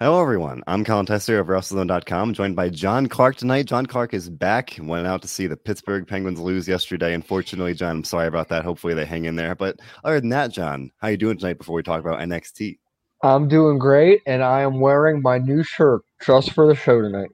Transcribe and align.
Hello, 0.00 0.22
everyone. 0.22 0.62
I'm 0.68 0.84
Colin 0.84 1.06
Tester 1.06 1.40
of 1.40 1.48
WrestleZone.com, 1.48 2.32
joined 2.32 2.54
by 2.54 2.68
John 2.68 3.08
Clark 3.08 3.34
tonight. 3.34 3.66
John 3.66 3.84
Clark 3.84 4.14
is 4.14 4.30
back. 4.30 4.76
Went 4.80 5.08
out 5.08 5.22
to 5.22 5.28
see 5.28 5.48
the 5.48 5.56
Pittsburgh 5.56 6.06
Penguins 6.06 6.38
lose 6.38 6.68
yesterday. 6.68 7.14
Unfortunately, 7.14 7.74
John, 7.74 7.96
I'm 7.96 8.04
sorry 8.04 8.28
about 8.28 8.48
that. 8.50 8.64
Hopefully, 8.64 8.94
they 8.94 9.04
hang 9.04 9.24
in 9.24 9.34
there. 9.34 9.56
But 9.56 9.80
other 10.04 10.20
than 10.20 10.28
that, 10.28 10.52
John, 10.52 10.92
how 10.98 11.08
are 11.08 11.10
you 11.10 11.16
doing 11.16 11.36
tonight? 11.36 11.58
Before 11.58 11.74
we 11.74 11.82
talk 11.82 11.98
about 11.98 12.20
NXT, 12.20 12.78
I'm 13.24 13.48
doing 13.48 13.76
great, 13.76 14.22
and 14.24 14.40
I 14.40 14.60
am 14.60 14.78
wearing 14.78 15.20
my 15.20 15.38
new 15.38 15.64
shirt 15.64 16.02
just 16.24 16.52
for 16.52 16.68
the 16.68 16.76
show 16.76 17.02
tonight. 17.02 17.30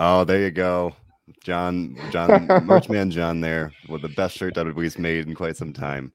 Oh, 0.00 0.24
there 0.24 0.40
you 0.40 0.50
go. 0.50 0.96
John, 1.44 1.96
John, 2.10 2.48
Merchman 2.64 3.10
John 3.12 3.40
there 3.40 3.72
with 3.88 4.02
the 4.02 4.08
best 4.08 4.36
shirt 4.36 4.54
that 4.54 4.74
we've 4.74 4.98
made 4.98 5.28
in 5.28 5.36
quite 5.36 5.56
some 5.56 5.72
time. 5.72 6.12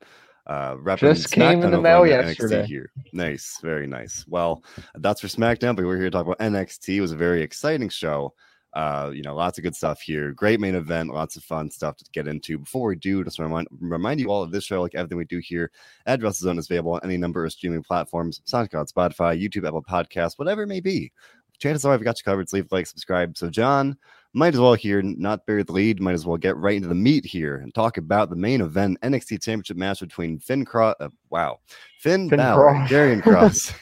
Uh, 0.49 0.95
Just 0.95 1.31
came 1.31 1.61
in 1.61 1.69
the 1.69 1.79
mail 1.79 2.07
yesterday. 2.07 2.65
Here. 2.65 2.91
Nice, 3.13 3.59
very 3.61 3.85
nice. 3.85 4.25
Well, 4.27 4.63
that's 4.95 5.21
for 5.21 5.27
SmackDown, 5.27 5.75
but 5.75 5.85
we're 5.85 5.97
here 5.97 6.05
to 6.05 6.11
talk 6.11 6.25
about 6.25 6.39
NXT. 6.39 6.95
It 6.95 7.01
was 7.01 7.11
a 7.11 7.15
very 7.15 7.43
exciting 7.43 7.87
show. 7.87 8.33
Uh, 8.73 9.11
you 9.13 9.21
know, 9.21 9.35
lots 9.35 9.59
of 9.59 9.63
good 9.63 9.75
stuff 9.75 10.01
here. 10.01 10.31
Great 10.31 10.59
main 10.59 10.73
event, 10.73 11.13
lots 11.13 11.35
of 11.35 11.43
fun 11.43 11.69
stuff 11.69 11.97
to 11.97 12.05
get 12.13 12.27
into. 12.27 12.57
Before 12.57 12.87
we 12.87 12.95
do, 12.95 13.23
just 13.23 13.37
remind 13.37 13.67
remind 13.79 14.19
you 14.19 14.31
all 14.31 14.41
of 14.41 14.51
this 14.51 14.63
show, 14.63 14.81
like 14.81 14.95
everything 14.95 15.19
we 15.19 15.25
do 15.25 15.37
here 15.37 15.69
at 16.07 16.19
WrestleZone, 16.19 16.57
is 16.57 16.65
available 16.65 16.93
on 16.93 17.01
any 17.03 17.17
number 17.17 17.45
of 17.45 17.51
streaming 17.51 17.83
platforms: 17.83 18.41
SoundCloud, 18.47 18.91
Spotify, 18.91 19.39
YouTube, 19.39 19.67
Apple 19.67 19.83
Podcasts, 19.83 20.39
whatever 20.39 20.63
it 20.63 20.67
may 20.67 20.79
be. 20.79 21.11
Chances 21.59 21.85
are 21.85 21.93
I've 21.93 22.03
got 22.03 22.19
you 22.19 22.23
covered. 22.23 22.49
So 22.49 22.57
leave 22.57 22.71
a 22.71 22.75
like, 22.75 22.87
subscribe. 22.87 23.37
So, 23.37 23.49
John, 23.49 23.97
might 24.33 24.53
as 24.53 24.59
well 24.59 24.73
here 24.73 25.01
not 25.01 25.45
bury 25.45 25.63
the 25.63 25.71
lead. 25.71 25.99
Might 25.99 26.13
as 26.13 26.25
well 26.25 26.37
get 26.37 26.57
right 26.57 26.75
into 26.75 26.87
the 26.87 26.95
meat 26.95 27.25
here 27.25 27.57
and 27.57 27.73
talk 27.73 27.97
about 27.97 28.29
the 28.29 28.35
main 28.35 28.61
event 28.61 28.99
NXT 29.01 29.43
Championship 29.43 29.77
match 29.77 29.99
between 29.99 30.39
Finn 30.39 30.65
Kross. 30.65 30.95
Uh, 30.99 31.09
wow, 31.29 31.59
Finn, 31.99 32.29
Finn 32.29 32.37
Balor, 32.37 32.73
Karrion 32.87 33.21
Kross. 33.21 33.73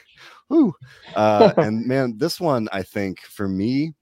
Whoo. 0.50 0.74
Uh, 1.16 1.54
and 1.58 1.86
man, 1.86 2.18
this 2.18 2.40
one 2.40 2.70
I 2.72 2.84
think 2.84 3.22
for 3.22 3.48
me, 3.48 3.94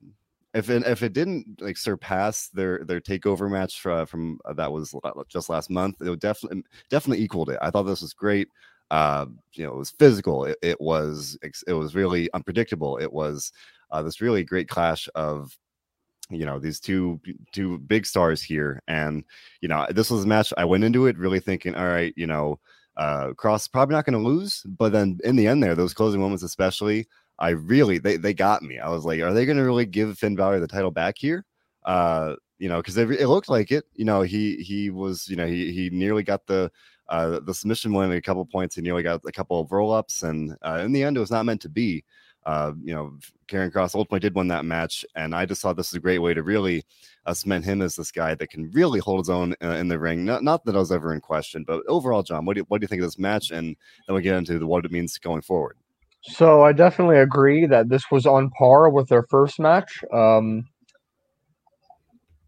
if 0.53 0.69
it, 0.69 0.85
if 0.85 1.03
it 1.03 1.13
didn't 1.13 1.61
like 1.61 1.77
surpass 1.77 2.49
their 2.49 2.83
their 2.85 3.01
takeover 3.01 3.49
match 3.49 3.85
uh, 3.85 4.05
from 4.05 4.39
uh, 4.45 4.53
that 4.53 4.71
was 4.71 4.95
just 5.27 5.49
last 5.49 5.69
month, 5.69 6.01
it 6.01 6.09
would 6.09 6.19
definitely 6.19 6.63
definitely 6.89 7.23
equaled 7.23 7.49
it. 7.49 7.59
I 7.61 7.71
thought 7.71 7.83
this 7.83 8.01
was 8.01 8.13
great. 8.13 8.49
Uh, 8.91 9.25
you 9.53 9.65
know, 9.65 9.73
it 9.73 9.77
was 9.77 9.89
physical. 9.89 10.45
It, 10.45 10.57
it 10.61 10.79
was 10.79 11.37
it 11.41 11.73
was 11.73 11.95
really 11.95 12.31
unpredictable. 12.33 12.97
It 12.97 13.11
was 13.11 13.51
uh, 13.91 14.03
this 14.03 14.21
really 14.21 14.43
great 14.43 14.69
clash 14.69 15.09
of 15.15 15.57
you 16.29 16.45
know 16.45 16.59
these 16.59 16.79
two 16.79 17.19
two 17.51 17.77
big 17.79 18.05
stars 18.05 18.41
here 18.41 18.81
and 18.87 19.23
you 19.61 19.67
know 19.67 19.85
this 19.91 20.09
was 20.09 20.23
a 20.23 20.27
match 20.27 20.51
i 20.57 20.65
went 20.65 20.83
into 20.83 21.05
it 21.05 21.17
really 21.17 21.39
thinking 21.39 21.75
all 21.75 21.87
right 21.87 22.13
you 22.17 22.25
know 22.27 22.59
uh 22.97 23.31
Kross 23.35 23.71
probably 23.71 23.93
not 23.93 24.05
going 24.05 24.17
to 24.17 24.29
lose 24.29 24.63
but 24.63 24.91
then 24.91 25.19
in 25.23 25.35
the 25.35 25.47
end 25.47 25.61
there 25.61 25.75
those 25.75 25.93
closing 25.93 26.21
moments 26.21 26.43
especially 26.43 27.07
i 27.39 27.49
really 27.49 27.97
they, 27.97 28.17
they 28.17 28.33
got 28.33 28.63
me. 28.63 28.79
I 28.79 28.89
was 28.89 29.05
like 29.05 29.21
are 29.21 29.33
they 29.33 29.45
going 29.45 29.57
to 29.57 29.63
really 29.63 29.85
give 29.85 30.17
finn 30.17 30.35
Balor 30.35 30.59
the 30.59 30.67
title 30.67 30.91
back 30.91 31.15
here? 31.17 31.45
Uh 31.83 32.35
you 32.57 32.69
know 32.69 32.77
because 32.77 32.97
it, 32.97 33.09
it, 33.11 33.27
looked 33.27 33.49
like 33.49 33.71
it 33.71 33.85
you 33.93 34.05
know 34.05 34.21
he 34.21 34.55
he 34.57 34.89
was 34.89 35.27
you 35.27 35.35
know 35.35 35.45
he 35.45 35.71
he 35.71 35.89
nearly 35.89 36.23
got 36.23 36.45
the 36.47 36.71
uh 37.09 37.39
the 37.41 37.53
submission 37.53 37.93
win 37.93 38.11
a 38.11 38.21
couple 38.21 38.45
points 38.45 38.75
he 38.75 38.81
nearly 38.81 39.03
got 39.03 39.21
a 39.27 39.31
couple 39.31 39.59
of 39.59 39.71
roll-ups 39.71 40.23
and 40.23 40.55
uh, 40.63 40.81
in 40.83 40.91
the 40.91 41.03
end 41.03 41.17
it 41.17 41.19
was 41.19 41.31
not 41.31 41.45
meant 41.45 41.61
to 41.61 41.69
be 41.69 42.03
uh, 42.45 42.73
you 42.81 42.93
know, 42.93 43.17
Karrion 43.47 43.71
Kross 43.71 43.95
ultimately 43.95 44.19
did 44.19 44.35
win 44.35 44.47
that 44.49 44.65
match, 44.65 45.05
and 45.15 45.33
I 45.33 45.45
just 45.45 45.61
thought 45.61 45.77
this 45.77 45.89
is 45.89 45.95
a 45.95 45.99
great 45.99 46.19
way 46.19 46.33
to 46.33 46.43
really 46.43 46.83
uh, 47.25 47.33
cement 47.33 47.65
him 47.65 47.81
as 47.81 47.95
this 47.95 48.11
guy 48.11 48.35
that 48.35 48.49
can 48.49 48.69
really 48.71 48.99
hold 48.99 49.19
his 49.19 49.29
own 49.29 49.55
uh, 49.63 49.69
in 49.69 49.87
the 49.87 49.99
ring. 49.99 50.25
Not, 50.25 50.43
not 50.43 50.65
that 50.65 50.75
I 50.75 50.79
was 50.79 50.91
ever 50.91 51.13
in 51.13 51.21
question, 51.21 51.63
but 51.65 51.83
overall, 51.87 52.23
John, 52.23 52.45
what 52.45 52.53
do 52.53 52.59
you, 52.59 52.65
what 52.67 52.79
do 52.79 52.83
you 52.85 52.87
think 52.87 53.01
of 53.01 53.07
this 53.07 53.19
match? 53.19 53.51
And 53.51 53.75
then 54.07 54.15
we 54.15 54.21
get 54.21 54.35
into 54.35 54.59
the, 54.59 54.67
what 54.67 54.85
it 54.85 54.91
means 54.91 55.17
going 55.17 55.41
forward. 55.41 55.77
So 56.21 56.63
I 56.63 56.71
definitely 56.71 57.17
agree 57.17 57.67
that 57.67 57.89
this 57.89 58.03
was 58.11 58.25
on 58.25 58.49
par 58.51 58.89
with 58.89 59.09
their 59.09 59.23
first 59.29 59.59
match. 59.59 60.03
Um, 60.11 60.65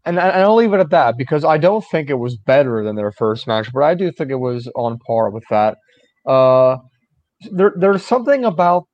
and, 0.04 0.18
and 0.18 0.42
I'll 0.42 0.56
leave 0.56 0.72
it 0.72 0.80
at 0.80 0.90
that 0.90 1.16
because 1.16 1.44
I 1.44 1.58
don't 1.58 1.84
think 1.84 2.10
it 2.10 2.14
was 2.18 2.36
better 2.36 2.82
than 2.82 2.96
their 2.96 3.12
first 3.12 3.46
match, 3.46 3.72
but 3.72 3.82
I 3.82 3.94
do 3.94 4.10
think 4.10 4.30
it 4.30 4.36
was 4.36 4.68
on 4.74 4.98
par 5.06 5.30
with 5.30 5.44
that. 5.50 5.76
Uh, 6.26 6.78
there, 7.52 7.72
there's 7.76 8.04
something 8.04 8.44
about 8.44 8.87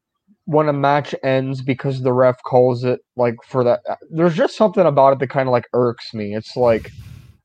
when 0.47 0.69
a 0.69 0.73
match 0.73 1.15
ends 1.23 1.63
because 1.63 2.03
the 2.03 2.13
ref 2.13 2.43
calls 2.43 2.85
it 2.85 3.01
like 3.17 3.37
for 3.47 3.65
that 3.65 3.81
uh, 3.89 3.97
there's 4.11 4.35
just 4.35 4.57
something 4.57 4.85
about 4.85 5.15
it 5.15 5.19
that 5.19 5.31
kind 5.31 5.49
of 5.49 5.53
like 5.53 5.67
irks 5.73 6.13
me. 6.13 6.35
It's 6.35 6.57
like 6.57 6.91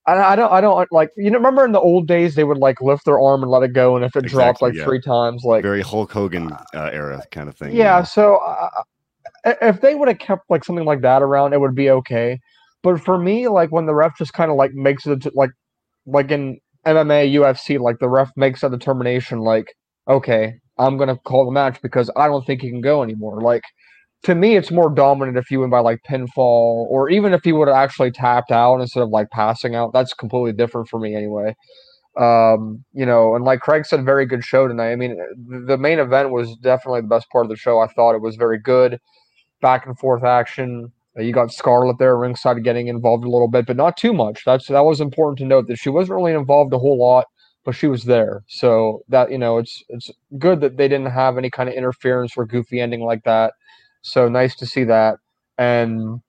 I, 0.06 0.34
I, 0.34 0.36
don't 0.36 0.52
i 0.52 0.60
don't 0.60 0.92
like 0.92 1.12
you 1.18 1.30
know 1.30 1.38
remember 1.38 1.64
in 1.66 1.72
the 1.72 1.80
old 1.80 2.08
days 2.08 2.34
they 2.34 2.44
would 2.44 2.58
like 2.58 2.82
lift 2.82 3.06
their 3.06 3.20
arm 3.20 3.44
and 3.44 3.52
let 3.52 3.64
it 3.64 3.74
go 3.74 3.96
and 3.96 4.04
if 4.04 4.16
it 4.16 4.24
exactly, 4.24 4.32
dropped 4.32 4.62
like 4.62 4.74
yeah. 4.74 4.84
three 4.84 5.02
times 5.02 5.44
like 5.44 5.62
very 5.62 5.82
hulk 5.82 6.12
hogan 6.12 6.52
uh, 6.74 6.90
era 6.92 7.22
kind 7.32 7.48
of 7.48 7.56
thing 7.56 7.76
yeah, 7.76 8.02
so 8.02 8.38
uh, 8.38 8.70
if 9.46 9.82
they 9.82 9.96
would 9.96 10.08
have 10.08 10.20
kept 10.20 10.50
like 10.50 10.64
something 10.64 10.86
like 10.86 11.02
that 11.02 11.22
around 11.22 11.54
it 11.54 11.62
would 11.62 11.76
be 11.76 11.90
okay. 11.90 12.40
But 12.82 13.02
for 13.02 13.18
me 13.18 13.48
like 13.48 13.72
when 13.72 13.86
the 13.86 13.94
ref 13.94 14.18
just 14.18 14.34
kind 14.34 14.50
of 14.50 14.58
like 14.58 14.74
makes 14.74 15.06
it 15.06 15.26
like 15.36 15.52
like 16.06 16.32
in 16.32 16.60
mma 16.88 17.34
ufc 17.36 17.80
like 17.80 18.00
the 18.00 18.08
ref 18.08 18.32
makes 18.38 18.64
a 18.64 18.70
determination 18.70 19.40
like 19.40 19.74
okay 20.08 20.56
I'm 20.80 20.98
gonna 20.98 21.18
call 21.18 21.46
the 21.46 21.52
match 21.52 21.82
because 21.82 22.10
I 22.16 22.28
don't 22.28 22.46
think 22.46 22.62
he 22.62 22.70
can 22.70 22.82
go 22.82 23.04
anymore. 23.04 23.42
Like 23.42 23.64
to 24.24 24.36
me, 24.36 24.58
it's 24.58 24.72
more 24.72 24.90
dominant 24.90 25.38
if 25.38 25.50
you 25.50 25.62
win 25.62 25.70
by 25.70 25.80
like 25.80 26.02
pinfall, 26.10 26.88
or 26.90 27.10
even 27.10 27.34
if 27.34 27.44
he 27.44 27.54
would 27.54 27.68
have 27.68 27.78
actually 27.78 28.12
tapped 28.12 28.52
out 28.52 28.82
instead 28.82 29.04
of 29.04 29.10
like 29.10 29.30
passing 29.32 29.76
out. 29.76 29.94
That's 29.94 30.14
completely 30.14 30.54
different 30.54 30.90
for 30.90 31.00
me 31.00 31.16
anyway. 31.16 31.56
Um, 32.18 32.84
you 32.94 33.06
know, 33.06 33.36
and 33.36 33.46
like 33.46 33.62
Craig 33.62 33.86
said, 33.86 34.04
very 34.04 34.26
good 34.26 34.44
show 34.44 34.68
tonight. 34.68 34.92
I 34.92 34.96
mean, 34.96 35.18
the 35.68 35.78
main 35.78 36.00
event 36.00 36.32
was 36.32 36.56
definitely 36.58 37.02
the 37.02 37.08
best 37.08 37.30
part 37.32 37.46
of 37.46 37.50
the 37.50 37.56
show. 37.56 37.80
I 37.80 37.88
thought 37.88 38.16
it 38.16 38.22
was 38.22 38.36
very 38.36 38.60
good, 38.60 39.00
back 39.62 39.86
and 39.86 39.98
forth 39.98 40.24
action. 40.24 40.92
You 41.18 41.34
got 41.34 41.54
Scarlett 41.54 41.98
there 41.98 42.18
ringside 42.18 42.64
getting 42.64 42.88
involved 42.88 43.26
a 43.26 43.30
little 43.30 43.48
bit, 43.48 43.66
but 43.66 43.78
not 43.78 43.98
too 43.98 44.14
much. 44.14 44.44
That's 44.46 44.68
that 44.68 44.86
was 44.86 45.02
important 45.02 45.40
to 45.40 45.46
note 45.46 45.68
that 45.68 45.78
she 45.78 45.90
wasn't 45.90 46.18
really 46.18 46.34
involved 46.34 46.74
a 46.74 46.80
whole 46.80 46.98
lot 47.00 47.26
but 47.70 47.76
she 47.76 47.86
was 47.86 48.06
there. 48.06 48.42
So 48.48 49.04
that 49.10 49.30
you 49.32 49.38
know, 49.38 49.60
it's 49.60 49.84
it's 49.90 50.10
good 50.40 50.60
that 50.62 50.78
they 50.78 50.88
didn't 50.88 51.12
have 51.12 51.38
any 51.38 51.52
kind 51.52 51.70
of 51.70 51.76
interference 51.76 52.34
or 52.36 52.48
goofy 52.48 52.82
ending 52.82 53.02
like 53.02 53.24
that. 53.26 53.54
So 54.02 54.28
nice 54.28 54.56
to 54.56 54.66
see 54.66 54.86
that. 54.86 55.18
And 55.60 56.22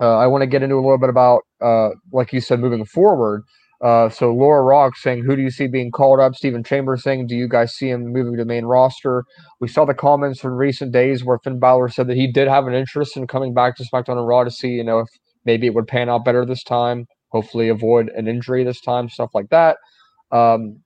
uh, 0.00 0.16
I 0.18 0.26
want 0.26 0.42
to 0.42 0.48
get 0.48 0.64
into 0.64 0.74
a 0.74 0.82
little 0.82 0.98
bit 0.98 1.10
about, 1.10 1.42
uh, 1.60 1.90
like 2.12 2.32
you 2.32 2.40
said, 2.40 2.58
moving 2.58 2.84
forward. 2.84 3.44
Uh, 3.80 4.08
so 4.08 4.34
Laura 4.34 4.64
Rock 4.64 4.96
saying, 4.96 5.22
"Who 5.22 5.36
do 5.36 5.42
you 5.42 5.50
see 5.50 5.68
being 5.68 5.92
called 5.92 6.18
up?" 6.18 6.34
Stephen 6.34 6.64
Chambers 6.64 7.04
saying, 7.04 7.28
"Do 7.28 7.36
you 7.36 7.48
guys 7.48 7.72
see 7.72 7.90
him 7.90 8.12
moving 8.12 8.32
to 8.32 8.38
the 8.38 8.44
main 8.44 8.64
roster?" 8.64 9.22
We 9.60 9.68
saw 9.68 9.84
the 9.84 9.94
comments 9.94 10.40
from 10.40 10.54
recent 10.54 10.90
days 10.90 11.24
where 11.24 11.38
Finn 11.38 11.60
Balor 11.60 11.90
said 11.90 12.08
that 12.08 12.16
he 12.16 12.26
did 12.26 12.48
have 12.48 12.66
an 12.66 12.74
interest 12.74 13.16
in 13.16 13.28
coming 13.28 13.54
back 13.54 13.76
to 13.76 13.84
SmackDown 13.84 14.18
and 14.18 14.26
Raw 14.26 14.42
to 14.42 14.50
see, 14.50 14.70
you 14.70 14.82
know, 14.82 14.98
if 15.00 15.08
maybe 15.44 15.68
it 15.68 15.74
would 15.74 15.86
pan 15.86 16.08
out 16.08 16.24
better 16.24 16.44
this 16.44 16.64
time. 16.64 17.06
Hopefully, 17.28 17.68
avoid 17.68 18.08
an 18.16 18.26
injury 18.26 18.64
this 18.64 18.80
time, 18.80 19.08
stuff 19.08 19.30
like 19.34 19.50
that. 19.50 19.76
Um, 20.34 20.80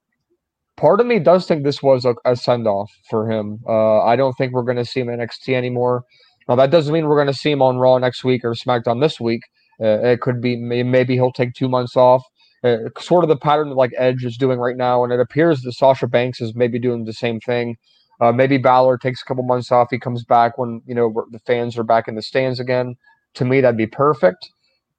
part 0.76 1.00
of 1.00 1.06
me 1.06 1.18
does 1.18 1.46
think 1.46 1.64
this 1.64 1.82
was 1.82 2.04
a, 2.04 2.14
a 2.24 2.36
send 2.36 2.66
off 2.66 2.92
for 3.10 3.30
him. 3.30 3.60
Uh, 3.66 4.02
I 4.02 4.14
don't 4.14 4.34
think 4.34 4.52
we're 4.52 4.62
going 4.62 4.76
to 4.76 4.84
see 4.84 5.00
him 5.00 5.08
in 5.08 5.18
NXT 5.18 5.54
anymore. 5.54 6.04
Now 6.48 6.54
that 6.56 6.70
doesn't 6.70 6.92
mean 6.92 7.08
we're 7.08 7.16
going 7.16 7.26
to 7.26 7.34
see 7.34 7.50
him 7.50 7.62
on 7.62 7.78
Raw 7.78 7.98
next 7.98 8.24
week 8.24 8.44
or 8.44 8.52
SmackDown 8.52 9.00
this 9.00 9.18
week. 9.20 9.42
Uh, 9.80 10.00
it 10.02 10.20
could 10.20 10.40
be 10.40 10.56
maybe 10.56 11.14
he'll 11.14 11.32
take 11.32 11.54
two 11.54 11.68
months 11.68 11.96
off. 11.96 12.22
Uh, 12.64 12.76
sort 12.98 13.22
of 13.22 13.28
the 13.28 13.36
pattern 13.36 13.68
that 13.68 13.76
like 13.76 13.92
Edge 13.96 14.24
is 14.24 14.36
doing 14.36 14.58
right 14.58 14.76
now, 14.76 15.04
and 15.04 15.12
it 15.12 15.20
appears 15.20 15.62
that 15.62 15.72
Sasha 15.72 16.08
Banks 16.08 16.40
is 16.40 16.54
maybe 16.56 16.78
doing 16.78 17.04
the 17.04 17.12
same 17.12 17.38
thing. 17.40 17.76
Uh, 18.20 18.32
maybe 18.32 18.58
Balor 18.58 18.98
takes 18.98 19.22
a 19.22 19.24
couple 19.24 19.44
months 19.44 19.70
off. 19.70 19.88
He 19.90 19.98
comes 19.98 20.24
back 20.24 20.58
when 20.58 20.82
you 20.84 20.94
know 20.94 21.12
the 21.30 21.38
fans 21.38 21.78
are 21.78 21.84
back 21.84 22.08
in 22.08 22.16
the 22.16 22.22
stands 22.22 22.58
again. 22.58 22.96
To 23.34 23.44
me, 23.44 23.60
that'd 23.60 23.76
be 23.76 23.86
perfect. 23.86 24.50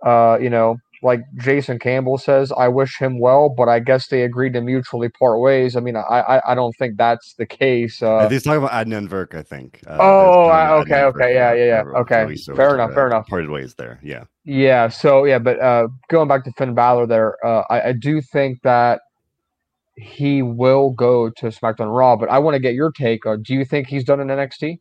Uh, 0.05 0.37
you 0.39 0.49
know, 0.49 0.77
like 1.01 1.21
Jason 1.35 1.79
Campbell 1.79 2.17
says, 2.17 2.51
I 2.57 2.67
wish 2.67 2.97
him 2.97 3.19
well, 3.19 3.49
but 3.49 3.69
I 3.69 3.79
guess 3.79 4.07
they 4.07 4.23
agreed 4.23 4.53
to 4.53 4.61
mutually 4.61 5.09
part 5.09 5.39
ways. 5.39 5.75
I 5.75 5.79
mean, 5.79 5.95
I 5.95 6.01
I, 6.01 6.51
I 6.51 6.55
don't 6.55 6.75
think 6.77 6.97
that's 6.97 7.33
the 7.35 7.45
case. 7.45 8.01
Uh, 8.01 8.27
He's 8.29 8.43
talking 8.43 8.63
about 8.63 8.71
Adnan 8.71 9.07
Virk, 9.07 9.35
I 9.35 9.43
think. 9.43 9.81
Uh, 9.87 9.97
oh, 9.99 10.79
okay, 10.81 11.03
okay, 11.03 11.33
yeah, 11.33 11.53
yeah, 11.53 11.65
yeah. 11.65 11.99
Okay, 11.99 12.35
fair 12.55 12.73
enough, 12.73 12.93
fair 12.93 13.07
enough. 13.07 13.27
Parted 13.27 13.49
ways 13.49 13.75
there, 13.75 13.99
yeah. 14.03 14.25
Yeah, 14.43 14.87
so 14.87 15.25
yeah, 15.25 15.39
but 15.39 15.59
uh, 15.59 15.87
going 16.09 16.27
back 16.27 16.43
to 16.45 16.51
Finn 16.53 16.73
Balor, 16.73 17.07
there, 17.07 17.45
uh, 17.45 17.63
I, 17.69 17.89
I 17.89 17.93
do 17.93 18.21
think 18.21 18.61
that 18.63 19.01
he 19.95 20.41
will 20.41 20.91
go 20.91 21.29
to 21.29 21.47
SmackDown 21.47 21.95
Raw, 21.95 22.15
but 22.15 22.29
I 22.29 22.39
want 22.39 22.55
to 22.55 22.59
get 22.59 22.73
your 22.73 22.91
take. 22.91 23.25
on 23.25 23.43
Do 23.43 23.53
you 23.53 23.65
think 23.65 23.87
he's 23.87 24.03
done 24.03 24.19
in 24.19 24.27
NXT? 24.27 24.79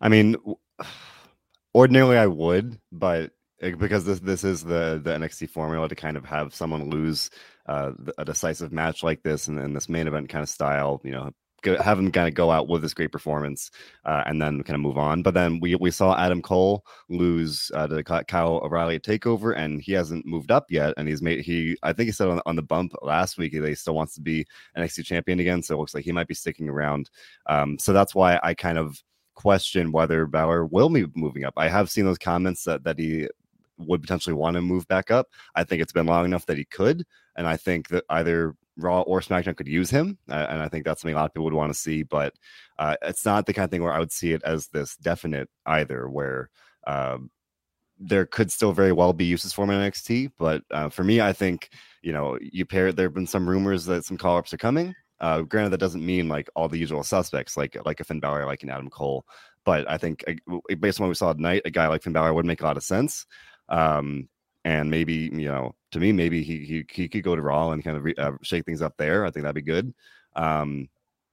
I 0.00 0.08
mean, 0.08 0.36
ordinarily 1.74 2.16
I 2.16 2.26
would, 2.26 2.78
but 2.92 3.32
because 3.60 4.04
this 4.04 4.20
this 4.20 4.44
is 4.44 4.62
the 4.62 5.00
the 5.02 5.10
NXT 5.10 5.50
formula 5.50 5.88
to 5.88 5.94
kind 5.94 6.16
of 6.16 6.24
have 6.24 6.54
someone 6.54 6.90
lose 6.90 7.30
uh, 7.66 7.92
a 8.18 8.24
decisive 8.24 8.72
match 8.72 9.02
like 9.02 9.22
this 9.22 9.48
and, 9.48 9.58
and 9.58 9.74
this 9.74 9.88
main 9.88 10.06
event 10.06 10.28
kind 10.28 10.42
of 10.42 10.48
style, 10.48 11.00
you 11.04 11.10
know, 11.10 11.30
have 11.64 11.98
him 11.98 12.12
kind 12.12 12.28
of 12.28 12.34
go 12.34 12.50
out 12.50 12.68
with 12.68 12.82
this 12.82 12.94
great 12.94 13.12
performance 13.12 13.70
uh, 14.04 14.22
and 14.26 14.40
then 14.40 14.62
kind 14.62 14.74
of 14.74 14.80
move 14.80 14.98
on. 14.98 15.22
But 15.22 15.34
then 15.34 15.60
we 15.60 15.74
we 15.76 15.90
saw 15.90 16.16
Adam 16.18 16.42
Cole 16.42 16.84
lose 17.08 17.70
uh, 17.74 17.86
to 17.86 18.02
Kyle 18.02 18.60
O'Reilly 18.62 18.96
at 18.96 19.02
Takeover, 19.02 19.56
and 19.56 19.80
he 19.80 19.92
hasn't 19.92 20.26
moved 20.26 20.50
up 20.50 20.66
yet. 20.70 20.94
And 20.96 21.08
he's 21.08 21.22
made 21.22 21.40
he 21.40 21.76
I 21.82 21.92
think 21.92 22.06
he 22.06 22.12
said 22.12 22.28
on, 22.28 22.40
on 22.46 22.56
the 22.56 22.62
bump 22.62 22.92
last 23.02 23.38
week 23.38 23.52
that 23.52 23.68
he 23.68 23.74
still 23.74 23.94
wants 23.94 24.14
to 24.14 24.20
be 24.20 24.46
NXT 24.76 25.04
champion 25.04 25.40
again. 25.40 25.62
So 25.62 25.74
it 25.74 25.78
looks 25.78 25.94
like 25.94 26.04
he 26.04 26.12
might 26.12 26.28
be 26.28 26.34
sticking 26.34 26.68
around. 26.68 27.10
Um, 27.46 27.78
so 27.78 27.92
that's 27.92 28.14
why 28.14 28.38
I 28.42 28.54
kind 28.54 28.78
of 28.78 29.02
question 29.34 29.90
whether 29.90 30.26
Balor 30.26 30.66
will 30.66 30.88
be 30.88 31.06
moving 31.14 31.44
up. 31.44 31.54
I 31.56 31.68
have 31.68 31.90
seen 31.90 32.04
those 32.04 32.18
comments 32.18 32.64
that 32.64 32.84
that 32.84 32.98
he 32.98 33.28
would 33.78 34.02
potentially 34.02 34.34
want 34.34 34.54
to 34.54 34.62
move 34.62 34.86
back 34.88 35.10
up. 35.10 35.28
I 35.54 35.64
think 35.64 35.82
it's 35.82 35.92
been 35.92 36.06
long 36.06 36.24
enough 36.24 36.46
that 36.46 36.58
he 36.58 36.64
could, 36.64 37.04
and 37.36 37.46
I 37.46 37.56
think 37.56 37.88
that 37.88 38.04
either 38.08 38.54
Raw 38.76 39.02
or 39.02 39.20
SmackDown 39.20 39.56
could 39.56 39.68
use 39.68 39.90
him, 39.90 40.18
uh, 40.28 40.46
and 40.48 40.60
I 40.60 40.68
think 40.68 40.84
that's 40.84 41.02
something 41.02 41.14
a 41.14 41.18
lot 41.18 41.26
of 41.26 41.34
people 41.34 41.44
would 41.44 41.54
want 41.54 41.72
to 41.72 41.78
see. 41.78 42.02
But 42.02 42.34
uh, 42.78 42.96
it's 43.02 43.24
not 43.24 43.46
the 43.46 43.52
kind 43.52 43.64
of 43.64 43.70
thing 43.70 43.82
where 43.82 43.92
I 43.92 43.98
would 43.98 44.12
see 44.12 44.32
it 44.32 44.42
as 44.42 44.68
this 44.68 44.96
definite 44.96 45.48
either, 45.66 46.08
where 46.08 46.50
um, 46.86 47.30
there 47.98 48.26
could 48.26 48.50
still 48.50 48.72
very 48.72 48.92
well 48.92 49.12
be 49.12 49.24
uses 49.24 49.52
for 49.52 49.64
him 49.64 49.70
in 49.70 49.90
NXT. 49.90 50.32
But 50.38 50.62
uh, 50.70 50.88
for 50.88 51.04
me, 51.04 51.20
I 51.20 51.32
think 51.32 51.70
you 52.02 52.12
know 52.12 52.38
you 52.40 52.64
pair. 52.66 52.92
There 52.92 53.06
have 53.06 53.14
been 53.14 53.26
some 53.26 53.48
rumors 53.48 53.84
that 53.86 54.04
some 54.04 54.18
call 54.18 54.38
ups 54.38 54.52
are 54.52 54.58
coming. 54.58 54.94
Uh, 55.20 55.42
granted, 55.42 55.70
that 55.70 55.78
doesn't 55.78 56.04
mean 56.04 56.28
like 56.28 56.50
all 56.56 56.68
the 56.68 56.78
usual 56.78 57.04
suspects, 57.04 57.56
like 57.56 57.76
like 57.84 58.00
a 58.00 58.04
Finn 58.04 58.20
Balor, 58.20 58.46
like 58.46 58.62
an 58.62 58.70
Adam 58.70 58.90
Cole. 58.90 59.24
But 59.64 59.88
I 59.90 59.96
think 59.96 60.24
based 60.80 61.00
on 61.00 61.04
what 61.04 61.08
we 61.08 61.14
saw 61.14 61.32
tonight, 61.32 61.62
a 61.64 61.70
guy 61.70 61.86
like 61.88 62.02
Finn 62.02 62.12
Balor 62.12 62.34
would 62.34 62.44
make 62.44 62.60
a 62.60 62.64
lot 62.64 62.76
of 62.76 62.82
sense. 62.82 63.26
Um, 63.68 64.28
and 64.64 64.90
maybe 64.90 65.30
you 65.32 65.48
know, 65.48 65.74
to 65.92 66.00
me, 66.00 66.12
maybe 66.12 66.42
he 66.42 66.58
he, 66.64 66.84
he 66.88 67.08
could 67.08 67.22
go 67.22 67.36
to 67.36 67.42
Raw 67.42 67.70
and 67.70 67.84
kind 67.84 67.96
of 67.96 68.04
re, 68.04 68.14
uh, 68.16 68.32
shake 68.42 68.64
things 68.64 68.82
up 68.82 68.96
there. 68.96 69.24
I 69.24 69.30
think 69.30 69.44
that'd 69.44 69.54
be 69.54 69.62
good. 69.62 69.92
Um, 70.36 70.88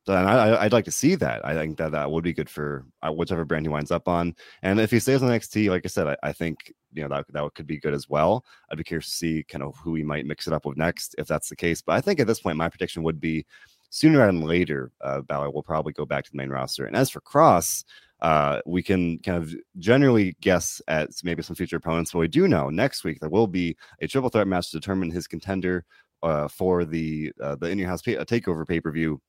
and 0.08 0.28
I, 0.28 0.64
would 0.64 0.74
like 0.74 0.86
to 0.86 0.92
see 0.92 1.14
that. 1.16 1.46
I 1.46 1.54
think 1.54 1.78
that 1.78 1.92
that 1.92 2.10
would 2.10 2.24
be 2.24 2.34
good 2.34 2.50
for 2.50 2.86
uh, 3.04 3.12
whichever 3.12 3.46
brand 3.46 3.66
he 3.66 3.70
winds 3.70 3.92
up 3.92 4.08
on. 4.08 4.36
And 4.64 4.80
if 4.80 4.90
he 4.90 5.00
stays 5.00 5.22
on 5.22 5.30
NXT, 5.30 5.70
like 5.70 5.86
I 5.86 5.90
said, 5.90 6.08
I, 6.08 6.18
I, 6.24 6.34
think 6.34 6.74
you 6.92 7.04
know 7.04 7.10
that 7.10 7.32
that 7.32 7.54
could 7.54 7.68
be 7.68 7.80
good 7.80 7.94
as 7.94 8.10
well. 8.10 8.44
I'd 8.72 8.80
be 8.80 8.84
curious 8.84 9.06
to 9.06 9.12
see 9.12 9.44
kind 9.44 9.64
of 9.64 9.78
who 9.78 9.96
he 9.96 10.04
might 10.04 10.26
mix 10.26 10.48
it 10.48 10.54
up 10.54 10.66
with 10.66 10.78
next, 10.78 11.16
if 11.20 11.28
that's 11.28 11.50
the 11.50 11.56
case. 11.56 11.82
But 11.82 11.94
I 11.94 12.02
think 12.02 12.20
at 12.20 12.28
this 12.28 12.40
point, 12.40 12.58
my 12.58 12.70
prediction 12.70 13.04
would 13.04 13.20
be 13.20 13.46
sooner 13.92 14.26
than 14.26 14.42
later, 14.42 14.92
uh, 15.02 15.22
Balor 15.22 15.52
will 15.52 15.64
probably 15.64 15.94
go 15.94 16.06
back 16.06 16.26
to 16.26 16.32
the 16.32 16.38
main 16.38 16.50
roster. 16.50 16.86
And 16.86 16.96
as 16.96 17.10
for 17.10 17.22
Kross, 17.22 17.84
uh, 18.22 18.62
we 18.66 18.84
can 18.84 19.18
kind 19.20 19.42
of 19.42 19.54
generally 19.78 20.36
guess 20.42 20.82
at 20.88 21.10
maybe 21.24 21.42
some 21.42 21.56
future 21.56 21.78
opponents. 21.78 22.12
But 22.12 22.20
we 22.20 22.28
do 22.28 22.48
know 22.48 22.70
next 22.70 23.04
week 23.04 23.20
there 23.20 23.30
will 23.30 23.48
be 23.48 23.76
a 24.02 24.08
triple 24.08 24.30
threat 24.30 24.48
match 24.48 24.72
to 24.72 24.80
determine 24.80 25.12
his 25.12 25.28
contender 25.28 25.86
uh, 26.24 26.48
for 26.48 26.86
the 26.86 27.32
uh, 27.42 27.56
the 27.56 27.70
in 27.70 27.80
your 27.80 27.90
house 27.90 28.02
pay- 28.02 28.18
uh, 28.18 28.26
takeover 28.26 28.68
pay 28.68 28.80
per 28.80 28.92
view. 28.92 29.20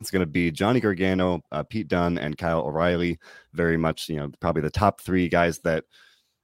It's 0.00 0.10
going 0.10 0.20
to 0.20 0.26
be 0.26 0.50
Johnny 0.50 0.80
Gargano, 0.80 1.40
uh, 1.52 1.62
Pete 1.62 1.88
Dunne, 1.88 2.18
and 2.18 2.36
Kyle 2.36 2.60
O'Reilly. 2.60 3.18
Very 3.54 3.78
much, 3.78 4.10
you 4.10 4.16
know, 4.16 4.30
probably 4.40 4.60
the 4.60 4.70
top 4.70 5.00
three 5.00 5.28
guys 5.28 5.58
that 5.60 5.84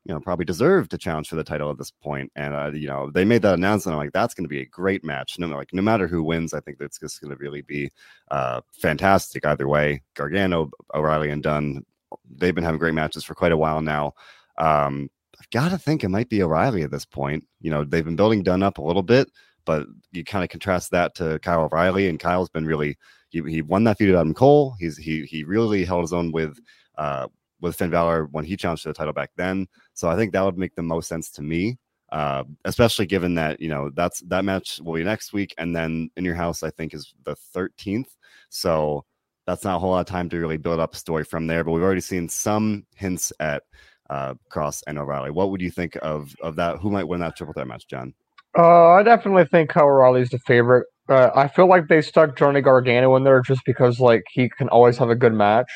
you 0.05 0.13
know 0.13 0.21
probably 0.21 0.45
deserved 0.45 0.91
to 0.91 0.99
challenge 0.99 1.29
for 1.29 1.37
the 1.37 1.45
title 1.45 1.71
at 1.71 1.79
this 1.79 1.91
point. 1.91 2.31
And 2.35 2.55
uh, 2.55 2.71
you 2.73 2.89
know, 2.89 3.11
they 3.11 3.25
made 3.25 3.43
that 3.43 3.55
announcement. 3.55 3.95
I'm 3.95 4.01
like, 4.01 4.13
that's 4.13 4.35
going 4.35 4.45
to 4.45 4.49
be 4.49 4.61
a 4.61 4.67
great 4.67 5.05
match. 5.05 5.39
No, 5.39 5.47
like 5.49 5.73
no 5.73 5.83
matter 5.83 6.07
who 6.07 6.23
wins, 6.23 6.55
I 6.55 6.61
think 6.61 6.79
that's 6.79 6.99
just 6.99 7.21
going 7.21 7.31
to 7.31 7.37
really 7.37 7.63
be 7.63 7.91
uh, 8.31 8.61
fantastic 8.73 9.47
either 9.47 9.69
way. 9.69 10.03
Gargano, 10.15 10.71
O'Reilly, 10.95 11.31
and 11.31 11.43
Dunne. 11.43 11.85
They've 12.31 12.55
been 12.55 12.65
having 12.65 12.79
great 12.79 12.95
matches 12.95 13.25
for 13.25 13.35
quite 13.35 13.53
a 13.53 13.57
while 13.57 13.81
now. 13.81 14.15
Um, 14.59 15.11
I've 15.41 15.51
got 15.51 15.71
to 15.71 15.79
think 15.79 16.05
it 16.05 16.09
might 16.09 16.29
be 16.29 16.43
O'Reilly 16.43 16.83
at 16.83 16.91
this 16.91 17.05
point. 17.05 17.47
You 17.61 17.71
know, 17.71 17.85
they've 17.85 18.05
been 18.05 18.17
building 18.17 18.43
Dunne 18.43 18.63
up 18.63 18.79
a 18.79 18.83
little 18.83 19.03
bit, 19.03 19.31
but 19.65 19.87
you 20.13 20.25
kind 20.25 20.45
of 20.45 20.51
contrast 20.51 20.91
that 20.91 21.15
to 21.17 21.39
Kyle 21.41 21.65
O'Reilly, 21.65 22.09
and 22.09 22.21
Kyle's 22.21 22.51
been 22.51 22.67
really 22.67 22.99
he, 23.31 23.41
he 23.49 23.63
won 23.63 23.85
that 23.85 23.99
feud 23.99 24.11
with 24.11 24.21
Adam 24.21 24.35
Cole. 24.35 24.75
He's 24.79 24.97
he 24.97 25.25
he 25.25 25.45
really 25.45 25.85
held 25.85 26.03
his 26.03 26.13
own 26.13 26.33
with 26.33 26.59
uh 26.97 27.29
with 27.63 27.77
Finn 27.77 27.91
Balor 27.91 28.27
when 28.33 28.45
he 28.45 28.57
challenged 28.57 28.83
for 28.83 28.91
the 28.91 28.95
title 28.95 29.15
back 29.15 29.31
then. 29.37 29.67
So 29.95 30.11
I 30.11 30.17
think 30.17 30.33
that 30.33 30.45
would 30.45 30.59
make 30.59 30.75
the 30.75 30.83
most 30.83 31.09
sense 31.09 31.31
to 31.33 31.43
me. 31.43 31.79
Uh, 32.11 32.45
especially 32.67 33.07
given 33.07 33.35
that 33.37 33.59
you 33.59 33.71
know 33.71 33.89
that's 33.95 34.21
that 34.21 34.45
match 34.45 34.79
will 34.85 34.93
be 34.93 35.03
next 35.03 35.33
week, 35.33 35.55
and 35.57 35.75
then 35.75 36.11
in 36.19 36.27
your 36.27 36.35
house 36.35 36.63
I 36.63 36.69
think 36.69 36.93
is 36.93 37.15
the 37.25 37.35
13th. 37.57 38.11
So 38.51 39.07
that's 39.47 39.65
not 39.65 39.77
a 39.77 39.79
whole 39.79 39.93
lot 39.93 40.01
of 40.01 40.07
time 40.07 40.29
to 40.29 40.39
really 40.39 40.59
build 40.59 40.79
up 40.79 40.93
a 40.93 40.99
story 40.99 41.25
from 41.25 41.47
there. 41.47 41.65
But 41.65 41.73
we've 41.73 41.83
already 41.83 42.03
seen 42.03 42.29
some 42.29 42.85
hints 42.95 43.33
at 43.41 43.63
uh, 44.11 44.35
Kross 44.51 44.83
and 44.87 44.99
O'Reilly. 44.99 45.31
What 45.31 45.51
would 45.51 45.63
you 45.63 45.71
think 45.71 45.97
of 46.03 46.35
of 46.43 46.57
that? 46.57 46.79
Who 46.81 46.91
might 46.91 47.09
win 47.09 47.21
that 47.21 47.35
triple 47.35 47.55
threat 47.55 47.67
match, 47.67 47.89
John? 47.89 48.13
Uh, 48.59 48.91
I 48.91 49.03
definitely 49.03 49.47
think 49.47 49.75
O'Reilly's 49.75 50.29
the 50.29 50.39
favorite. 50.41 50.87
Uh, 51.09 51.31
I 51.35 51.49
feel 51.49 51.67
like 51.67 51.89
they 51.89 52.03
stuck 52.03 52.37
Johnny 52.37 52.61
Gargano 52.61 53.17
in 53.17 53.25
there 53.25 53.41
just 53.41 53.63
because 53.65 54.01
like 54.01 54.25
he 54.31 54.51
can 54.51 54.69
always 54.69 54.99
have 54.99 55.09
a 55.09 55.15
good 55.15 55.33
match. 55.33 55.71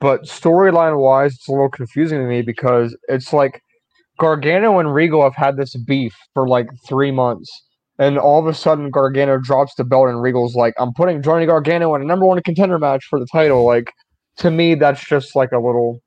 But 0.00 0.22
storyline 0.24 0.98
wise, 0.98 1.34
it's 1.34 1.48
a 1.48 1.52
little 1.52 1.68
confusing 1.68 2.18
to 2.18 2.24
me 2.24 2.42
because 2.42 2.96
it's 3.08 3.32
like 3.32 3.62
Gargano 4.18 4.78
and 4.78 4.92
Regal 4.92 5.22
have 5.22 5.34
had 5.34 5.56
this 5.56 5.74
beef 5.76 6.14
for 6.34 6.48
like 6.48 6.68
three 6.86 7.10
months. 7.10 7.50
And 7.98 8.16
all 8.16 8.38
of 8.38 8.46
a 8.46 8.54
sudden, 8.54 8.90
Gargano 8.90 9.38
drops 9.38 9.74
the 9.74 9.82
belt, 9.82 10.08
and 10.08 10.22
Regal's 10.22 10.54
like, 10.54 10.72
I'm 10.78 10.92
putting 10.92 11.20
Johnny 11.20 11.46
Gargano 11.46 11.94
in 11.96 12.02
a 12.02 12.04
number 12.04 12.26
one 12.26 12.40
contender 12.42 12.78
match 12.78 13.04
for 13.10 13.18
the 13.18 13.26
title. 13.32 13.64
Like, 13.64 13.92
to 14.38 14.52
me, 14.52 14.76
that's 14.76 15.04
just 15.04 15.34
like 15.34 15.50
a 15.50 15.58
little, 15.58 16.00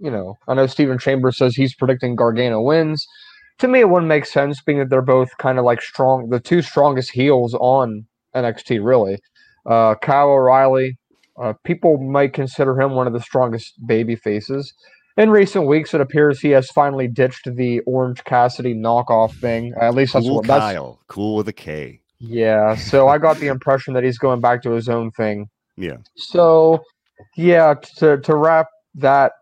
you 0.00 0.10
know, 0.10 0.34
I 0.48 0.54
know 0.54 0.66
Stephen 0.66 0.98
Chambers 0.98 1.38
says 1.38 1.54
he's 1.54 1.74
predicting 1.74 2.16
Gargano 2.16 2.60
wins. 2.60 3.06
To 3.58 3.68
me, 3.68 3.80
it 3.80 3.88
wouldn't 3.88 4.08
make 4.08 4.26
sense 4.26 4.60
being 4.60 4.80
that 4.80 4.90
they're 4.90 5.02
both 5.02 5.36
kind 5.38 5.58
of 5.58 5.64
like 5.64 5.80
strong, 5.80 6.30
the 6.30 6.40
two 6.40 6.62
strongest 6.62 7.12
heels 7.12 7.54
on 7.54 8.06
NXT, 8.34 8.84
really. 8.84 9.18
Uh, 9.64 9.94
Kyle 9.94 10.30
O'Reilly, 10.30 10.98
uh, 11.40 11.52
people 11.64 11.98
might 11.98 12.32
consider 12.32 12.80
him 12.80 12.92
one 12.92 13.06
of 13.06 13.12
the 13.12 13.20
strongest 13.20 13.74
baby 13.86 14.16
faces. 14.16 14.72
In 15.16 15.30
recent 15.30 15.66
weeks, 15.66 15.94
it 15.94 16.00
appears 16.00 16.40
he 16.40 16.50
has 16.50 16.68
finally 16.68 17.08
ditched 17.08 17.48
the 17.56 17.80
Orange 17.80 18.22
Cassidy 18.24 18.74
knockoff 18.74 19.34
thing. 19.40 19.72
At 19.80 19.94
least 19.94 20.12
that's 20.12 20.26
cool 20.26 20.36
what 20.36 20.46
that's 20.46 20.60
Kyle, 20.60 21.00
cool 21.08 21.36
with 21.36 21.48
a 21.48 21.52
K. 21.54 22.00
Yeah, 22.18 22.74
so 22.74 23.08
I 23.08 23.18
got 23.18 23.38
the 23.38 23.46
impression 23.46 23.94
that 23.94 24.04
he's 24.04 24.18
going 24.18 24.40
back 24.40 24.62
to 24.62 24.70
his 24.70 24.88
own 24.88 25.10
thing. 25.12 25.48
Yeah. 25.76 25.96
So, 26.16 26.82
yeah, 27.36 27.74
to 27.98 28.18
to 28.18 28.36
wrap 28.36 28.66
that 28.94 29.32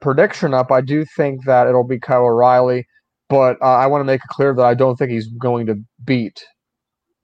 prediction 0.00 0.54
up, 0.54 0.70
I 0.70 0.80
do 0.80 1.04
think 1.16 1.44
that 1.44 1.66
it'll 1.66 1.86
be 1.86 1.98
Kyle 1.98 2.24
O'Reilly, 2.24 2.86
but 3.28 3.56
uh, 3.62 3.76
I 3.76 3.86
want 3.86 4.00
to 4.00 4.06
make 4.06 4.22
it 4.22 4.28
clear 4.28 4.54
that 4.54 4.64
I 4.64 4.74
don't 4.74 4.96
think 4.96 5.10
he's 5.10 5.28
going 5.28 5.66
to 5.66 5.76
beat 6.04 6.44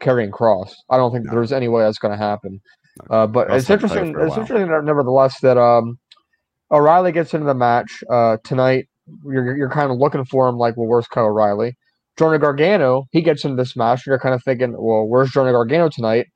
Karrion 0.00 0.30
Kross. 0.30 0.72
I 0.90 0.96
don't 0.96 1.12
think 1.12 1.26
no. 1.26 1.32
there's 1.32 1.52
any 1.52 1.68
way 1.68 1.82
that's 1.82 1.98
going 1.98 2.12
to 2.12 2.22
happen. 2.22 2.60
Uh, 3.10 3.26
but 3.26 3.50
it's 3.50 3.70
interesting. 3.70 4.14
It's 4.18 4.36
interesting, 4.36 4.68
nevertheless, 4.84 5.40
that 5.40 5.58
um, 5.58 5.98
O'Reilly 6.70 7.12
gets 7.12 7.34
into 7.34 7.46
the 7.46 7.54
match 7.54 8.02
uh, 8.10 8.38
tonight. 8.44 8.88
You're 9.24 9.56
you're 9.56 9.70
kind 9.70 9.90
of 9.90 9.98
looking 9.98 10.24
for 10.24 10.48
him, 10.48 10.56
like, 10.56 10.76
well, 10.76 10.88
where's 10.88 11.06
Kyle 11.06 11.26
O'Reilly? 11.26 11.76
Johnny 12.18 12.38
Gargano, 12.38 13.06
he 13.12 13.20
gets 13.20 13.44
into 13.44 13.56
this 13.56 13.76
match, 13.76 14.06
and 14.06 14.12
you're 14.12 14.18
kind 14.18 14.34
of 14.34 14.42
thinking, 14.42 14.72
well, 14.72 15.04
where's 15.06 15.30
Johnny 15.30 15.52
Gargano 15.52 15.88
tonight? 15.88 16.26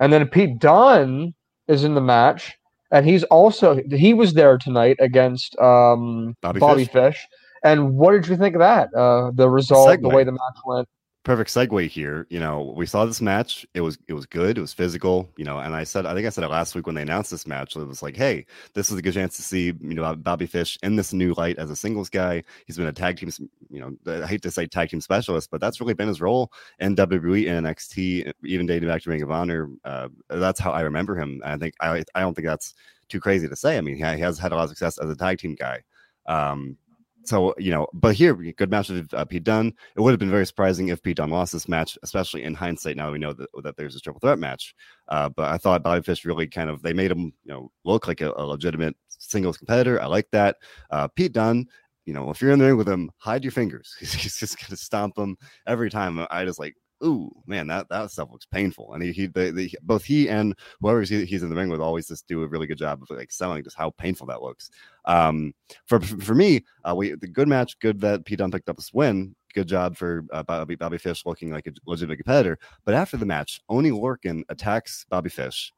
And 0.00 0.12
then 0.12 0.26
Pete 0.28 0.58
Dunne 0.58 1.34
is 1.68 1.84
in 1.84 1.94
the 1.94 2.00
match, 2.00 2.52
and 2.90 3.06
he's 3.06 3.22
also 3.24 3.80
he 3.90 4.12
was 4.12 4.34
there 4.34 4.58
tonight 4.58 4.96
against 5.00 5.56
um, 5.58 6.36
Bobby, 6.42 6.60
Bobby 6.60 6.84
Fish. 6.84 6.92
Fish. 6.92 7.26
And 7.62 7.94
what 7.94 8.12
did 8.12 8.26
you 8.26 8.36
think 8.36 8.54
of 8.54 8.60
that? 8.60 8.88
Uh, 8.94 9.30
the 9.34 9.48
result, 9.48 9.88
Segment. 9.88 10.10
the 10.10 10.16
way 10.16 10.24
the 10.24 10.32
match 10.32 10.56
went 10.64 10.88
perfect 11.30 11.50
segue 11.50 11.86
here. 11.86 12.26
You 12.28 12.40
know, 12.40 12.74
we 12.76 12.86
saw 12.86 13.04
this 13.04 13.20
match. 13.20 13.64
It 13.74 13.82
was 13.82 13.96
it 14.08 14.14
was 14.14 14.26
good. 14.26 14.58
It 14.58 14.60
was 14.60 14.72
physical. 14.72 15.30
You 15.36 15.44
know, 15.44 15.58
and 15.60 15.76
I 15.76 15.84
said 15.84 16.04
I 16.04 16.12
think 16.12 16.26
I 16.26 16.30
said 16.30 16.42
it 16.42 16.48
last 16.48 16.74
week 16.74 16.86
when 16.86 16.96
they 16.96 17.02
announced 17.02 17.30
this 17.30 17.46
match. 17.46 17.76
It 17.76 17.86
was 17.86 18.02
like, 18.02 18.16
hey, 18.16 18.46
this 18.74 18.90
is 18.90 18.98
a 18.98 19.02
good 19.02 19.14
chance 19.14 19.36
to 19.36 19.42
see 19.42 19.66
you 19.66 19.94
know 19.94 20.16
Bobby 20.16 20.46
Fish 20.46 20.76
in 20.82 20.96
this 20.96 21.12
new 21.12 21.32
light 21.34 21.56
as 21.58 21.70
a 21.70 21.76
singles 21.76 22.08
guy. 22.08 22.42
He's 22.66 22.76
been 22.76 22.88
a 22.88 22.92
tag 22.92 23.18
team. 23.18 23.30
You 23.70 23.80
know, 23.80 24.22
I 24.24 24.26
hate 24.26 24.42
to 24.42 24.50
say 24.50 24.66
tag 24.66 24.88
team 24.88 25.00
specialist, 25.00 25.52
but 25.52 25.60
that's 25.60 25.80
really 25.80 25.94
been 25.94 26.08
his 26.08 26.20
role 26.20 26.50
in 26.80 26.96
WWE 26.96 27.48
and 27.48 27.64
NXT, 27.64 28.32
even 28.42 28.66
dating 28.66 28.88
back 28.88 29.02
to 29.02 29.10
Ring 29.10 29.22
of 29.22 29.30
Honor. 29.30 29.70
Uh, 29.84 30.08
that's 30.30 30.58
how 30.58 30.72
I 30.72 30.80
remember 30.80 31.14
him. 31.14 31.40
I 31.44 31.56
think 31.58 31.74
I 31.78 32.02
I 32.16 32.22
don't 32.22 32.34
think 32.34 32.48
that's 32.48 32.74
too 33.08 33.20
crazy 33.20 33.48
to 33.48 33.54
say. 33.54 33.78
I 33.78 33.82
mean, 33.82 33.94
he 33.94 34.02
has 34.02 34.36
had 34.36 34.50
a 34.50 34.56
lot 34.56 34.64
of 34.64 34.70
success 34.70 34.98
as 34.98 35.08
a 35.08 35.14
tag 35.14 35.38
team 35.38 35.54
guy. 35.54 35.84
Um, 36.26 36.76
so 37.24 37.54
you 37.58 37.70
know, 37.70 37.86
but 37.92 38.14
here, 38.14 38.34
good 38.34 38.70
match 38.70 38.88
with 38.88 39.12
uh, 39.12 39.24
Pete 39.24 39.44
Dunne. 39.44 39.72
It 39.96 40.00
would 40.00 40.12
have 40.12 40.18
been 40.18 40.30
very 40.30 40.46
surprising 40.46 40.88
if 40.88 41.02
Pete 41.02 41.16
Dunne 41.16 41.30
lost 41.30 41.52
this 41.52 41.68
match, 41.68 41.98
especially 42.02 42.44
in 42.44 42.54
hindsight. 42.54 42.96
Now 42.96 43.12
we 43.12 43.18
know 43.18 43.32
that, 43.32 43.48
that 43.62 43.76
there's 43.76 43.96
a 43.96 44.00
triple 44.00 44.20
threat 44.20 44.38
match. 44.38 44.74
Uh, 45.08 45.28
but 45.28 45.50
I 45.50 45.58
thought 45.58 45.82
Bobby 45.82 46.02
Fish 46.02 46.24
really 46.24 46.46
kind 46.46 46.70
of 46.70 46.82
they 46.82 46.92
made 46.92 47.10
him 47.10 47.32
you 47.44 47.52
know 47.52 47.70
look 47.84 48.08
like 48.08 48.20
a, 48.20 48.32
a 48.36 48.44
legitimate 48.44 48.96
singles 49.08 49.56
competitor. 49.56 50.00
I 50.00 50.06
like 50.06 50.28
that. 50.32 50.56
Uh, 50.90 51.08
Pete 51.08 51.32
Dunne, 51.32 51.66
you 52.06 52.14
know, 52.14 52.30
if 52.30 52.40
you're 52.40 52.52
in 52.52 52.58
there 52.58 52.76
with 52.76 52.88
him, 52.88 53.10
hide 53.18 53.44
your 53.44 53.52
fingers. 53.52 53.94
He's 54.00 54.36
just 54.36 54.58
gonna 54.58 54.76
stomp 54.76 55.14
them 55.14 55.36
every 55.66 55.90
time. 55.90 56.26
I 56.30 56.44
just 56.44 56.58
like 56.58 56.74
ooh 57.04 57.30
man 57.46 57.66
that 57.66 57.88
that 57.88 58.10
stuff 58.10 58.30
looks 58.30 58.46
painful. 58.46 58.92
And 58.94 59.02
he, 59.02 59.12
he 59.12 59.26
the, 59.26 59.50
the, 59.50 59.70
both 59.82 60.04
he 60.04 60.28
and 60.28 60.54
whoever 60.80 61.00
he's, 61.00 61.28
he's 61.28 61.42
in 61.42 61.50
the 61.50 61.56
ring 61.56 61.68
with 61.68 61.80
always 61.80 62.08
just 62.08 62.26
do 62.26 62.42
a 62.42 62.48
really 62.48 62.66
good 62.66 62.78
job 62.78 63.02
of 63.02 63.10
like 63.10 63.32
selling 63.32 63.62
just 63.64 63.76
how 63.76 63.90
painful 63.90 64.26
that 64.28 64.42
looks. 64.42 64.70
Um 65.04 65.54
for 65.86 66.00
for 66.00 66.34
me 66.34 66.64
uh 66.84 66.94
we 66.94 67.14
the 67.14 67.28
good 67.28 67.48
match 67.48 67.78
good 67.78 68.00
that 68.00 68.24
Pete 68.24 68.38
Dunne 68.38 68.50
picked 68.50 68.68
up 68.68 68.76
this 68.76 68.92
win 68.92 69.34
good 69.52 69.66
job 69.66 69.96
for 69.96 70.24
uh, 70.32 70.44
Bobby, 70.44 70.76
Bobby 70.76 70.98
Fish 70.98 71.26
looking 71.26 71.50
like 71.50 71.66
a 71.66 71.72
legitimate 71.84 72.18
competitor. 72.18 72.56
But 72.84 72.94
after 72.94 73.16
the 73.16 73.26
match 73.26 73.60
Oney 73.68 73.90
Lorcan 73.90 74.42
attacks 74.48 75.04
Bobby 75.08 75.30
Fish. 75.30 75.72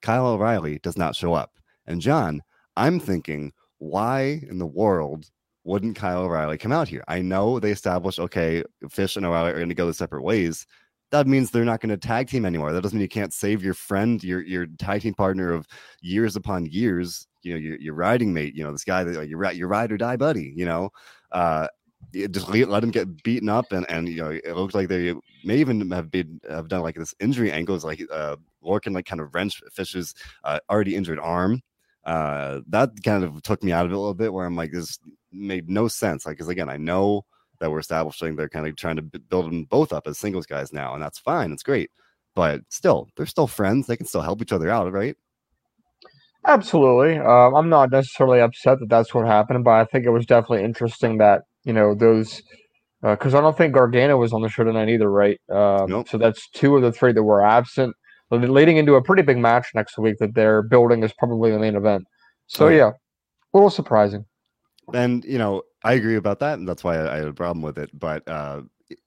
Kyle 0.00 0.28
O'Reilly 0.28 0.78
does 0.78 0.96
not 0.96 1.16
show 1.16 1.34
up. 1.34 1.58
And 1.86 2.00
John 2.00 2.40
I'm 2.76 3.00
thinking 3.00 3.52
why 3.78 4.40
in 4.48 4.58
the 4.58 4.66
world 4.66 5.30
wouldn't 5.68 5.96
Kyle 5.96 6.22
O'Reilly 6.22 6.56
come 6.56 6.72
out 6.72 6.88
here? 6.88 7.04
I 7.08 7.20
know 7.20 7.60
they 7.60 7.70
established, 7.70 8.18
okay, 8.18 8.64
Fish 8.88 9.16
and 9.16 9.26
O'Reilly 9.26 9.50
are 9.50 9.56
going 9.56 9.68
to 9.68 9.74
go 9.74 9.86
the 9.86 9.92
separate 9.92 10.22
ways. 10.22 10.66
That 11.10 11.26
means 11.26 11.50
they're 11.50 11.64
not 11.64 11.80
going 11.80 11.90
to 11.90 11.98
tag 11.98 12.28
team 12.28 12.46
anymore. 12.46 12.72
That 12.72 12.80
doesn't 12.80 12.96
mean 12.96 13.02
you 13.02 13.08
can't 13.08 13.34
save 13.34 13.62
your 13.62 13.74
friend, 13.74 14.22
your 14.24 14.40
your 14.42 14.66
tag 14.78 15.02
team 15.02 15.14
partner 15.14 15.52
of 15.52 15.66
years 16.00 16.36
upon 16.36 16.66
years. 16.66 17.26
you 17.42 17.52
know 17.52 17.58
your, 17.58 17.76
your 17.78 17.94
riding 17.94 18.32
mate, 18.32 18.54
you 18.54 18.64
know 18.64 18.72
this 18.72 18.84
guy 18.84 19.04
that 19.04 19.28
your 19.28 19.52
your 19.52 19.68
ride 19.68 19.92
or 19.92 19.96
die 19.98 20.16
buddy, 20.16 20.52
you 20.56 20.64
know. 20.66 20.90
Uh, 21.32 21.68
just 22.30 22.48
let, 22.48 22.84
him 22.84 22.90
get 22.90 23.22
beaten 23.22 23.48
up 23.48 23.72
and 23.72 23.84
and 23.90 24.08
you 24.08 24.22
know 24.22 24.30
it 24.30 24.56
looks 24.56 24.74
like 24.74 24.88
they 24.88 25.14
may 25.44 25.58
even 25.58 25.90
have 25.90 26.10
been 26.10 26.40
have 26.48 26.68
done 26.68 26.82
like 26.82 26.94
this 26.94 27.14
injury 27.20 27.50
angles 27.50 27.84
like 27.84 28.00
uh 28.10 28.36
Lorcan 28.64 28.94
like 28.94 29.06
kind 29.06 29.20
of 29.20 29.34
wrench 29.34 29.60
Fish's 29.72 30.14
uh, 30.44 30.60
already 30.70 30.94
injured 30.94 31.18
arm. 31.18 31.60
Uh, 32.04 32.60
that 32.68 32.90
kind 33.04 33.24
of 33.24 33.42
took 33.42 33.62
me 33.62 33.72
out 33.72 33.84
of 33.84 33.92
it 33.92 33.94
a 33.94 33.98
little 33.98 34.14
bit 34.14 34.32
where 34.32 34.46
I'm 34.46 34.56
like 34.56 34.72
this 34.72 34.98
made 35.32 35.68
no 35.68 35.88
sense. 35.88 36.26
Like 36.26 36.36
because 36.36 36.48
again 36.48 36.68
I 36.68 36.76
know 36.76 37.24
that 37.60 37.70
we're 37.70 37.80
establishing 37.80 38.36
they're 38.36 38.48
kind 38.48 38.66
of 38.66 38.76
trying 38.76 38.96
to 38.96 39.02
build 39.02 39.46
them 39.46 39.64
both 39.64 39.92
up 39.92 40.06
as 40.06 40.16
singles 40.16 40.46
guys 40.46 40.72
now 40.72 40.94
and 40.94 41.02
that's 41.02 41.18
fine 41.18 41.50
it's 41.50 41.64
great 41.64 41.90
but 42.36 42.60
still 42.68 43.08
they're 43.16 43.26
still 43.26 43.48
friends 43.48 43.88
they 43.88 43.96
can 43.96 44.06
still 44.06 44.20
help 44.20 44.40
each 44.40 44.52
other 44.52 44.70
out 44.70 44.92
right 44.92 45.16
Absolutely. 46.46 47.18
Um, 47.18 47.54
I'm 47.54 47.68
not 47.68 47.90
necessarily 47.90 48.40
upset 48.40 48.78
that 48.80 48.88
that's 48.88 49.12
what 49.12 49.26
happened, 49.26 49.64
but 49.64 49.72
I 49.72 49.84
think 49.84 50.06
it 50.06 50.10
was 50.10 50.24
definitely 50.24 50.64
interesting 50.64 51.18
that 51.18 51.42
you 51.64 51.72
know 51.72 51.94
those 51.94 52.42
because 53.02 53.34
uh, 53.34 53.38
I 53.38 53.40
don't 53.40 53.56
think 53.56 53.74
Gargano 53.74 54.16
was 54.16 54.32
on 54.32 54.42
the 54.42 54.48
show 54.48 54.64
tonight 54.64 54.88
either, 54.88 55.10
right? 55.10 55.38
Um, 55.50 55.90
nope. 55.90 56.08
So 56.08 56.16
that's 56.16 56.48
two 56.50 56.76
of 56.76 56.82
the 56.82 56.92
three 56.92 57.12
that 57.12 57.22
were 57.22 57.44
absent, 57.44 57.94
leading 58.30 58.76
into 58.76 58.94
a 58.94 59.02
pretty 59.02 59.22
big 59.22 59.38
match 59.38 59.68
next 59.74 59.98
week 59.98 60.16
that 60.18 60.34
they're 60.34 60.62
building 60.62 61.02
is 61.02 61.12
probably 61.18 61.50
the 61.50 61.58
main 61.58 61.76
event. 61.76 62.04
So 62.46 62.66
oh, 62.66 62.70
yeah, 62.70 62.90
a 62.90 63.52
little 63.52 63.70
surprising. 63.70 64.24
And 64.94 65.24
you 65.24 65.38
know, 65.38 65.62
I 65.84 65.94
agree 65.94 66.16
about 66.16 66.40
that, 66.40 66.58
and 66.58 66.68
that's 66.68 66.84
why 66.84 66.96
I, 66.98 67.14
I 67.14 67.16
had 67.18 67.28
a 67.28 67.32
problem 67.32 67.62
with 67.62 67.78
it. 67.78 67.90
But 67.98 68.26
uh, 68.28 68.62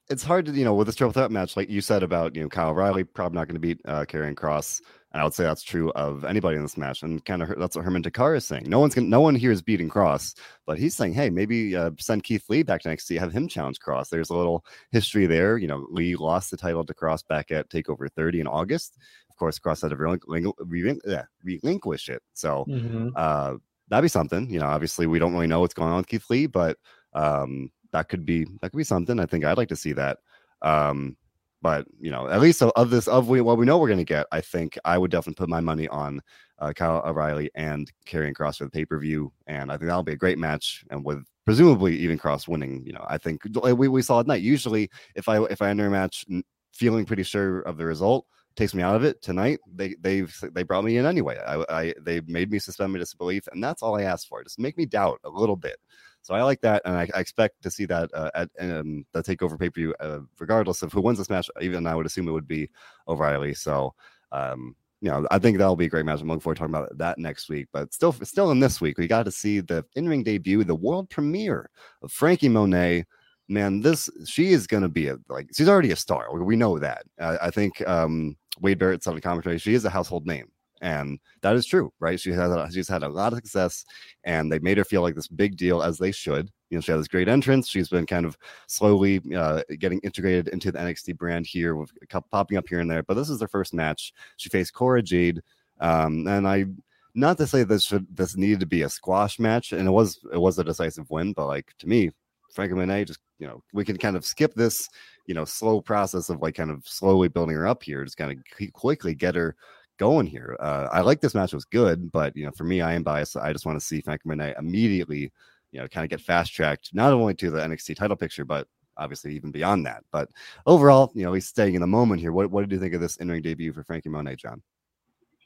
it's 0.10 0.24
hard 0.24 0.46
to 0.46 0.52
you 0.52 0.66
know 0.66 0.74
with 0.74 0.88
this 0.88 0.96
triple 0.96 1.14
threat 1.14 1.32
match, 1.32 1.58
like 1.58 1.70
you 1.70 1.82
said 1.82 2.04
about 2.04 2.36
you 2.36 2.44
know 2.44 2.50
Kyle 2.50 2.70
O'Reilly 2.70 3.04
probably 3.04 3.36
not 3.36 3.48
going 3.48 3.56
to 3.56 3.62
beat 3.62 3.80
uh, 3.86 4.06
Karrion 4.06 4.36
Kross, 4.36 4.82
And 5.12 5.22
I 5.22 5.24
would 5.24 5.34
say 5.34 5.44
that's 5.44 5.64
true 5.64 5.92
of 5.92 6.24
anybody 6.26 6.58
in 6.58 6.64
this 6.64 6.78
match, 6.78 7.02
and 7.02 7.24
kind 7.26 7.42
of 7.42 7.58
that's 7.58 7.76
what 7.76 7.86
Herman 7.86 8.04
Takara 8.04 8.38
is 8.38 8.46
saying. 8.46 8.66
No 8.68 8.80
one's 8.80 8.94
gonna, 8.94 9.08
no 9.08 9.22
one 9.22 9.36
here 9.36 9.52
is 9.52 9.62
beating 9.62 9.90
Kross, 9.90 10.36
but 10.66 10.78
he's 10.78 10.96
saying, 10.96 11.14
hey, 11.14 11.30
maybe 11.30 11.76
uh, 11.76 11.92
send 12.00 12.24
Keith 12.24 12.46
Lee 12.50 12.64
back 12.64 12.82
to 12.82 12.90
NXT, 12.90 13.20
have 13.20 13.32
him 13.32 13.48
challenge 13.48 13.80
Kross. 13.80 14.10
There's 14.10 14.30
a 14.30 14.36
little 14.36 14.66
history 14.92 15.26
there. 15.26 15.58
You 15.58 15.68
know, 15.68 15.88
Lee 15.90 16.16
lost 16.16 16.52
the 16.52 16.58
title 16.58 16.86
to 16.86 16.94
Kross 16.94 17.26
back 17.28 17.52
at 17.52 17.70
Takeover 17.70 18.08
30 18.16 18.42
in 18.42 18.48
August. 18.48 18.98
Of 19.30 19.38
course, 19.38 19.58
Kross 19.58 19.82
had 19.82 19.90
to 19.92 19.96
relinqu- 19.98 21.26
relinquish 21.44 22.10
it. 22.10 22.22
So 22.34 22.66
mm-hmm. 22.68 23.10
uh, 23.16 23.56
that'd 23.92 24.02
be 24.02 24.08
something. 24.08 24.50
You 24.50 24.60
know, 24.60 24.66
obviously 24.66 25.06
we 25.06 25.20
don't 25.20 25.34
really 25.34 25.48
know 25.48 25.60
what's 25.60 25.76
going 25.76 25.92
on 25.92 25.98
with 25.98 26.08
Keith 26.08 26.30
Lee, 26.30 26.48
but 26.48 26.78
um, 27.14 27.70
that 27.92 28.10
could 28.10 28.26
be 28.26 28.46
that 28.62 28.72
could 28.72 28.78
be 28.78 28.84
something. 28.84 29.20
I 29.20 29.28
think 29.28 29.46
I'd 29.46 29.58
like 29.58 29.70
to 29.70 29.76
see 29.76 29.94
that. 29.94 30.18
Um, 30.64 31.18
but 31.62 31.86
you 32.00 32.10
know, 32.10 32.28
at 32.28 32.42
least 32.42 32.64
of, 32.64 32.90
this 32.90 33.08
of 33.08 33.28
we, 33.28 33.42
what 33.42 33.58
we 33.58 33.66
know 33.66 33.78
we're 33.78 33.88
going 33.88 34.00
to 34.00 34.04
get, 34.04 34.26
I 34.32 34.42
think 34.42 34.80
I 34.84 34.98
would 34.98 35.12
definitely 35.12 35.40
put 35.40 35.50
my 35.50 35.60
money 35.60 35.88
on 35.90 36.22
uh, 36.58 36.74
Kyle 36.74 37.04
O'Reilly 37.06 37.52
and 37.54 37.92
Karrion 38.08 38.34
Kross 38.34 38.58
for 38.58 38.64
the 38.64 38.72
pay 38.72 38.86
per 38.86 38.98
view, 38.98 39.32
and 39.46 39.72
I 39.72 39.78
think 39.78 39.88
that'll 39.88 40.04
be 40.04 40.14
a 40.14 40.18
great 40.18 40.40
match, 40.40 40.84
and 40.90 41.06
with 41.06 41.24
presumably 41.46 41.96
even 41.98 42.18
Kross 42.18 42.48
winning. 42.48 42.84
You 42.86 42.94
know, 42.94 43.06
I 43.08 43.18
think 43.18 43.44
we, 43.64 43.88
we 43.88 44.02
saw 44.02 44.22
at 44.22 44.28
night. 44.28 44.42
Usually, 44.42 44.90
if 45.16 45.30
I 45.30 45.44
if 45.44 45.62
I 45.62 45.70
enter 45.70 45.88
a 45.88 45.92
match 45.92 46.26
feeling 46.74 47.06
pretty 47.06 47.24
sure 47.24 47.60
of 47.62 47.78
the 47.78 47.86
result, 47.86 48.26
takes 48.56 48.74
me 48.74 48.84
out 48.84 48.96
of 48.96 49.04
it 49.04 49.22
tonight. 49.22 49.60
They 49.74 49.96
they've 50.02 50.36
they 50.54 50.64
brought 50.64 50.84
me 50.84 50.98
in 50.98 51.06
anyway. 51.06 51.40
I, 51.46 51.64
I 51.70 51.94
they 52.02 52.22
made 52.22 52.52
me 52.52 52.60
suspend 52.60 52.94
my 52.94 53.00
disbelief, 53.00 53.48
and 53.52 53.64
that's 53.64 53.82
all 53.82 53.98
I 53.98 54.04
asked 54.04 54.28
for. 54.28 54.44
Just 54.44 54.60
make 54.60 54.78
me 54.78 54.86
doubt 54.86 55.20
a 55.24 55.30
little 55.30 55.56
bit. 55.56 55.78
So 56.22 56.36
I 56.36 56.44
like 56.44 56.62
that, 56.62 56.84
and 56.86 56.96
I, 56.96 57.10
I 57.16 57.20
expect 57.20 57.62
to 57.64 57.72
see 57.72 57.86
that 57.86 58.10
uh, 58.14 58.30
at 58.36 58.50
um, 58.60 59.06
the 59.12 59.24
takeover 59.24 59.60
pay 59.60 59.70
per 59.70 59.76
view, 59.76 59.96
uh, 60.00 60.20
regardless 60.40 60.82
of 60.84 60.94
who 60.94 61.02
wins 61.02 61.18
this 61.18 61.30
match. 61.30 61.50
Even 61.62 61.88
I 61.88 61.96
would 61.96 62.06
assume 62.06 62.28
it 62.28 62.32
would 62.32 62.48
be 62.48 62.70
O'Reilly. 63.08 63.56
So, 63.56 63.96
um, 64.32 64.76
you 65.02 65.10
know, 65.10 65.26
I 65.32 65.40
think 65.40 65.58
that'll 65.58 65.76
be 65.76 65.86
a 65.86 65.90
great 65.90 66.06
match. 66.06 66.22
I'm 66.22 66.28
looking 66.28 66.42
forward 66.42 66.56
to 66.56 66.60
talking 66.60 66.76
about 66.76 66.98
that 66.98 67.18
next 67.18 67.50
week. 67.50 67.68
But 67.74 67.92
still, 67.92 68.12
still 68.12 68.52
in 68.52 68.60
this 68.60 68.80
week, 68.80 69.00
we 69.00 69.08
got 69.08 69.24
to 69.24 69.32
see 69.32 69.62
the 69.62 69.84
in 69.96 70.08
ring 70.08 70.24
debut, 70.24 70.64
the 70.64 70.76
world 70.76 71.10
premiere 71.10 71.70
of 72.04 72.12
Franky 72.12 72.50
Monet. 72.50 73.06
Man, 73.48 73.82
this 73.82 74.10
she 74.26 74.54
is 74.54 74.68
going 74.68 74.84
to 74.84 74.90
be 74.90 75.08
a 75.08 75.18
like 75.28 75.50
she's 75.56 75.68
already 75.68 75.92
a 75.92 75.96
star. 75.96 76.32
We 76.32 76.56
know 76.56 76.78
that. 76.78 77.04
I 77.20 77.50
think 77.50 77.86
um, 77.88 78.38
Wade 78.62 78.80
Barrett 78.80 79.04
said 79.04 79.14
in 79.14 79.22
commentary 79.22 79.58
she 79.58 79.74
is 79.74 79.86
a 79.86 79.90
household 79.90 80.26
name 80.26 80.52
and 80.82 81.20
that 81.42 81.56
is 81.56 81.66
true, 81.66 81.94
right? 82.00 82.20
She 82.20 82.32
has 82.32 82.52
a, 82.52 82.68
she's 82.72 82.88
had 82.88 83.04
a 83.04 83.10
lot 83.10 83.34
of 83.34 83.38
success, 83.38 83.86
and 84.24 84.52
they 84.52 84.60
made 84.60 84.78
her 84.78 84.84
feel 84.84 85.04
like 85.04 85.16
this 85.16 85.28
big 85.28 85.56
deal 85.56 85.82
as 85.82 85.98
they 85.98 86.12
should. 86.12 86.50
You 86.70 86.78
know, 86.78 86.82
she 86.82 86.92
had 86.92 87.00
this 87.00 87.08
great 87.08 87.28
entrance. 87.28 87.70
She's 87.70 87.90
been 87.90 88.06
kind 88.06 88.26
of 88.26 88.36
slowly 88.68 89.22
uh, 89.36 89.62
getting 89.80 90.00
integrated 90.00 90.48
into 90.48 90.72
the 90.72 90.80
NXT 90.80 91.18
brand 91.18 91.46
here, 91.46 91.76
with 91.76 91.92
popping 92.32 92.58
up 92.58 92.68
here 92.68 92.80
and 92.80 92.90
there. 92.90 93.04
But 93.04 93.14
this 93.14 93.30
is 93.30 93.40
their 93.40 93.48
first 93.48 93.74
match. 93.74 94.12
She 94.38 94.50
faced 94.50 94.74
Cora 94.74 95.04
Jade, 95.04 95.42
um, 95.80 96.28
and 96.28 96.48
I 96.48 96.66
not 97.14 97.38
to 97.38 97.48
say 97.48 97.64
this 97.64 97.84
should 97.84 98.08
this 98.16 98.36
needed 98.36 98.62
to 98.62 98.66
be 98.66 98.82
a 98.82 98.90
squash 98.90 99.38
match, 99.40 99.74
and 99.74 99.88
it 99.88 99.92
was 99.92 100.20
it 100.34 100.40
was 100.40 100.58
a 100.58 100.64
decisive 100.64 101.10
win, 101.12 101.34
but 101.34 101.46
like 101.46 101.74
to 101.80 101.88
me, 101.88 102.10
Franky 102.54 102.74
Monet 102.74 103.06
just 103.06 103.20
you 103.38 103.48
know 103.48 103.62
we 103.74 103.86
can 103.86 103.98
kind 103.98 104.16
of 104.16 104.26
skip 104.26 104.56
this 104.56 104.90
you 105.26 105.34
know 105.34 105.46
slow 105.46 105.82
process 105.82 106.30
of 106.30 106.42
like 106.42 106.56
kind 106.56 106.72
of 106.72 106.88
slowly 106.88 107.28
building 107.28 107.56
her 107.56 107.68
up 107.68 107.84
here, 107.84 108.04
just 108.04 108.18
kind 108.18 108.32
of 108.32 108.74
quickly 108.74 109.16
get 109.16 109.36
her 109.36 109.56
going 109.98 110.26
here. 110.26 110.58
Uh, 110.60 110.88
I 110.92 111.02
like 111.02 111.22
this 111.22 111.36
match; 111.36 111.54
was 111.54 111.66
good, 111.66 112.12
but 112.12 112.36
you 112.36 112.46
know, 112.46 112.52
for 112.52 112.64
me, 112.64 112.82
I 112.82 112.94
am 112.94 113.04
biased. 113.04 113.38
I 113.38 113.54
just 113.54 113.66
want 113.66 113.80
to 113.80 113.86
see 113.86 114.02
Frank 114.02 114.22
Monet 114.26 114.56
immediately, 114.58 115.32
you 115.72 115.80
know, 115.80 115.88
kind 115.88 116.04
of 116.04 116.10
get 116.10 116.22
fast 116.22 116.54
tracked 116.54 116.90
not 116.94 117.14
only 117.14 117.34
to 117.36 117.52
the 117.52 117.60
NXT 117.60 117.96
title 117.96 118.18
picture, 118.18 118.46
but 118.46 118.68
obviously 118.98 119.36
even 119.36 119.52
beyond 119.52 119.86
that. 119.86 120.04
But 120.12 120.30
overall, 120.66 121.12
you 121.16 121.24
know, 121.24 121.34
he's 121.34 121.48
staying 121.48 121.76
in 121.76 121.82
the 121.82 121.88
moment 121.88 122.22
here. 122.22 122.32
What 122.32 122.52
what 122.52 122.62
did 122.62 122.72
you 122.72 122.80
think 122.80 122.94
of 122.94 123.02
this 123.02 123.18
in 123.18 123.30
ring 123.30 123.42
debut 123.42 123.74
for 123.74 123.84
Franky 123.84 124.10
Monet, 124.10 124.38
John? 124.38 124.62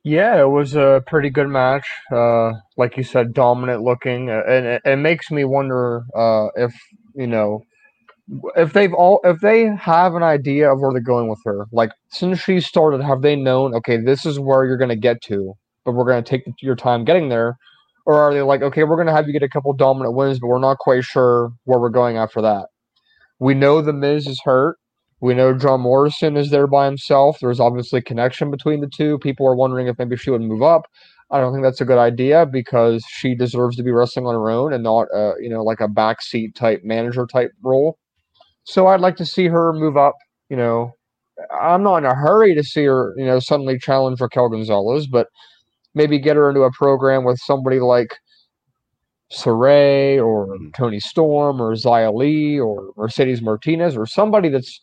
Yeah, 0.04 0.40
it 0.40 0.48
was 0.48 0.76
a 0.76 1.04
pretty 1.08 1.32
good 1.32 1.50
match. 1.50 1.88
Uh, 2.12 2.52
like 2.78 2.96
you 2.96 3.04
said, 3.04 3.34
dominant 3.34 3.82
looking, 3.82 4.30
uh, 4.30 4.44
and 4.48 4.66
it, 4.68 4.82
it 4.86 4.98
makes 4.98 5.32
me 5.32 5.46
wonder 5.46 6.04
uh, 6.16 6.48
if 6.56 6.76
you 7.16 7.26
know 7.26 7.64
if 8.56 8.74
they've 8.74 8.94
all 8.94 9.20
if 9.24 9.40
they 9.42 9.68
have 9.76 10.16
an 10.16 10.24
idea 10.24 10.72
of 10.72 10.80
where 10.80 10.92
they're 10.92 11.02
going 11.02 11.28
with 11.28 11.40
her 11.46 11.66
like 11.72 11.92
since 12.10 12.40
she 12.40 12.60
started 12.60 13.02
have 13.02 13.22
they 13.22 13.36
known 13.36 13.76
okay 13.76 13.98
this 13.98 14.26
is 14.26 14.40
where 14.40 14.66
you're 14.66 14.78
going 14.78 14.90
to 14.90 14.96
get 14.96 15.22
to 15.22 15.54
but 15.84 15.92
we're 15.92 16.06
going 16.06 16.24
to 16.24 16.30
take 16.30 16.44
your 16.60 16.76
time 16.76 17.06
getting 17.06 17.30
there 17.30 17.58
or 18.06 18.16
are 18.16 18.34
they 18.34 18.42
like 18.42 18.62
okay 18.62 18.84
we're 18.84 18.96
going 18.96 19.08
to 19.08 19.14
have 19.14 19.28
you 19.28 19.34
get 19.34 19.44
a 19.44 19.50
couple 19.50 19.72
dominant 19.74 20.16
wins 20.16 20.40
but 20.40 20.48
we're 20.48 20.58
not 20.60 20.80
quite 20.80 21.04
sure 21.04 21.52
where 21.66 21.80
we're 21.80 21.90
going 21.90 22.18
after 22.18 22.42
that. 22.42 22.68
We 23.40 23.54
know 23.54 23.82
the 23.82 23.94
miz 23.94 24.28
is 24.28 24.42
hurt. 24.44 24.78
We 25.22 25.36
know 25.36 25.54
john 25.58 25.82
morrison 25.82 26.36
is 26.36 26.50
there 26.50 26.68
by 26.68 26.86
himself. 26.86 27.38
There's 27.40 27.60
obviously 27.60 28.02
connection 28.02 28.50
between 28.50 28.82
the 28.82 28.90
two. 28.90 29.20
People 29.20 29.48
are 29.48 29.56
wondering 29.56 29.88
if 29.88 30.00
maybe 30.00 30.18
she 30.18 30.32
would 30.32 30.42
move 30.42 30.64
up. 30.64 30.88
I 31.32 31.40
don't 31.40 31.54
think 31.54 31.64
that's 31.64 31.82
a 31.82 31.86
good 31.86 31.98
idea 31.98 32.46
because 32.46 33.04
she 33.08 33.36
deserves 33.36 33.76
to 33.78 33.84
be 33.84 33.92
wrestling 33.92 34.28
on 34.28 34.36
her 34.36 34.50
own 34.50 34.74
and 34.74 34.84
not, 34.84 35.08
uh, 35.14 35.34
you 35.40 35.50
know, 35.50 35.64
like 35.64 35.80
a 35.82 35.88
backseat 35.88 36.54
type 36.54 36.84
manager 36.84 37.26
type 37.26 37.52
role. 37.64 37.98
So 38.66 38.88
I'd 38.88 39.00
like 39.00 39.16
to 39.18 39.26
see 39.26 39.48
her 39.48 39.74
move 39.74 39.96
up. 39.96 40.16
You 40.50 40.58
know, 40.58 40.92
I'm 41.60 41.84
not 41.84 41.98
in 41.98 42.06
a 42.06 42.16
hurry 42.16 42.54
to 42.56 42.64
see 42.64 42.86
her, 42.86 43.14
you 43.18 43.26
know, 43.26 43.40
suddenly 43.40 43.80
challenge 43.80 44.20
Raquel 44.20 44.50
Gonzalez, 44.50 45.08
but 45.08 45.28
maybe 45.94 46.20
get 46.20 46.36
her 46.36 46.50
into 46.50 46.62
a 46.62 46.72
program 46.72 47.24
with 47.24 47.40
somebody 47.40 47.80
like 47.80 48.16
Sarray 49.32 50.24
or 50.24 50.48
mm-hmm. 50.48 50.98
Storm 51.00 51.62
or 51.62 51.74
Xia 51.74 52.14
Li 52.14 52.60
or 52.60 52.92
Mercedes 52.98 53.42
Martinez 53.42 53.98
or 53.98 54.06
somebody 54.06 54.50
that's 54.50 54.80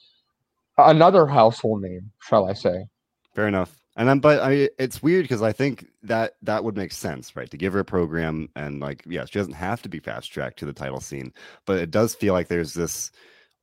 another 0.79 1.27
household 1.27 1.83
name, 1.83 2.11
shall 2.21 2.49
I 2.49 2.55
say? 2.55 2.87
Fair 3.35 3.47
enough. 3.47 3.79
And 3.95 4.09
then, 4.09 4.21
but 4.21 4.41
I, 4.41 4.71
it's 4.79 5.03
weird 5.03 5.25
because 5.25 5.43
I 5.43 5.53
think 5.53 5.87
that 6.03 6.35
that 6.43 6.65
would 6.65 6.77
make 6.77 6.93
sense, 6.93 7.37
right? 7.37 7.51
To 7.51 7.59
give 7.59 7.75
her 7.75 7.81
a 7.81 7.85
program 7.85 8.49
and 8.57 8.81
like, 8.81 9.03
yeah, 9.07 9.27
she 9.27 9.39
doesn't 9.39 9.53
have 9.53 9.83
to 9.83 9.89
be 9.89 9.99
fast 9.99 10.33
tracked 10.33 10.59
to 10.61 10.67
the 10.67 10.73
title 10.73 11.01
scene, 11.01 11.33
but 11.67 11.79
it 11.79 11.91
does 11.91 12.15
feel 12.15 12.33
like 12.33 12.49
there's 12.49 12.73
this 12.73 13.11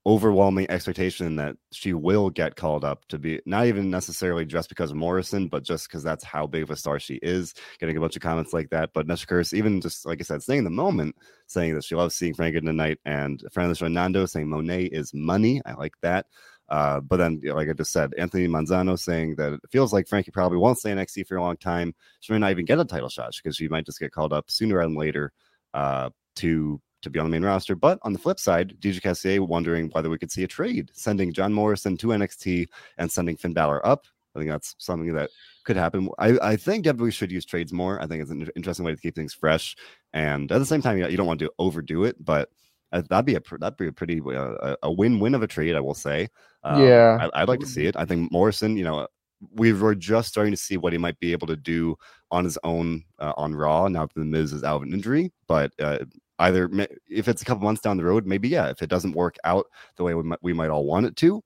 overwhelming 0.10 0.66
expectation 0.72 1.36
that 1.36 1.56
she 1.72 1.94
will 1.94 2.32
get 2.32 2.56
called 2.56 2.84
up 2.84 3.08
to 3.08 3.20
be 3.20 3.40
not 3.46 3.68
even 3.68 3.92
necessarily 3.92 4.44
just 4.44 4.68
because 4.68 4.90
of 4.90 4.98
Morrison, 4.98 5.48
but 5.48 5.64
just 5.64 5.88
because 5.88 6.02
that's 6.02 6.24
how 6.24 6.48
big 6.48 6.64
of 6.64 6.72
a 6.72 6.76
star 6.76 7.00
she 7.00 7.20
is. 7.22 7.54
Getting 7.80 7.96
a 7.96 8.00
bunch 8.00 8.16
of 8.16 8.24
comments 8.24 8.52
like 8.52 8.72
that, 8.72 8.90
but 8.92 9.06
Nesha 9.06 9.28
Curse, 9.28 9.54
even 9.54 9.82
just 9.82 10.08
like 10.08 10.20
I 10.20 10.24
said, 10.24 10.42
staying 10.42 10.60
in 10.60 10.64
the 10.64 10.72
moment, 10.72 11.16
saying 11.46 11.76
that 11.76 11.84
she 11.84 11.94
loves 11.94 12.16
seeing 12.16 12.34
Frank 12.34 12.56
tonight, 12.56 12.98
and 13.06 13.40
a 13.46 13.52
friend 13.52 13.70
of 13.70 13.78
the 13.78 13.80
show, 13.80 13.88
Nando, 13.88 14.26
saying 14.26 14.50
Monet 14.50 14.86
is 14.86 15.14
money. 15.14 15.62
I 15.64 15.74
like 15.74 15.94
that. 16.02 16.26
Uh, 16.70 17.02
but 17.02 17.18
then, 17.18 17.40
like 17.44 17.70
I 17.70 17.74
just 17.74 17.92
said, 17.92 18.14
Anthony 18.18 18.48
Manzano 18.48 18.98
saying 18.98 19.36
that 19.36 19.54
it 19.54 19.60
feels 19.72 19.94
like 19.94 20.08
Franky 20.08 20.32
probably 20.32 20.58
won't 20.58 20.80
stay 20.80 20.92
in 20.92 20.98
NXT 20.98 21.28
for 21.28 21.38
a 21.38 21.42
long 21.42 21.58
time. 21.58 21.94
She 22.20 22.34
may 22.34 22.40
not 22.40 22.52
even 22.52 22.66
get 22.66 22.80
a 22.80 22.86
title 22.86 23.10
shot 23.10 23.34
because 23.36 23.58
she 23.58 23.68
might 23.68 23.86
just 23.86 24.00
get 24.00 24.12
called 24.12 24.34
up 24.34 24.50
sooner 24.50 24.82
than 24.82 24.96
later 24.96 25.34
uh, 25.76 26.10
to 26.38 26.82
to 27.02 27.10
be 27.10 27.20
on 27.20 27.26
the 27.26 27.30
main 27.30 27.44
roster. 27.44 27.76
But 27.76 28.00
on 28.04 28.14
the 28.14 28.20
flip 28.20 28.40
side, 28.40 28.76
DJ 28.80 29.02
Cassier 29.02 29.40
wondering 29.40 29.90
whether 29.92 30.10
we 30.10 30.18
could 30.18 30.32
see 30.32 30.44
a 30.44 30.48
trade, 30.48 30.92
sending 30.94 31.34
John 31.34 31.54
Morrison 31.54 31.98
to 31.98 32.08
NXT 32.08 32.68
and 32.98 33.12
sending 33.12 33.38
Finn 33.38 33.54
Balor 33.54 33.86
up. 33.86 34.06
I 34.36 34.40
think 34.40 34.52
that's 34.52 34.76
something 34.78 35.14
that 35.14 35.30
could 35.66 35.76
happen. 35.76 36.10
I, 36.20 36.38
I 36.42 36.56
think 36.56 36.86
WWE 36.86 37.12
should 37.12 37.32
use 37.32 37.46
trades 37.46 37.74
more. 37.74 38.02
I 38.02 38.08
think 38.08 38.22
it's 38.22 38.32
an 38.32 38.48
interesting 38.56 38.86
way 38.86 38.94
to 38.94 39.02
keep 39.02 39.16
things 39.16 39.34
fresh. 39.34 39.76
And 40.14 40.52
at 40.52 40.60
the 40.60 40.66
same 40.66 40.82
time, 40.82 40.98
you 40.98 41.18
don't 41.18 41.28
want 41.28 41.40
to 41.40 41.52
overdo 41.58 42.04
it, 42.04 42.24
but 42.24 42.50
uh, 42.92 43.02
that'd 43.10 43.26
be 43.26 43.36
a 43.36 43.42
that'd 43.60 43.78
be 43.78 43.88
a 43.88 43.92
pretty 43.92 44.22
uh, 44.22 44.76
a 44.82 44.92
win 44.92 45.20
win 45.20 45.36
of 45.36 45.44
a 45.44 45.48
trade. 45.48 45.76
I 45.76 45.80
will 45.80 45.94
say. 45.94 46.28
Um, 46.64 46.84
yeah, 46.84 47.30
I, 47.34 47.42
would 47.42 47.50
like 47.50 47.60
to 47.60 47.66
see 47.66 47.86
it. 47.86 47.96
I 47.96 48.06
think 48.06 48.32
Morrison, 48.32 48.78
you 48.78 48.84
know, 48.84 49.08
we 49.54 49.74
were 49.74 49.96
just 49.96 50.30
starting 50.30 50.52
to 50.52 50.58
see 50.58 50.78
what 50.78 50.94
he 50.94 51.00
might 51.00 51.20
be 51.20 51.32
able 51.32 51.48
to 51.48 51.56
do 51.56 51.96
on 52.32 52.44
his 52.44 52.58
own 52.64 53.04
uh, 53.20 53.34
on 53.38 53.56
Raw 53.56 53.88
now 53.88 54.06
that 54.06 54.16
the 54.16 54.26
Miz 54.26 54.54
is 54.54 54.64
out 54.64 54.78
of 54.78 54.84
an 54.84 54.94
injury. 54.94 55.32
But 55.48 55.72
uh, 55.80 56.00
either 56.40 56.70
if 57.08 57.28
it's 57.28 57.42
a 57.42 57.46
couple 57.46 57.64
months 57.64 57.82
down 57.82 57.98
the 57.98 58.04
road, 58.06 58.26
maybe 58.26 58.50
yeah. 58.50 58.70
If 58.70 58.82
it 58.82 58.90
doesn't 58.90 59.14
work 59.14 59.36
out 59.44 59.68
the 59.98 60.04
way 60.04 60.14
we 60.16 60.24
might, 60.24 60.40
we 60.42 60.54
might 60.54 60.70
all 60.70 60.86
want 60.86 61.06
it 61.06 61.16
to, 61.18 61.44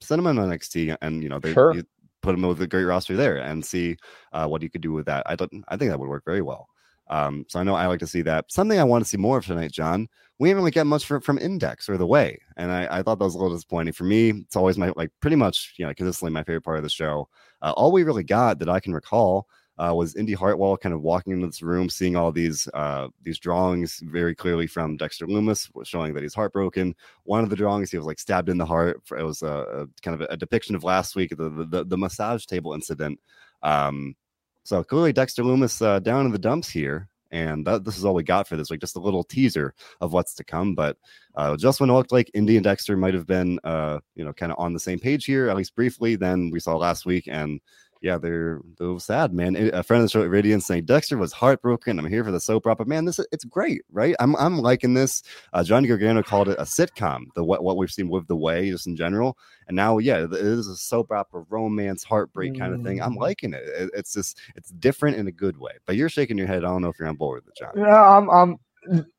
send 0.00 0.20
him 0.20 0.26
on 0.26 0.36
NXT, 0.36 0.96
and 1.02 1.22
you 1.22 1.28
know 1.28 1.38
they 1.38 1.52
Sure. 1.52 1.74
you 1.74 1.84
put 2.22 2.34
him 2.34 2.42
with 2.42 2.60
a 2.60 2.66
great 2.66 2.84
roster 2.84 3.16
there 3.16 3.36
and 3.38 3.64
see 3.64 3.96
uh, 4.32 4.46
what 4.46 4.62
he 4.62 4.68
could 4.68 4.80
do 4.80 4.92
with 4.92 5.06
that. 5.06 5.22
I 5.26 5.36
don't. 5.36 5.64
I 5.68 5.76
think 5.76 5.90
that 5.90 5.98
would 5.98 6.08
work 6.08 6.24
very 6.24 6.42
well. 6.42 6.68
Um, 7.08 7.44
so 7.48 7.60
I 7.60 7.62
know 7.62 7.74
I 7.74 7.86
like 7.86 8.00
to 8.00 8.06
see 8.06 8.22
that. 8.22 8.50
Something 8.50 8.80
I 8.80 8.84
want 8.84 9.04
to 9.04 9.08
see 9.08 9.16
more 9.16 9.38
of 9.38 9.46
tonight, 9.46 9.70
John. 9.72 10.08
We 10.38 10.48
haven't 10.48 10.62
really 10.62 10.72
get 10.72 10.86
much 10.86 11.06
from, 11.06 11.20
from 11.22 11.38
Indexter 11.38 11.96
the 11.96 12.06
Way, 12.06 12.38
and 12.56 12.70
I, 12.70 12.98
I 12.98 13.02
thought 13.02 13.18
that 13.18 13.24
was 13.24 13.34
a 13.34 13.38
little 13.38 13.54
disappointing 13.54 13.94
for 13.94 14.04
me. 14.04 14.30
It's 14.30 14.56
always 14.56 14.76
my 14.76 14.92
like 14.96 15.10
pretty 15.20 15.36
much 15.36 15.74
you 15.78 15.86
know 15.86 15.94
consistently 15.94 16.32
my 16.32 16.42
favorite 16.42 16.62
part 16.64 16.78
of 16.78 16.82
the 16.82 16.90
show. 16.90 17.28
Uh, 17.62 17.72
all 17.76 17.92
we 17.92 18.02
really 18.02 18.24
got 18.24 18.58
that 18.58 18.68
I 18.68 18.80
can 18.80 18.92
recall 18.92 19.46
uh, 19.78 19.92
was 19.94 20.16
Indi 20.16 20.32
Hartwell 20.32 20.76
kind 20.76 20.94
of 20.94 21.02
walking 21.02 21.32
into 21.32 21.46
this 21.46 21.62
room, 21.62 21.90
seeing 21.90 22.16
all 22.16 22.32
these 22.32 22.68
uh, 22.74 23.08
these 23.22 23.38
drawings 23.38 24.00
very 24.04 24.34
clearly 24.34 24.66
from 24.66 24.96
Dexter 24.96 25.26
Lumis, 25.26 25.68
showing 25.86 26.14
that 26.14 26.22
he's 26.22 26.34
heartbroken. 26.34 26.94
One 27.24 27.44
of 27.44 27.50
the 27.50 27.56
drawings, 27.56 27.90
he 27.90 27.98
was 27.98 28.06
like 28.06 28.18
stabbed 28.18 28.48
in 28.48 28.58
the 28.58 28.66
heart. 28.66 29.02
It 29.16 29.22
was 29.22 29.42
a, 29.42 29.46
a 29.46 29.86
kind 30.02 30.20
of 30.20 30.26
a, 30.30 30.36
depiction 30.36 30.74
of 30.74 30.84
last 30.84 31.14
week, 31.16 31.30
the 31.36 31.66
the, 31.70 31.84
the 31.84 31.98
massage 31.98 32.46
table 32.46 32.72
incident. 32.72 33.20
Um, 33.62 34.16
so 34.64 34.82
clearly, 34.82 35.12
Dexter 35.12 35.42
Lumis 35.42 35.84
uh, 35.84 35.98
down 35.98 36.26
in 36.26 36.32
the 36.32 36.38
dumps 36.38 36.68
here. 36.68 37.08
And 37.32 37.66
that, 37.66 37.84
this 37.84 37.98
is 37.98 38.04
all 38.04 38.14
we 38.14 38.22
got 38.22 38.46
for 38.46 38.56
this 38.56 38.70
week, 38.70 38.80
just 38.80 38.96
a 38.96 39.00
little 39.00 39.24
teaser 39.24 39.74
of 40.00 40.12
what's 40.12 40.32
to 40.34 40.44
come. 40.44 40.76
But 40.76 40.96
uh, 41.34 41.56
just 41.56 41.80
when 41.80 41.90
it 41.90 41.92
looked 41.92 42.12
like 42.12 42.30
Indi 42.34 42.56
and 42.56 42.64
Dexter 42.64 42.96
might 42.96 43.14
have 43.14 43.26
been, 43.26 43.58
uh, 43.64 43.98
you 44.14 44.24
know, 44.24 44.32
kind 44.32 44.52
of 44.52 44.58
on 44.58 44.72
the 44.72 44.80
same 44.80 45.00
page 45.00 45.24
here, 45.24 45.48
at 45.48 45.56
least 45.56 45.74
briefly, 45.74 46.14
then 46.14 46.50
we 46.50 46.60
saw 46.60 46.76
last 46.76 47.04
week, 47.04 47.28
and 47.28 47.60
yeah, 48.02 48.18
they're 48.18 48.60
they're 48.78 48.98
sad, 48.98 49.32
man. 49.32 49.56
A 49.72 49.82
friend 49.82 50.02
of 50.02 50.06
the 50.06 50.10
show, 50.10 50.28
Iridian, 50.28 50.62
saying 50.62 50.84
Dexter 50.84 51.16
was 51.16 51.32
heartbroken. 51.32 51.98
I'm 51.98 52.06
here 52.08 52.22
for 52.24 52.30
the 52.30 52.40
soap 52.40 52.66
opera, 52.66 52.86
man. 52.86 53.04
This 53.04 53.18
it's 53.32 53.44
great, 53.44 53.82
right? 53.90 54.14
I'm 54.20 54.36
I'm 54.36 54.58
liking 54.58 54.94
this. 54.94 55.22
Uh, 55.52 55.64
Johnny 55.64 55.88
Gargano 55.88 56.22
called 56.22 56.48
it 56.48 56.58
a 56.58 56.64
sitcom. 56.64 57.24
The 57.34 57.42
what 57.42 57.64
what 57.64 57.76
we've 57.76 57.90
seen 57.90 58.08
with 58.08 58.26
the 58.28 58.36
way 58.36 58.70
just 58.70 58.86
in 58.86 58.96
general, 58.96 59.38
and 59.68 59.74
now 59.74 59.98
yeah, 59.98 60.24
it 60.24 60.32
is 60.32 60.68
a 60.68 60.76
soap 60.76 61.10
opera, 61.10 61.44
romance, 61.48 62.04
heartbreak 62.04 62.58
kind 62.58 62.74
of 62.74 62.82
thing. 62.82 63.00
I'm 63.02 63.14
Mm. 63.14 63.20
liking 63.20 63.54
it. 63.54 63.62
it. 63.64 63.90
It's 63.94 64.12
just 64.12 64.38
it's 64.54 64.70
different 64.70 65.16
in 65.16 65.26
a 65.26 65.32
good 65.32 65.56
way. 65.58 65.72
But 65.86 65.96
you're 65.96 66.08
shaking 66.08 66.38
your 66.38 66.46
head. 66.46 66.64
I 66.64 66.68
don't 66.68 66.82
know 66.82 66.88
if 66.88 66.98
you're 66.98 67.08
on 67.08 67.16
board 67.16 67.42
with 67.44 67.48
it, 67.48 67.58
John. 67.58 67.72
Yeah, 67.76 68.02
I'm, 68.18 68.28
I'm, 68.30 68.56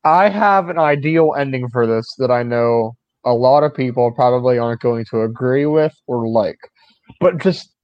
I 0.04 0.28
have 0.28 0.68
an 0.68 0.78
ideal 0.78 1.34
ending 1.36 1.68
for 1.70 1.86
this 1.86 2.14
that 2.18 2.30
I 2.30 2.42
know 2.42 2.96
a 3.24 3.32
lot 3.34 3.64
of 3.64 3.74
people 3.74 4.12
probably 4.12 4.58
aren't 4.58 4.80
going 4.80 5.04
to 5.10 5.22
agree 5.22 5.66
with 5.66 5.94
or 6.06 6.28
like. 6.28 6.58
But 7.20 7.38
just 7.38 7.74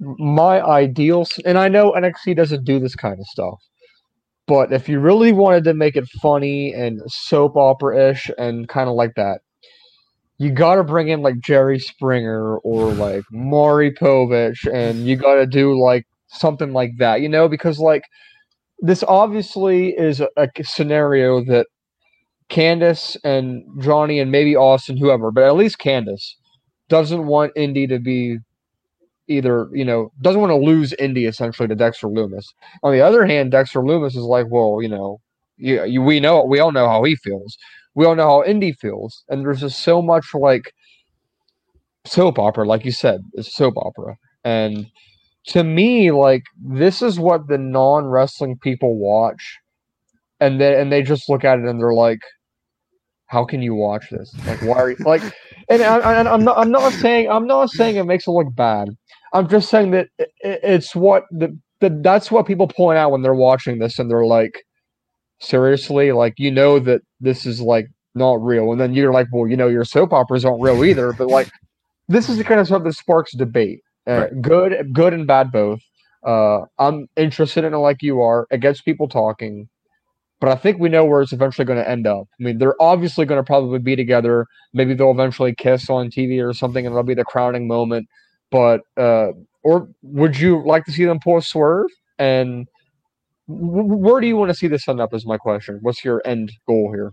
my 0.00 0.62
ideal, 0.62 1.26
and 1.44 1.58
I 1.58 1.68
know 1.68 1.92
NXT 1.92 2.36
doesn't 2.36 2.64
do 2.64 2.78
this 2.78 2.94
kind 2.94 3.18
of 3.18 3.26
stuff. 3.26 3.58
But 4.46 4.72
if 4.72 4.88
you 4.88 4.98
really 4.98 5.32
wanted 5.32 5.64
to 5.64 5.74
make 5.74 5.94
it 5.96 6.08
funny 6.22 6.72
and 6.72 7.00
soap 7.06 7.56
opera 7.56 8.10
ish 8.10 8.30
and 8.38 8.66
kind 8.68 8.88
of 8.88 8.94
like 8.94 9.14
that, 9.16 9.40
you 10.38 10.50
got 10.50 10.76
to 10.76 10.84
bring 10.84 11.08
in 11.08 11.20
like 11.20 11.40
Jerry 11.40 11.78
Springer 11.78 12.58
or 12.58 12.92
like 12.92 13.24
Maury 13.30 13.92
Povich, 13.92 14.66
and 14.72 15.06
you 15.06 15.16
got 15.16 15.34
to 15.34 15.46
do 15.46 15.78
like 15.78 16.06
something 16.28 16.72
like 16.72 16.92
that, 16.98 17.20
you 17.20 17.28
know, 17.28 17.48
because 17.48 17.78
like 17.78 18.02
this 18.80 19.02
obviously 19.06 19.88
is 19.90 20.20
a, 20.20 20.28
a 20.36 20.48
scenario 20.62 21.44
that 21.44 21.66
Candice 22.48 23.16
and 23.24 23.62
Johnny 23.80 24.18
and 24.20 24.30
maybe 24.30 24.56
Austin, 24.56 24.96
whoever, 24.96 25.30
but 25.30 25.44
at 25.44 25.56
least 25.56 25.78
Candice 25.78 26.34
doesn't 26.88 27.26
want 27.26 27.52
Indi 27.56 27.86
to 27.86 27.98
be 27.98 28.38
either, 29.28 29.68
you 29.72 29.84
know, 29.84 30.10
doesn't 30.20 30.40
want 30.40 30.50
to 30.50 30.56
lose 30.56 30.92
Indi 30.94 31.26
essentially 31.26 31.68
to 31.68 31.74
Dexter 31.74 32.08
Lumis. 32.08 32.46
On 32.82 32.92
the 32.92 33.00
other 33.00 33.26
hand, 33.26 33.50
Dexter 33.50 33.80
Lumis 33.80 34.16
is 34.16 34.16
like, 34.16 34.46
well, 34.50 34.78
you 34.82 34.88
know, 34.88 35.20
you, 35.56 35.84
you, 35.84 36.02
we 36.02 36.20
know, 36.20 36.44
we 36.44 36.58
all 36.58 36.72
know 36.72 36.88
how 36.88 37.02
he 37.04 37.16
feels. 37.16 37.56
We 37.94 38.06
all 38.06 38.14
know 38.14 38.28
how 38.28 38.44
Indi 38.44 38.72
feels. 38.72 39.24
And 39.28 39.44
there's 39.44 39.60
just 39.60 39.82
so 39.82 40.00
much 40.02 40.34
like 40.34 40.72
soap 42.06 42.38
opera, 42.38 42.66
like 42.66 42.84
you 42.84 42.92
said, 42.92 43.20
it's 43.34 43.54
soap 43.54 43.74
opera. 43.76 44.16
And 44.44 44.86
to 45.48 45.64
me, 45.64 46.10
like 46.10 46.44
this 46.62 47.02
is 47.02 47.18
what 47.18 47.48
the 47.48 47.58
non 47.58 48.06
wrestling 48.06 48.58
people 48.58 48.96
watch, 48.98 49.58
and 50.40 50.60
they 50.60 50.80
and 50.80 50.92
they 50.92 51.02
just 51.02 51.28
look 51.28 51.44
at 51.44 51.58
it 51.58 51.64
and 51.64 51.80
they're 51.80 51.94
like, 51.94 52.20
"How 53.26 53.44
can 53.44 53.62
you 53.62 53.74
watch 53.74 54.10
this? 54.10 54.34
Like, 54.46 54.62
why 54.62 54.78
are 54.78 54.90
you 54.90 54.96
like?" 55.00 55.22
And 55.70 55.82
I, 55.82 56.20
I'm 56.32 56.44
not 56.44 56.56
I'm 56.56 56.70
not 56.70 56.94
saying 56.94 57.28
I'm 57.30 57.46
not 57.46 57.68
saying 57.68 57.96
it 57.96 58.04
makes 58.04 58.26
it 58.26 58.30
look 58.30 58.54
bad. 58.54 58.88
I'm 59.32 59.48
just 59.48 59.68
saying 59.68 59.90
that 59.92 60.08
it, 60.18 60.30
it's 60.40 60.94
what 60.94 61.24
the, 61.30 61.56
the 61.80 61.90
that's 62.02 62.30
what 62.30 62.46
people 62.46 62.68
point 62.68 62.98
out 62.98 63.10
when 63.12 63.22
they're 63.22 63.34
watching 63.34 63.78
this 63.78 63.98
and 63.98 64.10
they're 64.10 64.26
like, 64.26 64.64
seriously, 65.40 66.12
like 66.12 66.34
you 66.38 66.50
know 66.50 66.78
that 66.80 67.02
this 67.20 67.46
is 67.46 67.60
like 67.60 67.86
not 68.14 68.42
real, 68.42 68.72
and 68.72 68.80
then 68.80 68.94
you're 68.94 69.12
like, 69.12 69.26
well, 69.32 69.48
you 69.48 69.56
know, 69.56 69.68
your 69.68 69.84
soap 69.84 70.12
operas 70.12 70.44
aren't 70.44 70.62
real 70.62 70.84
either, 70.84 71.12
but 71.12 71.28
like 71.28 71.48
this 72.08 72.28
is 72.28 72.38
the 72.38 72.44
kind 72.44 72.60
of 72.60 72.66
stuff 72.66 72.84
that 72.84 72.94
sparks 72.94 73.34
debate. 73.34 73.80
Uh, 74.06 74.20
Right. 74.20 74.42
Good, 74.42 74.94
good 74.94 75.12
and 75.12 75.26
bad 75.26 75.52
both. 75.52 75.80
Uh, 76.26 76.60
I'm 76.78 77.06
interested 77.16 77.64
in 77.64 77.74
it 77.74 77.78
like 77.78 78.02
you 78.02 78.20
are. 78.22 78.46
It 78.50 78.60
gets 78.60 78.80
people 78.80 79.06
talking, 79.08 79.68
but 80.40 80.50
I 80.50 80.56
think 80.56 80.78
we 80.78 80.88
know 80.88 81.04
where 81.04 81.20
it's 81.22 81.32
eventually 81.32 81.66
going 81.66 81.78
to 81.78 81.88
end 81.88 82.06
up. 82.06 82.26
I 82.40 82.42
mean, 82.42 82.58
they're 82.58 82.80
obviously 82.80 83.26
going 83.26 83.38
to 83.38 83.46
probably 83.46 83.78
be 83.78 83.96
together. 83.96 84.46
Maybe 84.72 84.94
they'll 84.94 85.10
eventually 85.10 85.54
kiss 85.54 85.90
on 85.90 86.10
TV 86.10 86.42
or 86.42 86.52
something, 86.54 86.86
and 86.86 86.94
that'll 86.94 87.04
be 87.04 87.14
the 87.14 87.24
crowning 87.24 87.68
moment. 87.68 88.08
But 88.50 88.82
uh, 88.96 89.32
or 89.62 89.88
would 90.02 90.38
you 90.38 90.64
like 90.64 90.84
to 90.86 90.92
see 90.92 91.04
them 91.04 91.20
pull 91.20 91.38
a 91.38 91.42
swerve? 91.42 91.90
And 92.18 92.66
where 93.46 94.20
do 94.20 94.26
you 94.26 94.36
want 94.36 94.50
to 94.50 94.54
see 94.54 94.68
this 94.68 94.88
end 94.88 95.00
up? 95.00 95.14
Is 95.14 95.26
my 95.26 95.38
question. 95.38 95.78
What's 95.82 96.04
your 96.04 96.22
end 96.24 96.52
goal 96.66 96.92
here? 96.92 97.12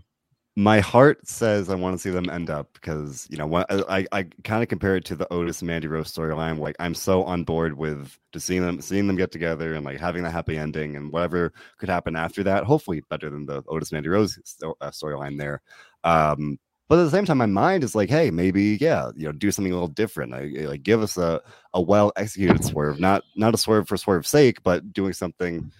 my 0.58 0.80
heart 0.80 1.28
says 1.28 1.68
I 1.68 1.74
want 1.74 1.94
to 1.94 1.98
see 1.98 2.08
them 2.08 2.30
end 2.30 2.48
up 2.48 2.72
because 2.72 3.26
you 3.30 3.36
know 3.36 3.64
I 3.68 4.06
I 4.10 4.22
kind 4.42 4.62
of 4.62 4.70
compare 4.70 4.96
it 4.96 5.04
to 5.06 5.14
the 5.14 5.30
Otis 5.30 5.60
and 5.60 5.68
Mandy 5.68 5.86
Rose 5.86 6.12
storyline. 6.12 6.58
Like 6.58 6.76
I'm 6.80 6.94
so 6.94 7.22
on 7.24 7.44
board 7.44 7.76
with 7.76 8.18
just 8.32 8.46
seeing 8.46 8.62
them 8.62 8.80
seeing 8.80 9.06
them 9.06 9.16
get 9.16 9.30
together 9.30 9.74
and 9.74 9.84
like 9.84 10.00
having 10.00 10.22
the 10.22 10.30
happy 10.30 10.56
ending 10.56 10.96
and 10.96 11.12
whatever 11.12 11.52
could 11.76 11.90
happen 11.90 12.16
after 12.16 12.42
that. 12.44 12.64
Hopefully 12.64 13.02
better 13.10 13.28
than 13.28 13.44
the 13.44 13.62
Otis 13.68 13.92
Mandy 13.92 14.08
Rose 14.08 14.38
uh, 14.62 14.90
storyline 14.90 15.38
there. 15.38 15.60
Um, 16.04 16.58
but 16.88 16.98
at 16.98 17.04
the 17.04 17.10
same 17.10 17.24
time, 17.24 17.38
my 17.38 17.46
mind 17.46 17.82
is 17.84 17.94
like, 17.94 18.08
hey, 18.08 18.30
maybe 18.30 18.78
yeah, 18.80 19.10
you 19.16 19.26
know, 19.26 19.32
do 19.32 19.50
something 19.50 19.72
a 19.72 19.74
little 19.76 19.88
different. 19.88 20.32
Like, 20.32 20.52
eh, 20.56 20.68
like 20.68 20.82
give 20.82 21.02
us 21.02 21.16
a 21.16 21.40
a 21.74 21.80
well 21.80 22.12
executed 22.16 22.64
swerve, 22.64 23.00
not 23.00 23.22
not 23.36 23.54
a 23.54 23.58
swerve 23.58 23.88
for 23.88 23.96
swerve's 23.96 24.28
sake, 24.28 24.62
but 24.62 24.92
doing 24.92 25.12
something 25.12 25.70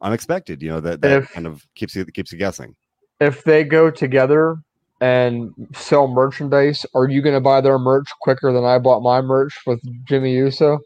unexpected. 0.00 0.62
You 0.62 0.70
know 0.70 0.80
that 0.80 1.00
that 1.02 1.22
If- 1.22 1.32
kind 1.32 1.46
of 1.46 1.66
keeps 1.74 1.94
you 1.94 2.04
keeps 2.06 2.32
you 2.32 2.38
guessing. 2.38 2.74
If 3.20 3.44
they 3.44 3.64
go 3.64 3.90
together 3.90 4.58
and 5.00 5.52
sell 5.74 6.06
merchandise, 6.08 6.84
are 6.94 7.08
you 7.08 7.22
going 7.22 7.34
to 7.34 7.40
buy 7.40 7.60
their 7.60 7.78
merch 7.78 8.08
quicker 8.20 8.52
than 8.52 8.64
I 8.64 8.78
bought 8.78 9.00
my 9.02 9.20
merch 9.22 9.54
with 9.66 9.80
Jimmy 10.06 10.34
Uso? 10.34 10.80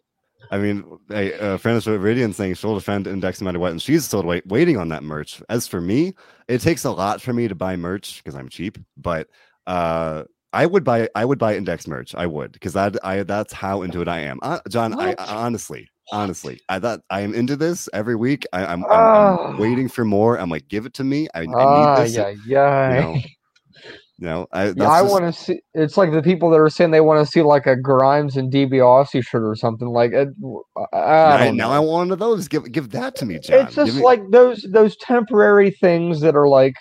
I 0.52 0.58
mean, 0.58 0.84
a, 1.12 1.32
a 1.54 1.58
friend 1.58 1.76
of 1.76 2.02
Radiant 2.02 2.34
saying 2.34 2.54
she'll 2.54 2.74
defend 2.74 3.06
Index 3.06 3.40
no 3.40 3.44
matter 3.44 3.60
what, 3.60 3.70
and 3.70 3.80
she's 3.80 4.04
still 4.04 4.22
wait, 4.24 4.44
waiting 4.46 4.76
on 4.78 4.88
that 4.88 5.04
merch. 5.04 5.40
As 5.48 5.68
for 5.68 5.80
me, 5.80 6.14
it 6.48 6.60
takes 6.60 6.84
a 6.84 6.90
lot 6.90 7.20
for 7.22 7.32
me 7.32 7.46
to 7.46 7.54
buy 7.54 7.76
merch 7.76 8.22
because 8.22 8.34
I'm 8.36 8.48
cheap, 8.48 8.76
but 8.96 9.28
uh, 9.70 10.24
I 10.52 10.66
would 10.66 10.82
buy 10.82 11.08
I 11.14 11.24
would 11.24 11.38
buy 11.38 11.56
Index 11.56 11.86
merch. 11.86 12.14
I 12.16 12.26
would 12.26 12.52
because 12.52 12.72
that 12.72 12.96
I 13.04 13.22
that's 13.22 13.52
how 13.52 13.82
into 13.82 14.00
it 14.00 14.08
I 14.08 14.20
am. 14.20 14.40
Uh, 14.42 14.58
John, 14.68 14.98
I, 15.00 15.14
I 15.16 15.36
honestly, 15.36 15.86
honestly, 16.10 16.60
I 16.68 16.80
thought 16.80 17.00
I 17.08 17.20
am 17.20 17.34
into 17.34 17.54
this 17.54 17.88
every 17.92 18.16
week. 18.16 18.46
I, 18.52 18.66
I'm, 18.66 18.84
I'm, 18.84 18.90
Ah. 18.90 19.46
I'm 19.48 19.58
waiting 19.58 19.88
for 19.88 20.04
more. 20.04 20.38
I'm 20.40 20.50
like, 20.50 20.66
give 20.68 20.86
it 20.86 20.94
to 20.94 21.04
me. 21.04 21.28
I, 21.34 21.42
I 21.42 21.44
Ah, 21.54 21.94
need 21.98 22.04
this. 22.06 22.16
yeah, 22.16 22.34
yeah. 22.44 22.88
You 22.96 23.00
know, 23.00 23.14
you 24.18 24.26
know, 24.26 24.46
I, 24.52 24.70
Yeah, 24.70 24.90
I 24.90 25.02
want 25.02 25.24
to 25.24 25.32
see. 25.32 25.60
It's 25.74 25.96
like 25.96 26.10
the 26.10 26.22
people 26.22 26.50
that 26.50 26.56
are 26.58 26.68
saying 26.68 26.90
they 26.90 27.00
want 27.00 27.24
to 27.24 27.30
see 27.30 27.42
like 27.42 27.66
a 27.66 27.76
Grimes 27.76 28.36
and 28.36 28.52
DiBiase 28.52 29.24
shirt 29.24 29.44
or 29.44 29.54
something. 29.54 29.88
Like, 29.88 30.10
it, 30.12 30.28
I, 30.92 30.98
I 30.98 31.38
now, 31.38 31.38
don't 31.44 31.56
now 31.56 31.68
know. 31.68 31.74
I 31.74 31.78
want 31.78 31.90
one 31.92 32.10
of 32.10 32.18
those. 32.18 32.48
Give 32.48 32.70
give 32.72 32.90
that 32.90 33.14
to 33.16 33.24
me, 33.24 33.38
John. 33.38 33.66
it's 33.66 33.76
just 33.76 33.94
me- 33.94 34.02
like 34.02 34.22
those 34.32 34.66
those 34.72 34.96
temporary 34.96 35.70
things 35.70 36.20
that 36.22 36.34
are 36.34 36.48
like 36.48 36.74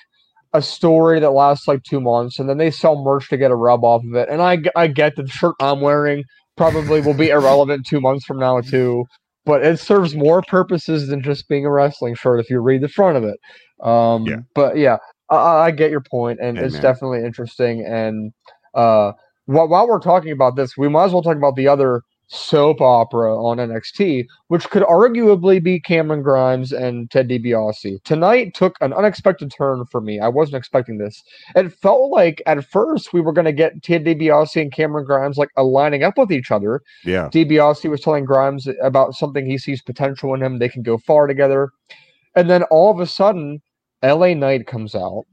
a 0.53 0.61
story 0.61 1.19
that 1.19 1.31
lasts 1.31 1.67
like 1.67 1.83
two 1.83 2.01
months, 2.01 2.39
and 2.39 2.49
then 2.49 2.57
they 2.57 2.71
sell 2.71 3.03
merch 3.03 3.29
to 3.29 3.37
get 3.37 3.51
a 3.51 3.55
rub 3.55 3.83
off 3.83 4.03
of 4.03 4.15
it. 4.15 4.29
And 4.29 4.41
I, 4.41 4.59
I 4.75 4.87
get 4.87 5.15
the 5.15 5.27
shirt 5.27 5.55
I'm 5.61 5.81
wearing 5.81 6.23
probably 6.57 7.01
will 7.01 7.13
be 7.13 7.29
irrelevant 7.29 7.85
two 7.87 8.01
months 8.01 8.25
from 8.25 8.39
now 8.39 8.59
too. 8.61 9.05
But 9.45 9.63
it 9.63 9.79
serves 9.79 10.15
more 10.15 10.41
purposes 10.43 11.07
than 11.07 11.21
just 11.23 11.47
being 11.47 11.65
a 11.65 11.71
wrestling 11.71 12.15
shirt 12.15 12.39
if 12.39 12.49
you 12.49 12.59
read 12.59 12.81
the 12.81 12.89
front 12.89 13.17
of 13.17 13.23
it. 13.23 13.39
Um, 13.81 14.25
Yeah. 14.25 14.37
But 14.53 14.77
yeah, 14.77 14.97
I, 15.29 15.37
I 15.37 15.71
get 15.71 15.91
your 15.91 16.01
point, 16.01 16.39
and 16.41 16.57
Hey, 16.57 16.65
it's 16.65 16.73
man. 16.73 16.81
definitely 16.81 17.23
interesting. 17.23 17.85
And 17.85 18.31
uh, 18.75 19.13
while, 19.45 19.67
while 19.67 19.87
we're 19.87 19.99
talking 19.99 20.31
about 20.31 20.55
this, 20.55 20.77
we 20.77 20.89
might 20.89 21.05
as 21.05 21.13
well 21.13 21.23
talk 21.23 21.37
about 21.37 21.55
the 21.55 21.67
other 21.67 22.01
soap 22.29 22.79
opera 22.79 23.35
on 23.35 23.57
NXT, 23.57 24.25
which 24.47 24.69
could 24.69 24.83
arguably 24.83 25.61
be 25.61 25.79
Cameron 25.79 26.21
Grimes 26.21 26.71
and 26.71 27.09
Ted 27.09 27.27
DiBiase. 27.27 28.03
Tonight 28.03 28.53
took 28.53 28.75
an 28.81 28.93
unexpected 28.93 29.51
turn 29.51 29.85
for 29.85 29.99
me. 29.99 30.19
I 30.19 30.27
wasn't 30.27 30.57
expecting 30.57 30.99
this. 30.99 31.23
It 31.55 31.73
felt 31.73 32.11
like 32.11 32.41
at 32.45 32.63
first 32.63 33.13
we 33.13 33.21
were 33.21 33.33
going 33.33 33.45
to 33.45 33.51
get 33.51 33.81
Ted 33.81 34.05
DiBiase 34.05 34.61
and 34.61 34.71
Cameron 34.71 35.05
Grimes 35.05 35.37
like 35.37 35.49
aligning 35.57 36.03
up 36.03 36.17
with 36.17 36.31
each 36.31 36.51
other. 36.51 36.81
Yeah. 37.03 37.29
DiBiase 37.29 37.89
was 37.89 38.01
telling 38.01 38.25
Grimes 38.25 38.67
about 38.81 39.15
something 39.15 39.45
he 39.45 39.57
sees 39.57 39.81
potential 39.81 40.33
in 40.35 40.43
him. 40.43 40.59
They 40.59 40.69
can 40.69 40.83
go 40.83 40.99
far 40.99 41.25
together. 41.25 41.71
And 42.35 42.49
then 42.49 42.63
all 42.63 42.91
of 42.91 42.99
a 42.99 43.07
sudden, 43.07 43.61
LA 44.03 44.35
Knight 44.35 44.67
comes 44.67 44.93
out 44.93 45.25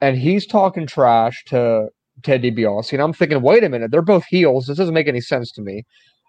and 0.00 0.18
he's 0.18 0.46
talking 0.46 0.86
trash 0.86 1.44
to 1.46 1.88
Ted 2.22 2.42
DiBiase. 2.42 2.92
And 2.92 3.02
I'm 3.02 3.12
thinking, 3.12 3.40
wait 3.40 3.64
a 3.64 3.68
minute, 3.68 3.90
they're 3.90 4.02
both 4.02 4.24
heels. 4.26 4.66
This 4.66 4.78
doesn't 4.78 4.94
make 4.94 5.08
any 5.08 5.20
sense 5.20 5.52
to 5.52 5.62
me. 5.62 5.84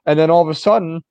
And 0.06 0.18
then 0.18 0.30
all 0.30 0.42
of 0.42 0.50
a 0.50 0.56
sudden, 0.56 1.02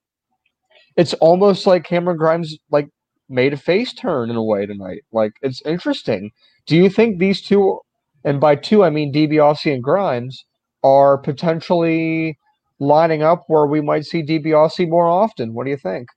it's 0.97 1.15
almost 1.15 1.67
like 1.67 1.85
Cameron 1.85 2.17
Grimes 2.17 2.57
like 2.71 2.89
made 3.29 3.53
a 3.53 3.57
face 3.57 3.93
turn 3.93 4.31
in 4.31 4.37
a 4.37 4.43
way 4.43 4.67
tonight. 4.67 5.05
Like 5.13 5.33
it's 5.43 5.63
interesting. 5.63 6.31
Do 6.67 6.77
you 6.77 6.91
think 6.91 7.19
these 7.19 7.41
two, 7.41 7.81
and 8.25 8.41
by 8.41 8.57
two 8.57 8.85
I 8.85 8.91
mean 8.91 9.13
DiBiase 9.13 9.73
and 9.73 9.83
Grimes, 9.83 10.45
are 10.83 11.19
potentially 11.19 12.39
lining 12.79 13.23
up 13.23 13.45
where 13.47 13.67
we 13.67 13.81
might 13.81 14.05
see 14.05 14.23
DiBiase 14.23 14.89
more 14.89 15.07
often? 15.07 15.55
What 15.55 15.65
do 15.65 15.71
you 15.71 15.77
think? 15.77 16.09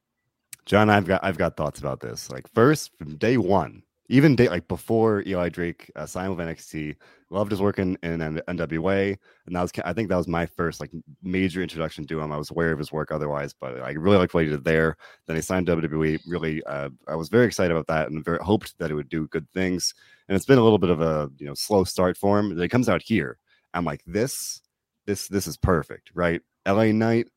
John, 0.65 0.89
I've 0.89 1.05
got 1.05 1.23
I've 1.23 1.37
got 1.37 1.57
thoughts 1.57 1.79
about 1.79 1.99
this. 1.99 2.31
Like 2.31 2.47
first, 2.53 2.91
from 2.97 3.17
day 3.17 3.37
one, 3.37 3.83
even 4.09 4.35
day 4.35 4.49
like 4.49 4.67
before 4.67 5.23
Eli 5.27 5.49
Drake 5.49 5.91
uh, 5.95 6.05
signed 6.05 6.35
with 6.35 6.45
NXT, 6.45 6.95
loved 7.33 7.51
his 7.51 7.61
work 7.61 7.79
in, 7.79 7.97
in 8.03 8.19
NWA, 8.19 9.17
and 9.45 9.55
that 9.55 9.61
was 9.61 9.71
I 9.83 9.91
think 9.93 10.09
that 10.09 10.17
was 10.17 10.27
my 10.27 10.45
first 10.45 10.79
like 10.79 10.91
major 11.21 11.61
introduction 11.61 12.05
to 12.07 12.19
him. 12.19 12.31
I 12.31 12.37
was 12.37 12.51
aware 12.51 12.71
of 12.71 12.79
his 12.79 12.91
work 12.91 13.11
otherwise, 13.11 13.53
but 13.53 13.81
I 13.81 13.91
really 13.91 14.17
liked 14.17 14.33
what 14.33 14.43
he 14.43 14.49
did 14.49 14.63
there. 14.63 14.95
Then 15.25 15.35
he 15.35 15.41
signed 15.41 15.67
WWE. 15.67 16.19
Really, 16.27 16.63
uh, 16.63 16.89
I 17.07 17.15
was 17.15 17.29
very 17.29 17.45
excited 17.45 17.71
about 17.71 17.87
that 17.87 18.09
and 18.09 18.23
very 18.23 18.39
hoped 18.41 18.77
that 18.77 18.91
it 18.91 18.95
would 18.95 19.09
do 19.09 19.27
good 19.27 19.49
things. 19.49 19.93
And 20.27 20.35
it's 20.35 20.45
been 20.45 20.59
a 20.59 20.63
little 20.63 20.77
bit 20.77 20.91
of 20.91 21.01
a 21.01 21.29
you 21.37 21.47
know 21.47 21.55
slow 21.55 21.83
start 21.83 22.15
for 22.15 22.39
him. 22.39 22.57
It 22.59 22.69
comes 22.69 22.87
out 22.87 23.01
here. 23.01 23.37
I'm 23.73 23.85
like 23.85 24.03
this, 24.05 24.61
this, 25.07 25.27
this 25.27 25.47
is 25.47 25.57
perfect, 25.57 26.11
right? 26.13 26.41
LA 26.67 26.91
Knight 26.91 27.27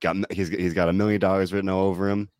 got 0.00 0.16
he's 0.32 0.48
he's 0.48 0.74
got 0.74 0.88
a 0.88 0.92
million 0.92 1.20
dollars 1.20 1.52
written 1.52 1.68
all 1.68 1.88
over 1.88 2.08
him. 2.08 2.30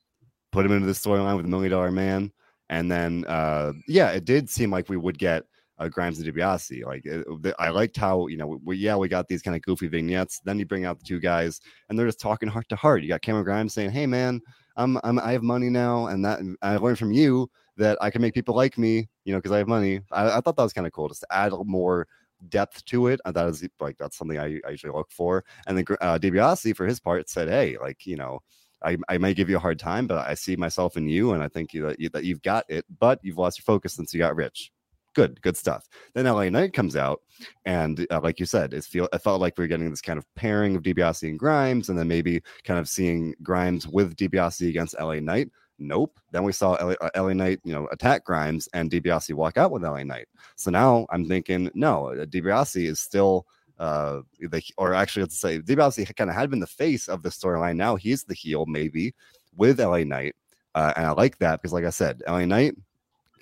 Put 0.53 0.65
him 0.65 0.73
into 0.73 0.87
the 0.87 0.93
storyline 0.93 1.37
with 1.37 1.47
a 1.47 1.49
million 1.49 1.71
dollar 1.71 1.91
man. 1.91 2.33
And 2.71 2.89
then, 2.89 3.25
uh, 3.27 3.73
yeah, 3.89 4.11
it 4.11 4.25
did 4.25 4.49
seem 4.49 4.71
like 4.71 4.89
we 4.89 4.97
would 4.97 5.19
get 5.19 5.43
uh, 5.81 5.89
Grimes 5.89 6.21
and 6.21 6.33
DiBiase. 6.33 6.85
Like 6.85 7.05
it, 7.07 7.27
I 7.59 7.71
liked 7.71 7.97
how 7.97 8.27
you 8.27 8.37
know 8.37 8.61
we 8.65 8.77
yeah 8.77 8.97
we 8.97 9.09
got 9.09 9.27
these 9.27 9.43
kind 9.43 9.57
of 9.57 9.63
goofy 9.63 9.89
vignettes. 9.89 10.41
Then 10.45 10.59
you 10.59 10.67
bring 10.67 10.85
out 10.85 10.99
the 10.99 11.05
two 11.05 11.19
guys 11.19 11.61
and 11.89 11.99
they're 11.99 12.07
just 12.07 12.21
talking 12.21 12.49
heart 12.49 12.69
to 12.69 12.77
heart. 12.77 13.03
You 13.03 13.09
got 13.09 13.23
Cameron 13.23 13.45
Grimes 13.45 13.73
saying, 13.73 13.91
"Hey 13.91 14.07
man, 14.07 14.41
I'm, 14.77 14.99
I'm 15.03 15.19
I 15.19 15.33
have 15.33 15.43
money 15.43 15.71
now, 15.71 16.07
and 16.07 16.25
that 16.25 16.41
I 16.63 16.77
learned 16.77 16.99
from 16.99 17.13
you 17.13 17.51
that 17.79 17.99
I 18.01 18.11
can 18.11 18.21
make 18.21 18.35
people 18.35 18.55
like 18.55 18.77
me. 18.77 19.09
You 19.25 19.33
know, 19.33 19.39
because 19.39 19.53
I 19.53 19.59
have 19.59 19.69
money. 19.69 20.01
I, 20.13 20.39
I 20.39 20.41
thought 20.41 20.57
that 20.57 20.63
was 20.63 20.75
kind 20.75 20.87
of 20.87 20.93
cool 20.93 21.09
just 21.09 21.23
to 21.23 21.27
add 21.31 21.53
more 21.65 22.07
depth 22.49 22.85
to 22.87 23.09
it. 23.09 23.21
that 23.25 23.49
is 23.49 23.67
like 23.81 23.97
that's 23.99 24.17
something 24.19 24.39
I, 24.39 24.61
I 24.67 24.71
usually 24.71 24.93
look 24.93 25.11
for. 25.11 25.45
And 25.67 25.79
then 25.79 25.85
uh, 26.01 26.19
DiBiase 26.19 26.77
for 26.77 26.87
his 26.87 27.01
part 27.01 27.29
said, 27.29 27.49
"Hey, 27.49 27.77
like 27.81 28.07
you 28.07 28.17
know." 28.17 28.41
I, 28.83 28.97
I 29.11 29.19
may 29.19 29.35
give 29.35 29.51
you 29.51 29.59
a 29.59 29.61
hard 29.61 29.79
time, 29.79 30.07
but 30.07 30.27
I 30.27 30.33
see 30.33 30.57
myself 30.57 30.97
in 30.97 31.07
you, 31.07 31.33
and 31.35 31.43
I 31.43 31.49
think 31.49 31.75
you, 31.75 31.87
that, 31.87 32.01
you, 32.01 32.09
that 32.15 32.25
you've 32.25 32.41
got 32.41 32.65
it. 32.71 32.87
But 32.99 33.19
you've 33.23 33.37
lost 33.37 33.59
your 33.59 33.65
focus 33.65 33.93
since 33.93 34.15
you 34.15 34.19
got 34.19 34.35
rich 34.35 34.73
good, 35.15 35.41
good 35.43 35.57
stuff. 35.57 35.89
Then 36.15 36.27
LA 36.27 36.49
Knight 36.49 36.73
comes 36.73 36.97
out, 36.97 37.21
and 37.65 38.07
uh, 38.11 38.21
like 38.23 38.41
you 38.41 38.47
said, 38.47 38.75
it 38.75 38.85
feel 38.85 39.09
it 39.13 39.23
felt 39.23 39.41
like 39.41 39.57
we 39.57 39.65
are 39.65 39.69
getting 39.69 39.91
this 39.91 40.01
kind 40.01 40.19
of 40.19 40.27
pairing 40.35 40.77
of 40.77 40.83
DiBiase 40.83 41.29
and 41.29 41.39
Grimes, 41.39 41.89
and 41.89 41.99
then 41.99 42.09
maybe 42.09 42.43
kind 42.65 42.79
of 42.79 42.89
seeing 42.89 43.35
Grimes 43.43 43.87
with 43.87 44.17
DiBiase 44.17 44.69
against 44.69 44.99
LA 45.01 45.21
Knight. 45.21 45.51
Nope. 45.79 46.19
Then 46.31 46.45
we 46.45 46.53
saw 46.53 46.73
LA, 46.73 46.95
uh, 47.01 47.11
LA 47.17 47.33
Knight, 47.33 47.61
you 47.65 47.73
know, 47.73 47.89
attack 47.91 48.25
Grimes, 48.25 48.69
and 48.75 48.91
DiBiase 48.91 49.35
walk 49.35 49.57
out 49.57 49.71
with 49.71 49.83
LA 49.83 50.03
Knight. 50.03 50.29
So 50.57 50.71
now 50.71 51.07
I'm 51.11 51.27
thinking, 51.27 51.71
no, 51.75 52.09
uh, 52.09 52.27
DiBiase 52.27 52.87
is 52.87 53.01
still. 53.01 53.47
Uh, 53.79 54.21
the, 54.39 54.63
or 54.77 54.93
actually, 54.93 55.23
let's 55.23 55.41
say 55.41 55.59
DiBiase 55.59 56.15
kind 56.15 56.29
of 56.29 56.37
had 56.37 56.51
been 56.51 56.61
the 56.61 56.67
face 56.67 57.09
of 57.09 57.23
the 57.23 57.31
storyline. 57.31 57.77
Now 57.77 57.97
he's 57.97 58.25
the 58.25 58.35
heel, 58.35 58.67
maybe 58.67 59.15
with 59.57 59.81
LA 59.81 60.05
Knight, 60.05 60.37
uh, 60.75 60.93
and 60.97 61.07
I 61.07 61.13
like 61.13 61.39
that 61.39 61.63
because, 61.63 61.73
like 61.73 61.87
I 61.87 61.91
said, 61.91 62.23
LA 62.29 62.45
Knight 62.45 62.75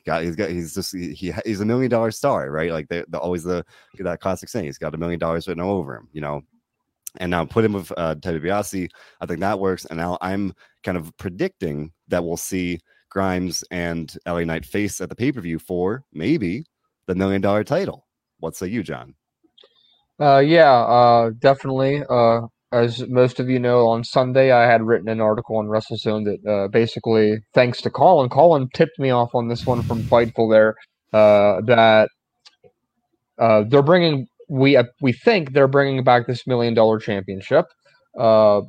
got 0.09 0.23
he's 0.23 0.37
got 0.37 0.49
he's 0.49 0.75
just 0.75 0.97
he, 0.97 1.33
he's 1.44 1.61
a 1.61 1.66
million 1.66 1.90
dollar 1.90 2.11
star, 2.11 2.51
right? 2.51 2.73
Like 2.73 2.88
the, 2.88 3.05
the 3.09 3.18
always 3.18 3.44
the 3.44 3.64
that 3.99 4.21
classic 4.21 4.49
saying, 4.49 4.64
he's 4.64 4.79
got 4.79 4.94
a 4.94 4.99
million 4.99 5.18
dollars 5.18 5.47
written 5.47 5.62
all 5.62 5.77
over 5.77 5.94
him, 5.94 6.09
you 6.12 6.23
know. 6.23 6.42
And 7.18 7.31
now 7.31 7.44
put 7.44 7.64
him 7.64 7.75
with 7.75 7.92
uh, 7.97 8.14
Ted 8.16 8.40
DiBiase. 8.40 8.88
I 9.21 9.27
think 9.27 9.40
that 9.40 9.59
works. 9.59 9.85
And 9.87 9.99
now 9.99 10.18
I'm 10.21 10.55
kind 10.83 10.97
of 10.97 11.14
predicting 11.16 11.92
that 12.09 12.25
we'll 12.25 12.37
see 12.37 12.81
Grimes 13.11 13.64
and 13.71 14.14
LA 14.27 14.44
Knight 14.44 14.64
face 14.64 15.01
at 15.01 15.09
the 15.09 15.16
pay 15.16 15.31
per 15.31 15.40
view 15.40 15.59
for 15.59 16.05
maybe 16.12 16.64
the 17.07 17.14
million 17.14 17.40
dollar 17.42 17.64
title. 17.64 18.07
What 18.40 18.57
say 18.57 18.68
you, 18.68 18.83
John? 18.83 19.14
Uh, 20.21 20.38
yeah, 20.38 20.73
uh, 20.73 21.31
definitely. 21.38 22.03
Uh, 22.09 22.42
as 22.73 23.07
most 23.09 23.41
of 23.41 23.49
you 23.49 23.59
know, 23.59 23.87
on 23.89 24.05
Sunday 24.05 24.53
I 24.53 24.71
had 24.71 24.83
written 24.83 25.09
an 25.09 25.21
article 25.21 25.57
on 25.57 25.67
WrestleZone 25.67 26.25
that 26.25 26.51
uh, 26.51 26.69
basically, 26.69 27.39
thanks 27.55 27.81
to 27.83 27.91
Colin, 27.91 28.29
Colin 28.29 28.69
tipped 28.75 28.99
me 28.99 29.11
off 29.11 29.35
on 29.35 29.49
this 29.49 29.65
one 29.65 29.83
from 29.83 30.03
Fightful 30.03 30.51
there 30.51 30.75
uh, 31.13 31.63
that 31.63 32.11
uh, 33.39 33.65
they're 33.69 33.83
bringing 33.83 34.27
we 34.51 34.77
uh, 34.77 34.85
we 35.01 35.13
think 35.13 35.53
they're 35.53 35.69
bringing 35.69 36.05
back 36.05 36.27
this 36.27 36.47
million 36.47 36.75
dollar 36.75 36.99
championship. 36.99 37.67
Uh, 38.19 38.63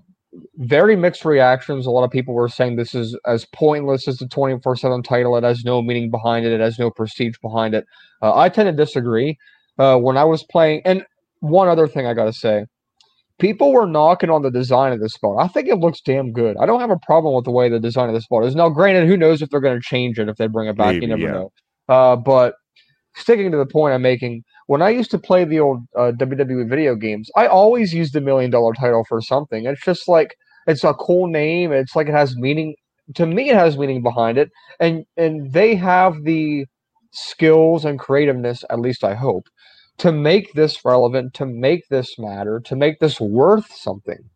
very 0.58 0.96
mixed 0.96 1.26
reactions. 1.26 1.86
A 1.86 1.92
lot 1.92 2.04
of 2.04 2.12
people 2.12 2.36
were 2.36 2.48
saying 2.48 2.76
this 2.76 2.94
is 2.94 3.18
as 3.26 3.46
pointless 3.54 4.08
as 4.08 4.18
the 4.18 4.28
twenty 4.28 4.60
four 4.62 4.76
seven 4.76 5.04
title. 5.04 5.36
It 5.36 5.44
has 5.44 5.64
no 5.66 5.82
meaning 5.82 6.10
behind 6.10 6.46
it. 6.46 6.54
It 6.54 6.62
has 6.62 6.80
no 6.80 6.90
prestige 6.92 7.36
behind 7.42 7.74
it. 7.74 7.84
Uh, 8.22 8.38
I 8.38 8.48
tend 8.48 8.68
to 8.68 8.86
disagree. 8.86 9.38
when 9.76 10.18
I 10.18 10.24
was 10.24 10.44
playing, 10.44 10.84
and 10.86 11.04
one 11.42 11.68
other 11.68 11.88
thing 11.88 12.06
I 12.06 12.14
got 12.14 12.26
to 12.26 12.34
say 12.34 12.66
people 13.40 13.72
were 13.72 13.88
knocking 13.88 14.30
on 14.30 14.42
the 14.42 14.52
design 14.52 14.94
of 14.94 15.00
this 15.00 15.14
spot. 15.14 15.38
I 15.40 15.48
think 15.48 15.68
it 15.68 15.78
looks 15.78 16.02
damn 16.02 16.32
good. 16.32 16.58
I 16.58 16.66
don't 16.66 16.80
have 16.82 16.92
a 16.92 17.00
problem 17.00 17.34
with 17.34 17.46
the 17.46 17.52
way 17.52 17.70
the 17.70 17.80
design 17.80 18.10
of 18.10 18.16
this 18.16 18.26
spot 18.26 18.46
is. 18.46 18.56
Now, 18.56 18.70
granted, 18.70 19.08
who 19.08 19.18
knows 19.18 19.42
if 19.42 19.50
they're 19.50 19.60
going 19.60 19.80
to 19.80 19.86
change 19.86 20.20
it 20.20 20.30
if 20.30 20.38
they 20.38 20.48
bring 20.48 20.68
it 20.68 20.78
back? 20.78 20.94
Maybe, 20.94 21.06
you 21.06 21.16
never 21.16 21.22
yeah. 21.22 21.32
know. 21.32 21.52
Uh, 21.88 22.16
but 22.16 22.56
sticking 23.16 23.52
to 23.52 23.58
the 23.58 23.66
point 23.66 23.94
I'm 23.94 24.02
making, 24.02 24.44
when 24.68 24.82
I 24.82 24.90
used 24.90 25.10
to 25.12 25.18
play 25.18 25.46
the 25.46 25.60
old 25.60 25.80
uh, 25.98 26.12
WWE 26.16 26.70
video 26.70 26.96
games, 26.96 27.30
I 27.36 27.48
always 27.48 27.94
used 27.94 28.14
the 28.14 28.22
million 28.22 28.52
dollar 28.52 28.74
title 28.74 29.04
for 29.08 29.22
something. 29.22 29.66
It's 29.66 29.84
just 29.84 30.08
like 30.08 30.36
it's 30.68 30.84
a 30.84 30.94
cool 30.94 31.28
name. 31.28 31.72
It's 31.72 31.96
like 31.96 32.08
it 32.08 32.14
has 32.14 32.36
meaning. 32.36 32.76
To 33.16 33.26
me, 33.26 33.50
it 33.50 33.56
has 33.56 33.76
meaning 33.76 34.04
behind 34.04 34.38
it, 34.38 34.52
and 34.80 35.04
and 35.18 35.52
they 35.52 35.74
have 35.76 36.24
the 36.24 36.68
skills 37.12 37.84
and 37.84 37.98
creativeness. 37.98 38.64
At 38.70 38.80
least 38.80 39.04
I 39.04 39.16
hope 39.16 39.48
to 40.00 40.12
make 40.12 40.54
this 40.54 40.84
relevant, 40.84 41.34
to 41.36 41.46
make 41.46 41.88
this 41.90 42.18
matter, 42.18 42.60
to 42.62 42.76
make 42.76 43.00
this 43.00 43.20
worth 43.20 43.72
something. 43.74 44.30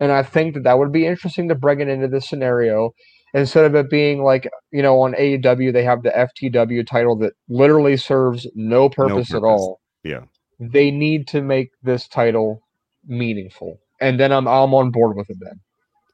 And 0.00 0.12
I 0.12 0.22
think 0.22 0.54
that 0.54 0.62
that 0.64 0.78
would 0.78 0.92
be 0.92 1.06
interesting 1.06 1.48
to 1.48 1.54
bring 1.54 1.80
it 1.80 1.88
into 1.88 2.08
this 2.08 2.28
scenario 2.28 2.94
instead 3.34 3.64
of 3.64 3.74
it 3.74 3.90
being 3.90 4.22
like, 4.22 4.48
you 4.70 4.82
know, 4.82 5.00
on 5.00 5.14
AEW, 5.14 5.72
they 5.72 5.84
have 5.84 6.02
the 6.02 6.10
FTW 6.10 6.86
title 6.86 7.16
that 7.18 7.34
literally 7.48 7.96
serves 7.96 8.46
no 8.54 8.88
purpose, 8.88 9.08
no 9.10 9.16
purpose. 9.16 9.34
at 9.34 9.42
all. 9.42 9.80
Yeah. 10.02 10.22
They 10.60 10.90
need 10.90 11.28
to 11.28 11.42
make 11.42 11.70
this 11.82 12.08
title 12.08 12.62
meaningful. 13.06 13.78
And 14.00 14.18
then 14.18 14.32
I'm, 14.32 14.46
I'm 14.46 14.74
on 14.74 14.90
board 14.90 15.16
with 15.16 15.30
it 15.30 15.36
then. 15.40 15.60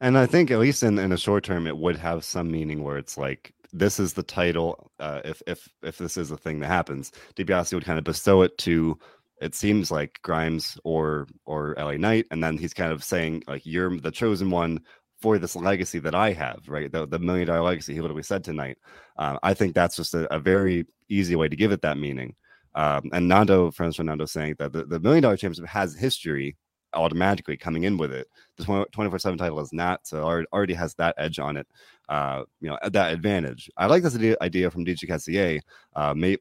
And 0.01 0.19
I 0.19 0.27
think 0.27 0.51
at 0.51 0.59
least 0.59 0.83
in, 0.83 0.99
in 0.99 1.12
a 1.12 1.17
short 1.17 1.45
term, 1.45 1.67
it 1.67 1.77
would 1.77 1.97
have 1.97 2.25
some 2.25 2.51
meaning 2.51 2.83
where 2.83 2.99
it's 2.99 3.17
like 3.17 3.54
this 3.74 3.98
is 3.98 4.12
the 4.14 4.22
title. 4.22 4.90
Uh, 4.98 5.20
if 5.24 5.42
if 5.46 5.68
if 5.82 5.98
this 5.98 6.16
is 6.16 6.30
a 6.30 6.37
thing 6.37 6.60
that 6.60 6.68
happens, 6.68 7.12
DiBiase 7.37 7.74
would 7.74 7.84
kind 7.84 7.98
of 7.98 8.04
bestow 8.04 8.42
it 8.42 8.56
to. 8.58 8.98
It 9.40 9.54
seems 9.54 9.90
like 9.90 10.20
Grimes 10.22 10.78
or 10.84 11.26
or 11.44 11.74
LA 11.76 11.96
Knight, 11.96 12.26
and 12.30 12.42
then 12.42 12.56
he's 12.56 12.72
kind 12.72 12.92
of 12.92 13.02
saying 13.02 13.42
like 13.48 13.66
you're 13.66 13.98
the 13.98 14.12
chosen 14.12 14.50
one 14.50 14.80
for 15.20 15.38
this 15.38 15.56
legacy 15.56 15.98
that 15.98 16.14
I 16.14 16.32
have, 16.32 16.60
right? 16.68 16.90
The, 16.90 17.06
the 17.06 17.18
million 17.18 17.48
dollar 17.48 17.62
legacy. 17.62 17.94
He 17.94 18.00
literally 18.00 18.22
said 18.22 18.44
tonight. 18.44 18.78
Uh, 19.16 19.38
I 19.42 19.54
think 19.54 19.74
that's 19.74 19.96
just 19.96 20.14
a, 20.14 20.32
a, 20.32 20.38
very 20.38 20.87
easy 21.08 21.34
way 21.34 21.48
to 21.48 21.56
give 21.56 21.72
it 21.72 21.82
that 21.82 21.96
meaning. 21.96 22.34
Um, 22.74 23.10
and 23.12 23.26
Nando, 23.26 23.70
friends 23.70 23.96
from 23.96 24.06
Nando, 24.06 24.26
saying 24.26 24.56
that 24.58 24.72
the, 24.72 24.84
the 24.84 25.00
million 25.00 25.22
dollar 25.22 25.37
championship 25.37 25.66
has 25.66 25.94
history 25.94 26.56
automatically 26.94 27.57
coming 27.57 27.85
in 27.85 27.96
with 27.96 28.12
it. 28.12 28.28
The 28.57 28.87
24 28.92 29.18
7 29.18 29.38
title 29.38 29.61
is 29.61 29.72
not, 29.72 30.07
so 30.07 30.22
already 30.52 30.74
has 30.74 30.94
that 30.94 31.14
edge 31.18 31.38
on 31.38 31.57
it, 31.57 31.66
uh, 32.09 32.44
you 32.61 32.68
know, 32.70 32.78
that 32.83 33.12
advantage. 33.12 33.70
I 33.76 33.87
like 33.87 34.02
this 34.02 34.16
idea 34.40 34.70
from 34.70 34.85
DJ 34.85 35.09
Cassier. 35.09 35.61
Uh, 35.94 36.14
may, 36.14 36.37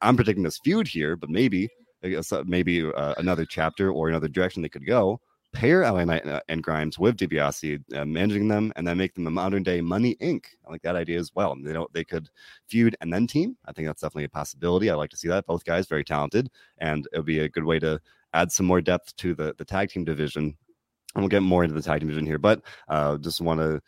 I'm 0.00 0.16
predicting 0.16 0.44
this 0.44 0.58
feud 0.58 0.88
here, 0.88 1.16
but 1.16 1.30
maybe 1.30 1.68
maybe 2.44 2.84
uh, 2.84 3.14
another 3.18 3.44
chapter 3.44 3.90
or 3.90 4.08
another 4.08 4.28
direction 4.28 4.62
they 4.62 4.68
could 4.68 4.86
go. 4.86 5.20
Pair 5.54 5.80
LA 5.80 6.04
Knight 6.04 6.26
uh, 6.26 6.40
and 6.48 6.62
Grimes 6.62 6.98
with 6.98 7.16
DiBiase, 7.16 7.82
uh, 7.96 8.04
managing 8.04 8.48
them, 8.48 8.70
and 8.76 8.86
then 8.86 8.98
make 8.98 9.14
them 9.14 9.26
a 9.26 9.30
modern 9.30 9.62
day 9.62 9.80
Money 9.80 10.14
Inc. 10.16 10.44
I 10.66 10.70
like 10.70 10.82
that 10.82 10.94
idea 10.94 11.18
as 11.18 11.34
well. 11.34 11.56
They 11.60 11.72
don't 11.72 11.92
they 11.94 12.04
could 12.04 12.28
feud 12.68 12.96
and 13.00 13.12
then 13.12 13.26
team. 13.26 13.56
I 13.64 13.72
think 13.72 13.88
that's 13.88 14.02
definitely 14.02 14.24
a 14.24 14.28
possibility. 14.28 14.90
I 14.90 14.94
like 14.94 15.10
to 15.10 15.16
see 15.16 15.28
that. 15.28 15.46
Both 15.46 15.64
guys 15.64 15.86
very 15.86 16.04
talented, 16.04 16.50
and 16.78 17.08
it 17.12 17.16
would 17.16 17.26
be 17.26 17.40
a 17.40 17.48
good 17.48 17.64
way 17.64 17.78
to 17.78 17.98
add 18.34 18.52
some 18.52 18.66
more 18.66 18.80
depth 18.80 19.14
to 19.16 19.34
the 19.34 19.54
the 19.58 19.64
tag 19.64 19.90
team 19.90 20.04
division. 20.04 20.56
and 21.14 21.22
we'll 21.22 21.28
get 21.28 21.42
more 21.42 21.64
into 21.64 21.74
the 21.74 21.82
tag 21.82 22.00
division 22.00 22.26
here, 22.26 22.38
but 22.38 22.62
uh, 22.88 23.16
just 23.18 23.40
want 23.40 23.60
to 23.60 23.80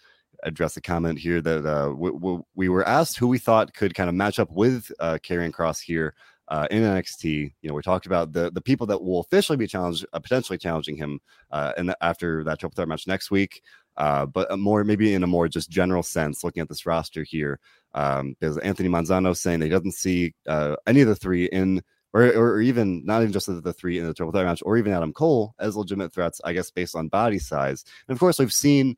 address 0.43 0.77
a 0.77 0.81
comment 0.81 1.19
here 1.19 1.41
that 1.41 1.67
uh, 1.67 1.93
we, 1.93 2.39
we, 2.55 2.69
were 2.71 2.87
asked 2.89 3.19
who 3.19 3.29
we 3.29 3.39
thought 3.39 3.75
could 3.75 3.95
kind 3.95 4.09
of 4.09 4.15
match 4.15 4.39
up 4.39 4.51
with 4.51 4.91
uh, 4.99 5.19
Kross 5.21 5.83
here 5.83 6.15
uh, 6.49 6.67
in 6.71 6.83
NXT. 6.83 7.53
You 7.63 7.69
know, 7.69 7.75
we 7.75 7.83
talked 7.83 8.07
about 8.07 8.33
the 8.33 8.51
the 8.51 8.61
people 8.61 8.87
that 8.89 9.03
will 9.03 9.21
officially 9.21 9.57
be 9.57 9.67
challenged, 9.67 10.05
uh, 10.13 10.19
potentially 10.19 10.59
challenging 10.59 10.97
him, 10.97 11.21
uh, 11.51 11.73
and 11.77 11.95
after 12.01 12.45
that 12.45 12.59
triple 12.59 12.75
threat 12.75 12.89
match 12.89 13.07
next 13.07 13.31
week. 13.31 13.63
Uh, 13.97 14.25
but 14.25 14.59
more 14.59 14.83
maybe 14.83 15.15
in 15.15 15.23
a 15.23 15.27
more 15.27 15.49
just 15.49 15.71
general 15.71 16.03
sense, 16.03 16.43
looking 16.43 16.61
at 16.61 16.69
this 16.69 16.87
roster 16.87 17.23
here, 17.23 17.59
um, 17.95 18.35
there's 18.41 18.57
Anthony 18.59 18.89
Manzano 18.89 19.37
saying 19.37 19.61
that 19.61 19.67
he 19.67 19.73
doesn't 19.73 19.93
see 19.93 20.35
uh, 20.47 20.77
any 20.87 21.01
of 21.03 21.09
the 21.09 21.17
three 21.17 21.47
in 21.47 21.83
or, 22.13 22.23
or 22.23 22.61
even 22.61 23.05
not 23.05 23.23
even 23.23 23.33
just 23.33 23.47
the, 23.47 23.61
the 23.61 23.73
three 23.73 23.99
in 23.99 24.07
the 24.07 24.15
triple 24.15 24.33
threat 24.33 24.47
match, 24.47 24.63
or 24.65 24.77
even 24.77 24.93
Adam 24.93 25.13
Cole 25.13 25.55
as 25.59 25.77
legitimate 25.77 26.13
threats, 26.13 26.41
I 26.45 26.53
guess, 26.53 26.71
based 26.71 26.97
on 26.97 27.09
body 27.09 27.39
size. 27.39 27.85
And 28.09 28.15
of 28.15 28.21
course, 28.21 28.39
we've 28.39 28.53
seen 28.53 28.97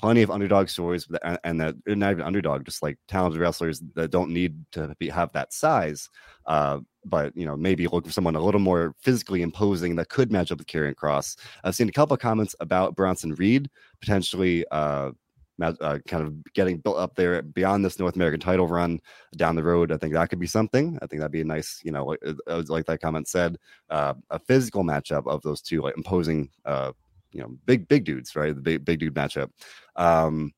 plenty 0.00 0.22
of 0.22 0.30
underdog 0.30 0.68
stories, 0.68 1.06
and 1.44 1.60
that 1.60 1.76
not 1.86 2.10
even 2.10 2.22
underdog, 2.22 2.64
just 2.64 2.82
like 2.82 2.98
talented 3.08 3.40
wrestlers 3.40 3.80
that 3.94 4.10
don't 4.10 4.30
need 4.30 4.64
to 4.72 4.94
be, 4.98 5.08
have 5.08 5.32
that 5.32 5.52
size. 5.52 6.10
Uh, 6.46 6.80
but 7.04 7.36
you 7.36 7.46
know, 7.46 7.56
maybe 7.56 7.86
look 7.86 8.04
for 8.04 8.12
someone 8.12 8.36
a 8.36 8.40
little 8.40 8.60
more 8.60 8.94
physically 9.00 9.42
imposing 9.42 9.96
that 9.96 10.08
could 10.08 10.32
match 10.32 10.50
up 10.50 10.58
with 10.58 10.66
Karrion 10.66 10.94
Kross. 10.94 11.36
I've 11.62 11.74
seen 11.74 11.88
a 11.88 11.92
couple 11.92 12.14
of 12.14 12.20
comments 12.20 12.54
about 12.60 12.96
Bronson 12.96 13.34
Reed 13.34 13.70
potentially 14.00 14.64
uh, 14.70 15.12
uh, 15.62 15.98
kind 16.08 16.26
of 16.26 16.52
getting 16.54 16.78
built 16.78 16.96
up 16.96 17.14
there 17.14 17.42
beyond 17.42 17.84
this 17.84 17.98
North 17.98 18.16
American 18.16 18.40
title 18.40 18.66
run 18.66 19.00
down 19.36 19.56
the 19.56 19.62
road. 19.62 19.92
I 19.92 19.96
think 19.96 20.14
that 20.14 20.28
could 20.28 20.40
be 20.40 20.46
something. 20.46 20.98
I 21.00 21.06
think 21.06 21.20
that'd 21.20 21.32
be 21.32 21.40
a 21.40 21.44
nice, 21.44 21.80
you 21.84 21.92
know, 21.92 22.04
like, 22.04 22.20
uh, 22.46 22.62
like 22.68 22.86
that 22.86 23.00
comment 23.00 23.28
said, 23.28 23.56
uh, 23.90 24.14
a 24.30 24.38
physical 24.38 24.84
matchup 24.84 25.26
of 25.26 25.42
those 25.42 25.60
two, 25.60 25.82
like 25.82 25.96
imposing, 25.96 26.50
uh, 26.64 26.92
you 27.32 27.40
know, 27.40 27.56
big 27.66 27.88
big 27.88 28.04
dudes, 28.04 28.34
right? 28.36 28.54
The 28.54 28.60
big 28.60 28.84
big 28.84 29.00
dude 29.00 29.14
matchup. 29.14 29.50
Um, 29.96 30.52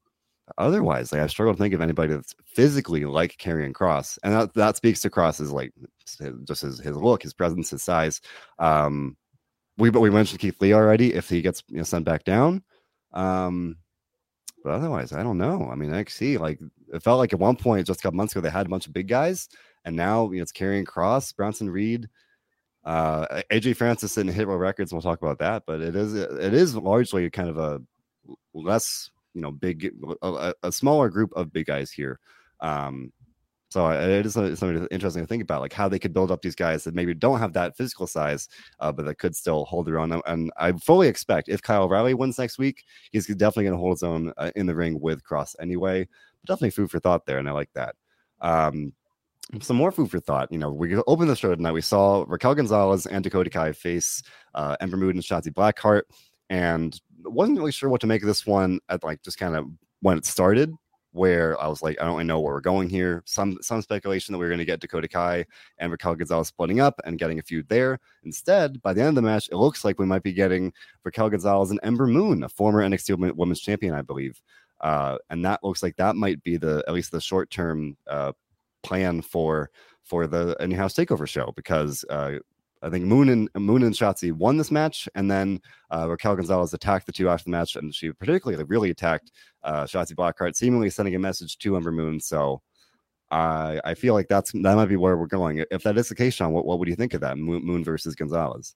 otherwise, 0.59 1.12
like 1.12 1.22
I 1.22 1.26
struggle 1.26 1.54
to 1.54 1.59
think 1.59 1.74
of 1.74 1.80
anybody 1.80 2.14
that's 2.14 2.35
physically 2.46 3.04
like 3.04 3.37
Karrion 3.37 3.72
Kross, 3.72 4.18
and 4.22 4.32
that 4.32 4.54
that 4.54 4.76
speaks 4.76 5.00
to 5.00 5.11
Kross's 5.11 5.52
like 5.52 5.72
just 6.44 6.62
his 6.62 6.78
his 6.80 6.96
look, 6.96 7.22
his 7.22 7.35
presence, 7.35 7.70
his 7.70 7.82
size. 7.82 8.20
Um, 8.59 9.16
we 9.78 9.90
but 9.90 10.00
we 10.00 10.11
mentioned 10.11 10.40
Keith 10.40 10.61
Lee 10.61 10.72
already. 10.72 11.14
If 11.14 11.28
he 11.28 11.42
gets 11.42 11.62
you 11.68 11.78
know, 11.78 11.82
sent 11.82 12.04
back 12.04 12.24
down, 12.24 12.62
um, 13.12 13.76
but 14.66 14.74
otherwise, 14.74 15.12
I 15.12 15.22
don't 15.22 15.38
know. 15.38 15.68
I 15.70 15.76
mean, 15.76 15.90
NXT, 15.90 16.40
like 16.40 16.59
it 16.92 17.00
felt 17.00 17.20
like 17.20 17.33
at 17.33 17.38
one 17.38 17.55
point 17.55 17.87
just 17.87 18.00
a 18.00 18.02
couple 18.02 18.16
months 18.16 18.33
ago 18.33 18.40
they 18.40 18.50
had 18.50 18.66
a 18.66 18.68
bunch 18.68 18.88
of 18.88 18.92
big 18.92 19.07
guys, 19.07 19.48
and 19.85 19.94
now 19.94 20.29
you 20.29 20.38
know, 20.38 20.42
it's 20.42 20.50
Karrion 20.50 20.85
Kross, 20.85 21.35
Bronson 21.37 21.70
Reed, 21.70 22.09
uh, 22.85 23.42
AJ 23.52 23.76
Francis 23.76 24.16
and 24.16 24.29
Hit 24.29 24.48
Row 24.48 24.57
Records. 24.57 24.90
And 24.90 24.96
we'll 24.96 25.09
talk 25.09 25.22
about 25.22 25.38
that, 25.38 25.62
but 25.68 25.81
it 25.81 25.94
is 25.94 26.14
it 26.14 26.52
is 26.52 26.74
largely 26.74 27.31
kind 27.31 27.48
of 27.48 27.59
a 27.59 27.81
less 28.55 29.09
you 29.35 29.40
know 29.40 29.52
big 29.52 29.94
a, 30.20 30.52
a 30.64 30.72
smaller 30.72 31.11
group 31.11 31.31
of 31.37 31.52
big 31.52 31.66
guys 31.66 31.92
here. 31.92 32.18
Um, 32.59 33.12
so 33.77 33.91
it 33.91 34.25
is 34.25 34.33
something 34.33 34.89
interesting 34.91 35.23
to 35.23 35.27
think 35.27 35.43
about, 35.43 35.61
like 35.61 35.75
how 35.75 35.87
they 35.87 35.99
could 35.99 36.15
build 36.15 36.31
up 36.31 36.41
these 36.41 36.55
guys 36.55 36.83
that 36.85 36.95
maybe 36.95 37.12
don't 37.12 37.41
have 37.41 37.53
that 37.53 37.77
physical 37.77 38.07
size, 38.07 38.49
uh, 38.81 38.91
but 38.91 39.05
that 39.05 39.19
could 39.19 39.37
still 39.37 39.67
hold 39.67 39.87
their 39.87 39.99
own. 39.99 40.19
And 40.25 40.51
I 40.57 40.73
fully 40.73 41.09
expect 41.09 41.51
if 41.51 41.61
Kyle 41.61 41.83
O'Reilly 41.83 42.15
wins 42.15 42.39
next 42.39 42.57
week, 42.57 42.85
he's 43.12 43.27
definitely 43.27 43.65
going 43.65 43.75
to 43.75 43.79
hold 43.79 43.93
his 43.93 44.03
own 44.03 44.33
uh, 44.39 44.51
in 44.57 44.65
the 44.65 44.75
ring 44.75 44.99
with 44.99 45.23
Kross 45.23 45.55
anyway. 45.61 46.09
But 46.41 46.49
definitely 46.49 46.71
food 46.71 46.91
for 46.91 47.01
thought 47.01 47.27
there, 47.27 47.37
and 47.37 47.47
I 47.47 47.53
like 47.53 47.69
that. 47.75 47.97
Um, 48.41 48.95
some 49.61 49.77
more 49.77 49.93
food 49.93 50.11
for 50.11 50.21
thought. 50.21 50.51
You 50.51 50.57
know, 50.57 50.73
we 50.73 50.97
opened 50.97 51.29
the 51.29 51.37
show 51.37 51.55
tonight. 51.55 51.73
We 51.73 51.83
saw 51.83 52.25
Raquel 52.27 52.55
Gonzalez 52.55 53.05
and 53.05 53.23
Dakota 53.23 53.51
Kai 53.51 53.73
face 53.73 54.23
uh, 54.55 54.77
Ember 54.81 54.97
Moon 54.97 55.11
and 55.11 55.23
Shotzi 55.23 55.53
Blackheart, 55.53 56.05
and 56.49 56.99
wasn't 57.25 57.59
really 57.59 57.73
sure 57.73 57.91
what 57.91 58.01
to 58.01 58.07
make 58.07 58.23
of 58.23 58.27
this 58.27 58.47
one 58.47 58.81
at 58.89 59.05
like 59.05 59.21
just 59.23 59.37
kind 59.37 59.55
of 59.55 59.67
when 60.01 60.17
it 60.17 60.25
started 60.25 60.73
where 61.16 61.61
I 61.61 61.66
was 61.66 61.83
like, 61.83 62.00
I 62.00 62.05
don't 62.05 62.14
really 62.14 62.24
know 62.24 62.40
where 62.40 62.52
we're 62.52 62.61
going 62.61 62.88
here. 62.88 63.22
Some 63.24 63.59
some 63.62 63.83
speculation 63.83 64.33
that 64.33 64.38
we 64.38 64.44
are 64.44 64.50
going 64.50 64.59
to 64.59 64.64
get 64.64 64.81
Dakota 64.81 65.09
Kai 65.09 65.46
and 65.79 65.90
Raquel 65.90 66.14
Gonzalez 66.14 66.48
splitting 66.48 66.81
up 66.81 67.00
and 67.05 67.18
getting 67.18 67.38
a 67.38 67.42
feud 67.42 67.68
there. 67.68 67.98
Instead, 68.24 68.81
by 68.83 68.92
the 68.92 69.00
end 69.00 69.11
of 69.11 69.14
the 69.16 69.22
match, 69.22 69.48
it 69.50 69.57
looks 69.57 69.85
like 69.85 69.98
we 69.98 70.07
might 70.07 70.22
be 70.22 70.33
getting 70.33 70.72
Raquel 71.05 71.31
Gonzalez 71.31 71.70
and 71.70 71.81
Ember 71.83 72.07
Moon, 72.07 72.42
a 72.42 72.48
former 72.48 72.83
NXT 72.83 73.35
Women's 73.35 73.61
Champion, 73.61 73.94
I 73.94 74.02
believe. 74.02 74.40
Uh, 74.81 75.16
and 75.31 75.44
that 75.44 75.64
looks 75.64 75.83
like 75.83 75.96
that 75.96 76.16
might 76.16 76.42
be 76.42 76.57
the 76.59 76.85
at 76.87 76.94
least 76.94 77.11
the 77.11 77.20
short 77.20 77.50
term 77.50 77.96
uh, 78.07 78.33
plan 78.83 79.22
for 79.22 79.70
for 80.02 80.26
the 80.26 80.55
in-house 80.61 80.94
takeover 80.94 81.26
show 81.26 81.52
because 81.57 82.05
uh, 82.11 82.33
I 82.83 82.91
think 82.91 83.07
Moon 83.07 83.29
and 83.29 83.49
Moon 83.55 83.83
and 83.83 83.95
Shotzi 83.95 84.33
won 84.33 84.57
this 84.59 84.71
match, 84.71 85.09
and 85.15 85.31
then 85.31 85.61
uh, 85.91 86.07
Raquel 86.09 86.37
Gonzalez 86.37 86.75
attacked 86.75 87.07
the 87.07 87.12
two 87.12 87.29
after 87.29 87.45
the 87.45 87.51
match, 87.51 87.77
and 87.77 87.95
she 87.95 88.12
particularly 88.12 88.62
really 88.65 88.91
attacked 88.91 89.33
uh, 89.65 89.85
Shotzi 89.85 90.15
Blackheart, 90.15 90.55
seemingly 90.57 90.91
sending 90.91 91.15
a 91.15 91.19
message 91.19 91.59
to 91.59 91.77
Ember 91.77 91.93
Moon. 91.93 92.21
So 92.21 92.61
I 93.31 93.81
I 93.85 93.95
feel 93.95 94.15
like 94.15 94.29
that's 94.29 94.53
that 94.53 94.77
might 94.77 94.87
be 94.87 94.97
where 94.97 95.17
we're 95.17 95.27
going. 95.27 95.65
If 95.71 95.83
that 95.85 95.99
is 95.99 96.09
the 96.09 96.15
case, 96.15 96.35
Sean, 96.35 96.53
what, 96.53 96.67
what 96.67 96.79
would 96.79 96.89
you 96.89 96.97
think 96.97 97.15
of 97.15 97.21
that 97.23 97.39
Moon, 97.39 97.85
versus 97.85 98.15
Gonzalez? 98.15 98.75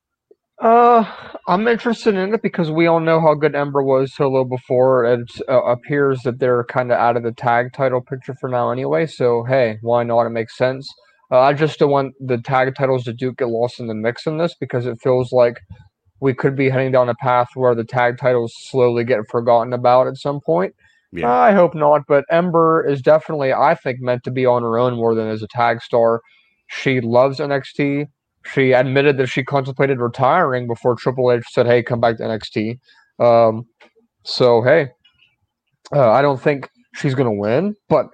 Uh, 0.61 1.05
I'm 1.49 1.67
interested 1.69 2.17
in 2.17 2.35
it 2.35 2.43
because 2.43 2.71
we 2.71 2.87
all 2.87 3.01
know 3.01 3.19
how 3.19 3.33
good 3.35 3.55
Ember 3.55 3.83
was 3.83 4.15
solo 4.15 4.45
before. 4.45 5.07
It 5.07 5.31
uh, 5.49 5.63
appears 5.63 6.21
that 6.25 6.39
they're 6.39 6.65
kind 6.65 6.93
of 6.93 6.99
out 6.99 7.17
of 7.17 7.23
the 7.23 7.33
tag 7.33 7.73
title 7.73 8.03
picture 8.03 8.35
for 8.39 8.49
now, 8.51 8.71
anyway. 8.71 9.07
So 9.07 9.45
hey, 9.45 9.79
why 9.83 10.03
not? 10.03 10.27
It 10.27 10.31
makes 10.31 10.57
sense. 10.57 10.89
Uh, 11.31 11.41
I 11.41 11.53
just 11.53 11.79
don't 11.79 11.91
want 11.91 12.15
the 12.21 12.39
tag 12.39 12.75
titles 12.75 13.05
to 13.05 13.13
do 13.13 13.33
get 13.33 13.49
lost 13.49 13.79
in 13.79 13.87
the 13.87 13.95
mix 13.95 14.27
in 14.27 14.39
this 14.39 14.55
because 14.59 14.87
it 14.87 15.01
feels 15.01 15.33
like 15.33 15.61
we 16.21 16.35
could 16.35 16.57
be 16.57 16.69
heading 16.69 16.93
down 16.93 17.09
a 17.09 17.15
path 17.15 17.49
where 17.55 17.75
the 17.75 17.85
tag 17.85 18.19
titles 18.19 18.53
slowly 18.57 19.05
get 19.05 19.29
forgotten 19.29 19.73
about 19.73 20.07
at 20.07 20.17
some 20.17 20.41
point. 20.41 20.75
Yeah. 21.13 21.31
I 21.31 21.53
hope 21.53 21.75
not, 21.75 22.03
but 22.07 22.25
Ember 22.31 22.87
is 22.87 23.03
definitely, 23.03 23.53
I 23.53 23.75
think, 23.75 24.01
meant 24.01 24.23
to 24.25 24.31
be 24.31 24.47
on 24.47 24.63
her 24.63 24.79
own 24.79 24.95
more 24.95 25.15
than 25.15 25.29
as 25.29 25.43
a 25.43 25.49
tag 25.49 25.83
star. 25.83 26.21
She 26.69 27.01
loves 27.01 27.39
NXT. 27.39 28.07
She 28.47 28.73
admitted 28.73 29.17
that 29.19 29.27
she 29.27 29.43
contemplated 29.43 29.99
retiring 29.99 30.67
before 30.67 30.95
Triple 30.95 31.33
H 31.33 31.45
said, 31.51 31.67
"Hey, 31.67 31.83
come 31.83 32.01
back 32.01 32.17
to 32.19 32.23
NXT." 32.23 32.79
Um, 33.19 33.67
so 34.25 34.63
hey, 34.63 34.89
uh, 35.95 36.11
I 36.11 36.23
don't 36.23 36.41
think 36.41 36.71
she's 36.95 37.15
gonna 37.15 37.33
win, 37.33 37.75
but 37.89 38.07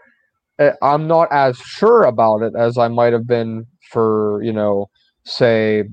I'm 0.83 1.07
not 1.07 1.29
as 1.33 1.57
sure 1.59 2.03
about 2.03 2.43
it 2.43 2.55
as 2.57 2.79
I 2.79 2.89
might 2.89 3.13
have 3.13 3.27
been 3.27 3.67
for 3.91 4.43
you 4.43 4.53
know, 4.53 4.87
say, 5.25 5.85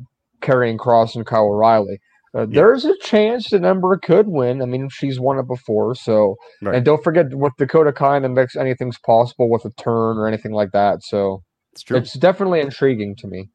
Karrion 0.42 0.78
Kross 0.78 1.16
and 1.16 1.26
Kyle 1.26 1.46
O'Reilly. 1.46 2.00
Uh, 2.36 2.42
yeah. 2.42 2.62
There's 2.62 2.84
a 2.84 2.98
chance 2.98 3.50
that 3.52 3.64
Ember 3.64 3.96
could 3.98 4.28
win. 4.28 4.62
I 4.62 4.66
mean, 4.66 4.90
she's 4.90 5.20
won 5.20 5.38
it 5.38 5.48
before, 5.48 5.94
so 5.94 6.36
right. 6.64 6.76
and 6.76 6.86
don't 6.86 7.04
forget 7.04 7.28
with 7.32 7.54
Dakota 7.60 7.94
Kai 7.94 8.20
the 8.20 8.30
mix, 8.30 8.56
anything's 8.56 8.98
possible 8.98 9.50
with 9.50 9.66
a 9.66 9.70
turn 9.72 10.18
or 10.18 10.28
anything 10.28 10.52
like 10.52 10.72
that. 10.72 11.04
So 11.04 11.44
it's 11.74 11.84
true. 11.84 11.98
It's 11.98 12.14
definitely 12.14 12.60
intriguing 12.60 13.16
to 13.18 13.28
me. 13.28 13.50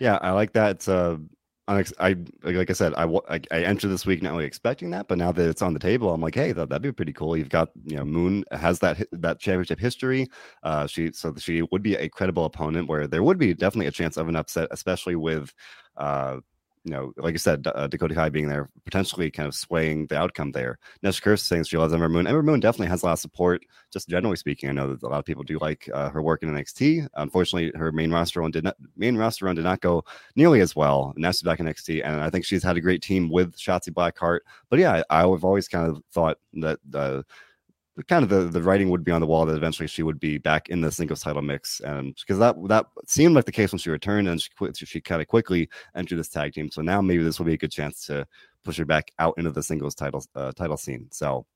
Yeah, 0.00 0.18
I 0.22 0.30
like 0.30 0.52
that. 0.52 0.76
It's 0.76 0.88
uh, 0.88 1.16
unex- 1.68 1.92
I 1.98 2.16
like 2.42 2.70
I 2.70 2.72
said, 2.72 2.94
I, 2.94 3.04
I, 3.28 3.40
I 3.50 3.62
entered 3.62 3.88
this 3.88 4.06
week 4.06 4.22
not 4.22 4.32
really 4.32 4.44
expecting 4.44 4.90
that, 4.90 5.08
but 5.08 5.18
now 5.18 5.32
that 5.32 5.48
it's 5.48 5.62
on 5.62 5.72
the 5.74 5.80
table, 5.80 6.12
I'm 6.12 6.20
like, 6.20 6.34
hey, 6.34 6.52
that, 6.52 6.68
that'd 6.68 6.82
be 6.82 6.92
pretty 6.92 7.12
cool. 7.12 7.36
You've 7.36 7.48
got 7.48 7.70
you 7.84 7.96
know 7.96 8.04
Moon 8.04 8.44
has 8.52 8.78
that 8.80 9.06
that 9.12 9.40
championship 9.40 9.80
history. 9.80 10.28
Uh, 10.62 10.86
she 10.86 11.12
so 11.12 11.34
she 11.36 11.62
would 11.62 11.82
be 11.82 11.96
a 11.96 12.08
credible 12.08 12.44
opponent 12.44 12.88
where 12.88 13.06
there 13.06 13.22
would 13.22 13.38
be 13.38 13.54
definitely 13.54 13.86
a 13.86 13.92
chance 13.92 14.16
of 14.16 14.28
an 14.28 14.36
upset, 14.36 14.68
especially 14.70 15.16
with 15.16 15.52
uh 15.96 16.38
you 16.86 16.92
know, 16.92 17.12
like 17.16 17.34
I 17.34 17.38
said, 17.38 17.66
uh, 17.74 17.88
Dakota 17.88 18.14
Kai 18.14 18.28
being 18.28 18.48
there, 18.48 18.70
potentially 18.84 19.28
kind 19.28 19.48
of 19.48 19.56
swaying 19.56 20.06
the 20.06 20.16
outcome 20.16 20.52
there. 20.52 20.78
Nesha 21.04 21.20
Kirst 21.20 21.40
saying 21.40 21.64
she 21.64 21.76
loves 21.76 21.92
Ember 21.92 22.08
Moon. 22.08 22.28
Ember 22.28 22.44
Moon 22.44 22.60
definitely 22.60 22.86
has 22.86 23.02
a 23.02 23.06
lot 23.06 23.14
of 23.14 23.18
support, 23.18 23.66
just 23.92 24.08
generally 24.08 24.36
speaking. 24.36 24.68
I 24.68 24.72
know 24.72 24.94
that 24.94 25.02
a 25.02 25.08
lot 25.08 25.18
of 25.18 25.24
people 25.24 25.42
do 25.42 25.58
like 25.58 25.90
uh, 25.92 26.10
her 26.10 26.22
work 26.22 26.44
in 26.44 26.48
NXT. 26.48 27.08
Unfortunately, 27.14 27.72
her 27.76 27.90
main 27.90 28.12
roster 28.12 28.40
run 28.40 28.52
did 28.52 28.62
not 28.62 28.76
main 28.96 29.16
roster 29.16 29.46
run 29.46 29.56
did 29.56 29.64
not 29.64 29.80
go 29.80 30.04
nearly 30.36 30.60
as 30.60 30.76
well. 30.76 31.12
Now 31.16 31.32
back 31.42 31.58
in 31.58 31.66
NXT, 31.66 32.02
and 32.04 32.20
I 32.20 32.30
think 32.30 32.44
she's 32.44 32.62
had 32.62 32.76
a 32.76 32.80
great 32.80 33.02
team 33.02 33.28
with 33.30 33.56
Shotzi 33.56 33.90
Blackheart. 33.90 34.40
But 34.70 34.78
yeah, 34.78 35.02
I, 35.10 35.24
I've 35.24 35.44
always 35.44 35.66
kind 35.66 35.90
of 35.90 36.00
thought 36.12 36.38
that 36.54 36.78
uh, 36.94 37.22
kind 38.04 38.22
of 38.22 38.28
the, 38.28 38.48
the 38.48 38.62
writing 38.62 38.90
would 38.90 39.04
be 39.04 39.12
on 39.12 39.20
the 39.20 39.26
wall 39.26 39.46
that 39.46 39.56
eventually 39.56 39.86
she 39.86 40.02
would 40.02 40.20
be 40.20 40.38
back 40.38 40.68
in 40.68 40.80
the 40.80 40.92
singles 40.92 41.22
title 41.22 41.42
mix, 41.42 41.80
and 41.80 42.14
because 42.14 42.38
that 42.38 42.56
that 42.68 42.86
seemed 43.06 43.34
like 43.34 43.46
the 43.46 43.52
case 43.52 43.72
when 43.72 43.78
she 43.78 43.90
returned, 43.90 44.28
and 44.28 44.40
she 44.40 44.50
quit, 44.56 44.76
she 44.76 45.00
kind 45.00 45.22
of 45.22 45.28
quickly 45.28 45.68
entered 45.94 46.18
this 46.18 46.28
tag 46.28 46.52
team. 46.52 46.70
So 46.70 46.82
now 46.82 47.00
maybe 47.00 47.22
this 47.22 47.38
will 47.38 47.46
be 47.46 47.54
a 47.54 47.58
good 47.58 47.72
chance 47.72 48.06
to 48.06 48.26
push 48.64 48.76
her 48.76 48.84
back 48.84 49.12
out 49.18 49.34
into 49.38 49.50
the 49.50 49.62
singles 49.62 49.94
title 49.94 50.24
uh, 50.34 50.52
title 50.52 50.76
scene. 50.76 51.08
So 51.10 51.46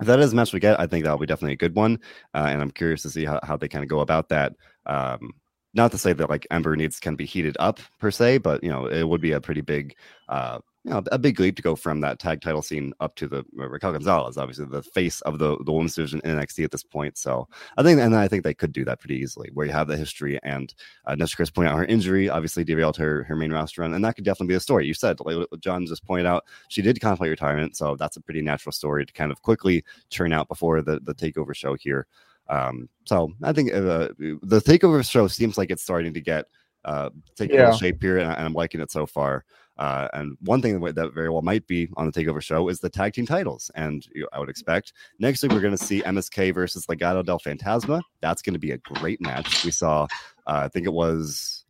if 0.00 0.06
that 0.06 0.20
is 0.20 0.32
a 0.32 0.36
match 0.36 0.52
we 0.52 0.60
get, 0.60 0.80
I 0.80 0.86
think 0.86 1.04
that'll 1.04 1.18
be 1.18 1.26
definitely 1.26 1.54
a 1.54 1.56
good 1.56 1.74
one, 1.74 1.98
uh, 2.34 2.46
and 2.48 2.62
I'm 2.62 2.70
curious 2.70 3.02
to 3.02 3.10
see 3.10 3.24
how, 3.24 3.40
how 3.42 3.56
they 3.56 3.68
kind 3.68 3.82
of 3.82 3.88
go 3.88 4.00
about 4.00 4.28
that. 4.28 4.54
Um, 4.86 5.32
not 5.74 5.90
to 5.92 5.98
say 5.98 6.12
that 6.12 6.30
like 6.30 6.46
Ember 6.50 6.76
needs 6.76 7.00
can 7.00 7.16
be 7.16 7.24
heated 7.24 7.56
up 7.58 7.80
per 7.98 8.10
se, 8.10 8.38
but 8.38 8.62
you 8.62 8.70
know 8.70 8.86
it 8.86 9.08
would 9.08 9.20
be 9.20 9.32
a 9.32 9.40
pretty 9.40 9.62
big 9.62 9.96
uh, 10.28 10.60
you 10.84 10.90
know, 10.90 11.02
a 11.12 11.18
big 11.18 11.38
leap 11.38 11.54
to 11.56 11.62
go 11.62 11.76
from 11.76 12.00
that 12.00 12.18
tag 12.18 12.40
title 12.40 12.62
scene 12.62 12.92
up 12.98 13.14
to 13.14 13.28
the 13.28 13.44
uh, 13.58 13.68
Raquel 13.68 13.92
Gonzalez, 13.92 14.36
obviously 14.36 14.64
the 14.64 14.82
face 14.82 15.20
of 15.20 15.38
the 15.38 15.56
the 15.64 15.72
women's 15.72 15.94
division 15.94 16.20
in 16.24 16.36
NXT 16.36 16.64
at 16.64 16.72
this 16.72 16.82
point. 16.82 17.16
So 17.16 17.48
I 17.76 17.84
think, 17.84 18.00
and 18.00 18.16
I 18.16 18.26
think 18.26 18.42
they 18.42 18.54
could 18.54 18.72
do 18.72 18.84
that 18.86 18.98
pretty 18.98 19.16
easily, 19.16 19.50
where 19.54 19.66
you 19.66 19.72
have 19.72 19.86
the 19.86 19.96
history 19.96 20.40
and 20.42 20.74
uh, 21.06 21.14
Nestor 21.14 21.36
Chris 21.36 21.50
pointed 21.50 21.70
out 21.70 21.78
her 21.78 21.84
injury, 21.84 22.28
obviously 22.28 22.64
derailed 22.64 22.96
her 22.96 23.22
her 23.24 23.36
main 23.36 23.52
roster 23.52 23.82
run, 23.82 23.94
and 23.94 24.04
that 24.04 24.16
could 24.16 24.24
definitely 24.24 24.52
be 24.52 24.56
a 24.56 24.60
story. 24.60 24.86
You 24.86 24.94
said, 24.94 25.20
like 25.20 25.46
John 25.60 25.86
just 25.86 26.04
pointed 26.04 26.26
out, 26.26 26.44
she 26.68 26.82
did 26.82 27.00
contemplate 27.00 27.30
retirement, 27.30 27.76
so 27.76 27.94
that's 27.94 28.16
a 28.16 28.20
pretty 28.20 28.42
natural 28.42 28.72
story 28.72 29.06
to 29.06 29.12
kind 29.12 29.30
of 29.30 29.40
quickly 29.42 29.84
churn 30.10 30.32
out 30.32 30.48
before 30.48 30.82
the 30.82 30.98
the 31.00 31.14
takeover 31.14 31.54
show 31.54 31.74
here. 31.74 32.06
Um, 32.48 32.88
so 33.04 33.32
I 33.42 33.52
think 33.52 33.72
uh, 33.72 34.08
the 34.18 34.60
takeover 34.64 35.08
show 35.08 35.28
seems 35.28 35.56
like 35.56 35.70
it's 35.70 35.82
starting 35.82 36.12
to 36.14 36.20
get 36.20 36.46
uh, 36.84 37.10
take 37.36 37.52
yeah. 37.52 37.72
shape 37.72 38.02
here, 38.02 38.18
and, 38.18 38.30
and 38.30 38.44
I'm 38.44 38.54
liking 38.54 38.80
it 38.80 38.90
so 38.90 39.06
far. 39.06 39.44
Uh, 39.78 40.06
and 40.12 40.36
one 40.42 40.60
thing 40.60 40.80
that 40.80 41.14
very 41.14 41.30
well 41.30 41.42
might 41.42 41.66
be 41.66 41.88
on 41.96 42.06
the 42.06 42.12
Takeover 42.12 42.42
show 42.42 42.68
is 42.68 42.80
the 42.80 42.90
tag 42.90 43.14
team 43.14 43.26
titles. 43.26 43.70
And 43.74 44.06
you 44.14 44.22
know, 44.22 44.28
I 44.32 44.38
would 44.38 44.50
expect 44.50 44.92
next 45.18 45.42
week 45.42 45.52
we're 45.52 45.60
going 45.60 45.76
to 45.76 45.82
see 45.82 46.02
MSK 46.02 46.54
versus 46.54 46.86
Legado 46.86 47.24
del 47.24 47.40
Fantasma. 47.40 48.02
That's 48.20 48.42
going 48.42 48.52
to 48.52 48.60
be 48.60 48.72
a 48.72 48.78
great 48.78 49.20
match. 49.20 49.64
We 49.64 49.70
saw, 49.70 50.04
uh, 50.46 50.60
I 50.64 50.68
think 50.68 50.86
it 50.86 50.92
was, 50.92 51.64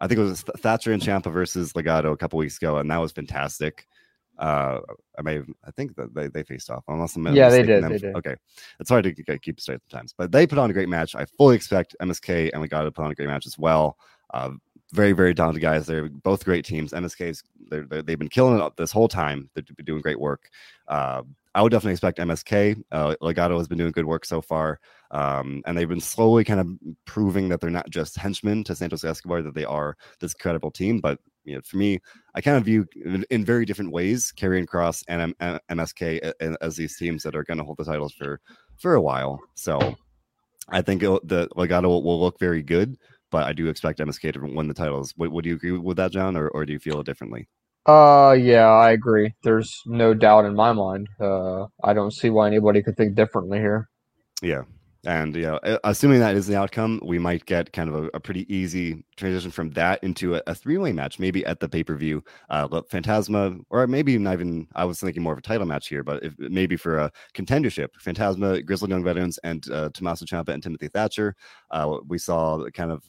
I 0.00 0.08
think 0.08 0.18
it 0.18 0.24
was 0.24 0.42
Thatcher 0.58 0.92
and 0.92 1.02
Ciampa 1.02 1.32
versus 1.32 1.74
Legado 1.74 2.12
a 2.12 2.16
couple 2.16 2.38
weeks 2.38 2.56
ago, 2.56 2.78
and 2.78 2.90
that 2.90 3.00
was 3.00 3.12
fantastic. 3.12 3.86
Uh, 4.38 4.80
I 5.18 5.22
may, 5.22 5.40
I 5.64 5.70
think 5.72 5.94
that 5.96 6.14
they, 6.14 6.28
they 6.28 6.42
faced 6.42 6.70
off. 6.70 6.84
Unless 6.88 7.16
I'm 7.16 7.26
yeah, 7.36 7.50
they 7.50 7.62
did, 7.62 7.84
they 7.84 7.98
did. 7.98 8.16
Okay, 8.16 8.34
it's 8.80 8.88
hard 8.88 9.04
to 9.04 9.38
keep 9.38 9.60
straight 9.60 9.80
sometimes, 9.88 10.14
but 10.16 10.32
they 10.32 10.46
put 10.46 10.58
on 10.58 10.70
a 10.70 10.72
great 10.72 10.88
match. 10.88 11.14
I 11.14 11.26
fully 11.26 11.54
expect 11.54 11.94
MSK 12.00 12.50
and 12.52 12.62
Legado 12.64 12.86
to 12.86 12.90
put 12.90 13.04
on 13.04 13.12
a 13.12 13.14
great 13.14 13.28
match 13.28 13.46
as 13.46 13.58
well. 13.58 13.98
Uh, 14.32 14.50
very 14.92 15.12
very 15.12 15.34
talented 15.34 15.62
guys. 15.62 15.86
They're 15.86 16.08
both 16.08 16.44
great 16.44 16.64
teams. 16.64 16.92
MSK's 16.92 17.42
they're, 17.68 17.84
they 17.84 18.12
have 18.12 18.18
been 18.18 18.28
killing 18.28 18.60
it 18.60 18.76
this 18.76 18.92
whole 18.92 19.08
time. 19.08 19.48
They've 19.54 19.64
been 19.76 19.86
doing 19.86 20.02
great 20.02 20.20
work. 20.20 20.48
Uh, 20.86 21.22
I 21.54 21.62
would 21.62 21.70
definitely 21.70 21.92
expect 21.92 22.18
MSK. 22.18 22.82
Uh, 22.90 23.14
Legado 23.22 23.58
has 23.58 23.68
been 23.68 23.78
doing 23.78 23.92
good 23.92 24.06
work 24.06 24.24
so 24.24 24.40
far, 24.40 24.80
um, 25.10 25.62
and 25.66 25.76
they've 25.76 25.88
been 25.88 26.00
slowly 26.00 26.44
kind 26.44 26.60
of 26.60 26.68
proving 27.04 27.48
that 27.48 27.60
they're 27.60 27.70
not 27.70 27.90
just 27.90 28.16
henchmen 28.16 28.64
to 28.64 28.74
Santos 28.74 29.04
Escobar, 29.04 29.42
that 29.42 29.54
they 29.54 29.64
are 29.64 29.96
this 30.20 30.34
credible 30.34 30.70
team. 30.70 31.00
But 31.00 31.18
you 31.44 31.54
know, 31.54 31.60
for 31.64 31.76
me, 31.76 31.98
I 32.34 32.40
kind 32.40 32.56
of 32.56 32.64
view 32.64 32.86
in, 33.30 33.44
very 33.44 33.64
different 33.64 33.92
ways 33.92 34.32
Karrion 34.36 34.66
Kross 34.66 35.02
and 35.08 35.20
M- 35.20 35.34
M- 35.68 35.78
MSK 35.78 36.32
as 36.60 36.76
these 36.76 36.96
teams 36.96 37.22
that 37.24 37.34
are 37.34 37.44
going 37.44 37.58
to 37.58 37.64
hold 37.64 37.78
the 37.78 37.84
titles 37.84 38.14
for 38.14 38.40
for 38.78 38.94
a 38.94 39.00
while. 39.00 39.40
So 39.54 39.96
I 40.68 40.80
think 40.80 41.02
the 41.02 41.48
Legado 41.56 41.84
will, 41.84 42.02
will 42.02 42.20
look 42.20 42.38
very 42.38 42.62
good 42.62 42.96
but 43.32 43.44
I 43.44 43.52
do 43.52 43.66
expect 43.66 43.98
MSK 43.98 44.34
to 44.34 44.40
win 44.40 44.68
the 44.68 44.74
titles. 44.74 45.12
Would, 45.16 45.32
would 45.32 45.46
you 45.46 45.54
agree 45.54 45.72
with 45.72 45.96
that, 45.96 46.12
John, 46.12 46.36
or, 46.36 46.48
or 46.48 46.64
do 46.64 46.72
you 46.72 46.78
feel 46.78 47.02
differently? 47.02 47.48
Uh, 47.86 48.36
yeah, 48.38 48.68
I 48.68 48.92
agree. 48.92 49.34
There's 49.42 49.82
no 49.86 50.14
doubt 50.14 50.44
in 50.44 50.54
my 50.54 50.72
mind. 50.72 51.08
Uh, 51.18 51.66
I 51.82 51.92
don't 51.94 52.12
see 52.12 52.30
why 52.30 52.46
anybody 52.46 52.80
could 52.80 52.96
think 52.96 53.16
differently 53.16 53.58
here. 53.58 53.88
Yeah, 54.40 54.62
and 55.04 55.34
you 55.34 55.42
know, 55.42 55.78
assuming 55.82 56.20
that 56.20 56.36
is 56.36 56.46
the 56.46 56.56
outcome, 56.56 57.00
we 57.04 57.18
might 57.18 57.44
get 57.46 57.72
kind 57.72 57.88
of 57.88 58.04
a, 58.04 58.10
a 58.14 58.20
pretty 58.20 58.52
easy 58.54 59.04
transition 59.16 59.50
from 59.50 59.70
that 59.70 60.02
into 60.04 60.36
a, 60.36 60.42
a 60.46 60.54
three-way 60.54 60.92
match, 60.92 61.18
maybe 61.18 61.44
at 61.44 61.58
the 61.58 61.68
pay-per-view. 61.68 62.22
Uh, 62.50 62.68
Fantasma, 62.68 63.60
or 63.70 63.86
maybe 63.88 64.16
not 64.16 64.34
even. 64.34 64.68
I 64.76 64.84
was 64.84 65.00
thinking 65.00 65.22
more 65.22 65.32
of 65.32 65.40
a 65.40 65.42
title 65.42 65.66
match 65.66 65.88
here, 65.88 66.04
but 66.04 66.22
if, 66.22 66.34
maybe 66.38 66.76
for 66.76 66.98
a 66.98 67.10
contendership, 67.34 67.88
Fantasma, 68.00 68.64
Grizzled 68.64 68.90
Young 68.90 69.02
Veterans, 69.02 69.38
and 69.42 69.68
uh, 69.72 69.88
Tommaso 69.92 70.24
Ciampa 70.24 70.50
and 70.50 70.62
Timothy 70.62 70.86
Thatcher. 70.86 71.34
Uh, 71.72 71.98
we 72.06 72.18
saw 72.18 72.64
kind 72.72 72.92
of 72.92 73.02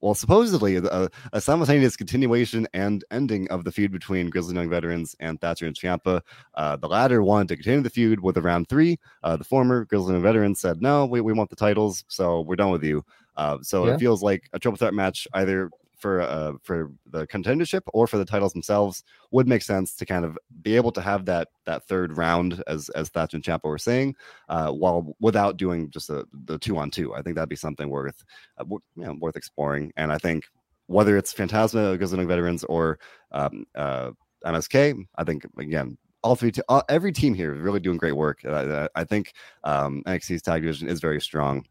well, 0.00 0.14
supposedly 0.14 0.76
a, 0.76 1.08
a, 1.32 1.40
simultaneous 1.40 1.96
continuation 1.96 2.68
and 2.74 3.04
ending 3.10 3.48
of 3.48 3.64
the 3.64 3.72
feud 3.72 3.92
between 3.92 4.28
Grizzled 4.28 4.54
Young 4.54 4.68
Veterans 4.68 5.16
and 5.20 5.40
Thatcher 5.40 5.66
and 5.66 5.74
Ciampa. 5.74 6.20
Uh, 6.54 6.76
the 6.76 6.88
latter 6.88 7.22
wanted 7.22 7.48
to 7.48 7.56
continue 7.56 7.80
the 7.80 7.90
feud 7.90 8.20
with 8.20 8.36
a 8.36 8.42
round 8.42 8.68
three. 8.68 8.98
Uh, 9.22 9.36
the 9.36 9.44
former 9.44 9.84
Grizzled 9.86 10.10
Young 10.12 10.22
Veterans 10.22 10.60
said, 10.60 10.82
no, 10.82 11.06
we, 11.06 11.20
we 11.20 11.32
want 11.32 11.50
the 11.50 11.56
titles, 11.56 12.04
so 12.08 12.42
we're 12.42 12.56
done 12.56 12.70
with 12.70 12.84
you. 12.84 13.04
Uh, 13.36 13.58
so 13.62 13.86
yeah. 13.86 13.94
it 13.94 13.98
feels 13.98 14.22
like 14.22 14.48
a 14.52 14.58
triple 14.58 14.76
threat 14.76 14.94
match 14.94 15.26
either 15.34 15.70
for 15.96 16.20
uh, 16.20 16.52
for 16.62 16.92
the 17.06 17.26
contendership 17.26 17.82
or 17.92 18.06
for 18.06 18.18
the 18.18 18.24
titles 18.24 18.52
themselves 18.52 19.02
would 19.30 19.48
make 19.48 19.62
sense 19.62 19.94
to 19.96 20.06
kind 20.06 20.24
of 20.24 20.38
be 20.62 20.76
able 20.76 20.92
to 20.92 21.00
have 21.00 21.24
that 21.24 21.48
that 21.64 21.86
third 21.86 22.16
round 22.16 22.62
as 22.66 22.88
as 22.90 23.08
Thatch 23.08 23.34
and 23.34 23.42
Ciampa 23.42 23.64
were 23.64 23.78
saying, 23.78 24.14
uh, 24.48 24.70
while 24.70 25.16
without 25.20 25.56
doing 25.56 25.90
just 25.90 26.10
a, 26.10 26.26
the 26.44 26.58
two 26.58 26.76
on 26.76 26.90
two. 26.90 27.14
I 27.14 27.22
think 27.22 27.36
that'd 27.36 27.48
be 27.48 27.56
something 27.56 27.88
worth 27.88 28.24
uh, 28.58 28.64
you 28.68 28.80
know, 28.96 29.16
worth 29.20 29.36
exploring. 29.36 29.92
And 29.96 30.12
I 30.12 30.18
think 30.18 30.44
whether 30.86 31.16
it's 31.16 31.34
Fantasma, 31.34 31.98
Grizzled 31.98 32.26
Veterans, 32.28 32.64
or 32.64 32.98
um, 33.32 33.66
uh, 33.74 34.10
MSK, 34.44 35.04
I 35.16 35.24
think 35.24 35.46
again 35.58 35.98
all 36.26 36.34
three, 36.34 36.50
te- 36.50 36.62
all, 36.68 36.82
every 36.88 37.12
team 37.12 37.34
here 37.34 37.54
is 37.54 37.60
really 37.60 37.78
doing 37.78 37.98
great 37.98 38.16
work. 38.16 38.44
I 38.44 39.04
think 39.04 39.32
um, 39.62 40.02
NXT's 40.06 40.42
tag 40.42 40.62
division 40.62 40.88
is 40.88 41.00
very 41.00 41.20
strong. 41.20 41.64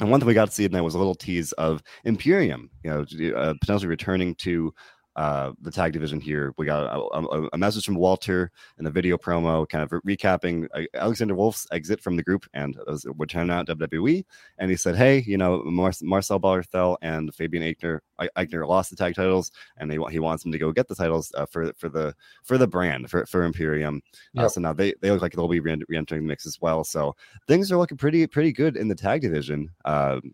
And 0.00 0.10
one 0.10 0.20
thing 0.20 0.26
we 0.26 0.34
got 0.34 0.46
to 0.46 0.54
see 0.54 0.66
tonight 0.66 0.80
was 0.80 0.94
a 0.94 0.98
little 0.98 1.14
tease 1.14 1.52
of 1.52 1.82
Imperium, 2.04 2.70
you 2.82 2.90
know, 2.90 3.36
uh, 3.36 3.54
potentially 3.60 3.88
returning 3.88 4.34
to 4.36 4.74
uh, 5.16 5.52
the 5.60 5.70
tag 5.70 5.92
division 5.92 6.20
here. 6.20 6.54
We 6.56 6.66
got 6.66 6.84
a, 6.84 7.18
a, 7.18 7.48
a, 7.52 7.58
message 7.58 7.84
from 7.84 7.96
Walter 7.96 8.50
in 8.78 8.84
the 8.84 8.90
video 8.90 9.18
promo, 9.18 9.68
kind 9.68 9.84
of 9.84 9.90
recapping 10.02 10.68
uh, 10.74 10.84
Alexander 10.94 11.34
Wolf's 11.34 11.66
exit 11.70 12.00
from 12.00 12.16
the 12.16 12.22
group 12.22 12.46
and 12.54 12.78
was 12.86 13.06
returning 13.18 13.50
out 13.50 13.66
WWE. 13.66 14.24
And 14.58 14.70
he 14.70 14.76
said, 14.76 14.96
"Hey, 14.96 15.22
you 15.26 15.36
know, 15.36 15.62
Mar- 15.64 15.92
Marcel 16.02 16.40
Barthel 16.40 16.96
and 17.02 17.34
Fabian 17.34 17.62
Aichner, 17.62 18.00
Aichner 18.36 18.66
lost 18.66 18.90
the 18.90 18.96
tag 18.96 19.14
titles, 19.14 19.52
and 19.76 19.90
they 19.90 19.98
he 20.10 20.18
wants 20.18 20.42
them 20.42 20.52
to 20.52 20.58
go 20.58 20.72
get 20.72 20.88
the 20.88 20.94
titles 20.94 21.32
uh, 21.36 21.46
for 21.46 21.72
for 21.74 21.88
the 21.88 22.14
for 22.42 22.56
the 22.56 22.66
brand 22.66 23.10
for 23.10 23.26
for 23.26 23.44
Imperium. 23.44 24.00
Uh, 24.36 24.48
so 24.48 24.60
now 24.60 24.72
they 24.72 24.94
they 25.02 25.10
look 25.10 25.22
like 25.22 25.32
they'll 25.32 25.48
be 25.48 25.60
re- 25.60 25.82
entering 25.94 26.22
the 26.22 26.28
mix 26.28 26.46
as 26.46 26.60
well. 26.60 26.84
So 26.84 27.14
things 27.46 27.70
are 27.70 27.76
looking 27.76 27.98
pretty 27.98 28.26
pretty 28.26 28.52
good 28.52 28.76
in 28.76 28.88
the 28.88 28.94
tag 28.94 29.20
division." 29.20 29.70
Um, 29.84 30.32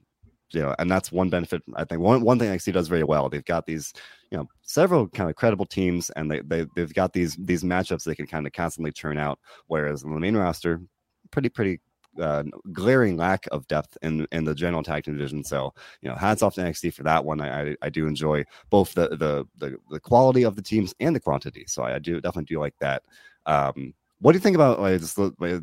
you 0.51 0.61
know, 0.61 0.75
and 0.79 0.91
that's 0.91 1.13
one 1.13 1.31
benefit. 1.31 1.63
I 1.75 1.85
think 1.85 2.01
one 2.01 2.23
one 2.23 2.39
thing 2.39 2.51
NXT 2.51 2.73
does 2.73 2.89
very 2.89 3.05
well. 3.05 3.29
They've 3.29 3.45
got 3.45 3.67
these, 3.67 3.93
you 4.31 4.39
know, 4.39 4.49
several 4.63 5.09
kind 5.09 5.29
of 5.29 5.37
credible 5.37 5.67
teams, 5.67 6.11
and 6.11 6.31
they 6.31 6.41
they 6.41 6.67
they've 6.75 6.93
got 6.93 7.13
these 7.13 7.37
these 7.37 7.63
matchups 7.63 8.05
they 8.05 8.15
can 8.15 8.27
kind 8.27 8.47
of 8.47 8.53
constantly 8.53 8.93
churn 8.93 9.19
out. 9.19 9.39
Whereas 9.67 10.05
on 10.05 10.15
the 10.15 10.21
main 10.21 10.37
roster, 10.37 10.81
pretty 11.31 11.49
pretty 11.49 11.81
uh, 12.21 12.45
glaring 12.73 13.17
lack 13.17 13.47
of 13.53 13.67
depth 13.69 13.97
in 14.03 14.27
in 14.33 14.45
the 14.45 14.55
general 14.55 14.83
tag 14.83 15.05
team 15.05 15.15
division. 15.17 15.45
So 15.45 15.75
you 16.01 16.09
know, 16.09 16.17
hats 16.17 16.43
off 16.43 16.55
to 16.55 16.63
NXT 16.63 16.95
for 16.95 17.03
that 17.05 17.25
one. 17.25 17.41
I 17.41 17.71
I, 17.71 17.77
I 17.83 17.89
do 17.91 18.07
enjoy 18.07 18.45
both 18.71 18.95
the, 18.95 19.09
the, 19.11 19.47
the 19.59 19.77
the 19.91 20.01
quality 20.01 20.45
of 20.45 20.57
the 20.57 20.63
teams 20.63 20.95
and 21.01 21.15
the 21.15 21.21
quantity. 21.21 21.65
So 21.67 21.83
I, 21.83 21.97
I 21.97 21.99
do 21.99 22.21
definitely 22.21 22.55
do 22.55 22.61
like 22.61 22.75
that. 22.81 23.03
Um, 23.47 23.95
what 24.21 24.33
do 24.33 24.37
you 24.37 24.43
think 24.43 24.57
about 24.57 24.81
like 24.81 25.01
this? 25.01 25.17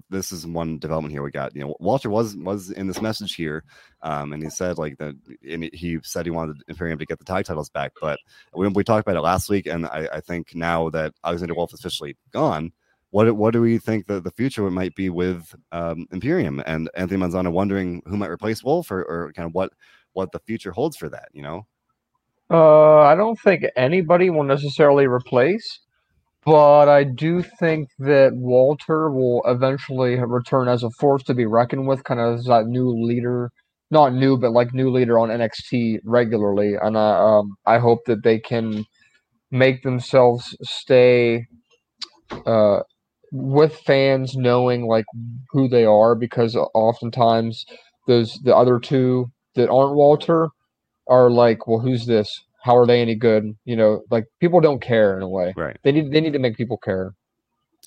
This 0.10 0.32
is 0.32 0.48
one 0.48 0.80
development 0.80 1.12
here 1.12 1.24
we 1.24 1.32
got. 1.32 1.54
You 1.56 1.66
know, 1.66 1.76
Walter 1.80 2.10
was 2.10 2.38
was 2.38 2.72
in 2.72 2.88
this 2.88 3.02
message 3.02 3.36
here, 3.36 3.64
um, 4.02 4.32
and 4.32 4.42
he 4.42 4.50
said 4.50 4.78
like 4.78 4.98
that. 4.98 5.16
He 5.42 6.00
said 6.04 6.26
he 6.26 6.32
wanted 6.32 6.62
Imperium 6.68 6.98
to 7.00 7.06
get 7.06 7.20
the 7.20 7.26
tag 7.26 7.46
titles 7.46 7.70
back, 7.70 7.92
but 8.00 8.18
we, 8.54 8.68
we 8.70 8.84
talked 8.84 9.06
about 9.06 9.18
it 9.18 9.22
last 9.22 9.50
week, 9.50 9.66
and 9.66 9.86
I, 9.88 10.08
I 10.14 10.22
think 10.22 10.56
now 10.56 10.90
that 10.92 11.14
Alexander 11.24 11.54
Wolf 11.54 11.74
is 11.74 11.82
officially 11.82 12.16
gone, 12.32 12.72
what 13.10 13.36
what 13.36 13.52
do 13.52 13.62
we 13.62 13.78
think 13.78 14.08
that 14.08 14.24
the 14.24 14.32
future 14.32 14.70
might 14.70 14.96
be 14.96 15.10
with 15.10 15.54
um, 15.74 16.08
Imperium 16.12 16.64
and 16.66 16.90
Anthony 16.96 17.22
Manzano 17.22 17.52
wondering 17.52 18.02
who 18.06 18.16
might 18.16 18.30
replace 18.30 18.64
Wolf 18.64 18.90
or, 18.90 19.04
or 19.04 19.34
kind 19.34 19.48
of 19.48 19.54
what 19.54 19.74
what 20.14 20.32
the 20.32 20.40
future 20.40 20.72
holds 20.72 20.96
for 20.96 21.10
that? 21.10 21.28
You 21.34 21.42
know, 21.42 21.68
uh, 22.50 23.02
I 23.02 23.16
don't 23.16 23.40
think 23.40 23.66
anybody 23.76 24.30
will 24.30 24.44
necessarily 24.44 25.08
replace 25.08 25.80
but 26.46 26.90
I 26.90 27.04
do 27.04 27.42
think 27.42 27.90
that 28.00 28.34
Walter 28.36 29.10
will 29.12 29.42
eventually 29.46 30.16
return 30.20 30.68
as 30.68 30.84
a 30.84 30.92
force 30.92 31.24
to 31.24 31.34
be 31.34 31.46
reckoned 31.46 31.88
with, 31.88 32.04
kind 32.04 32.20
of 32.20 32.40
as 32.40 32.46
that 32.46 32.68
new 32.68 32.90
leader, 32.90 33.52
not 33.92 34.14
new, 34.14 34.38
but 34.38 34.52
like 34.52 34.74
new 34.74 34.92
leader 34.92 35.20
on 35.20 35.30
NXT 35.30 36.00
regularly. 36.06 36.76
And 36.82 36.98
I, 36.98 37.38
um, 37.40 37.56
I 37.66 37.80
hope 37.80 38.06
that 38.06 38.24
they 38.24 38.40
can 38.40 38.86
make 39.52 39.84
themselves 39.84 40.56
stay 40.64 41.48
uh, 42.46 42.80
with 43.32 43.76
fans 43.80 44.36
knowing 44.36 44.88
like 44.88 45.06
who 45.52 45.68
they 45.68 45.86
are, 45.86 46.16
because 46.16 46.56
oftentimes 46.56 47.66
those 48.08 48.40
the 48.44 48.56
other 48.56 48.80
two 48.80 49.32
that 49.56 49.70
aren't 49.70 49.96
Walter 49.96 50.50
are 51.10 51.32
like, 51.32 51.68
well, 51.68 51.80
who's 51.80 52.06
this? 52.08 52.45
How 52.66 52.76
are 52.76 52.88
they 52.88 53.00
any 53.00 53.14
good? 53.14 53.56
You 53.64 53.76
know, 53.76 54.02
like 54.10 54.26
people 54.40 54.60
don't 54.60 54.82
care 54.82 55.16
in 55.16 55.22
a 55.22 55.30
way. 55.30 55.54
Right. 55.56 55.78
They 55.84 55.92
need 55.92 56.12
they 56.12 56.20
need 56.20 56.34
to 56.34 56.40
make 56.40 56.58
people 56.58 56.78
care. 56.78 57.14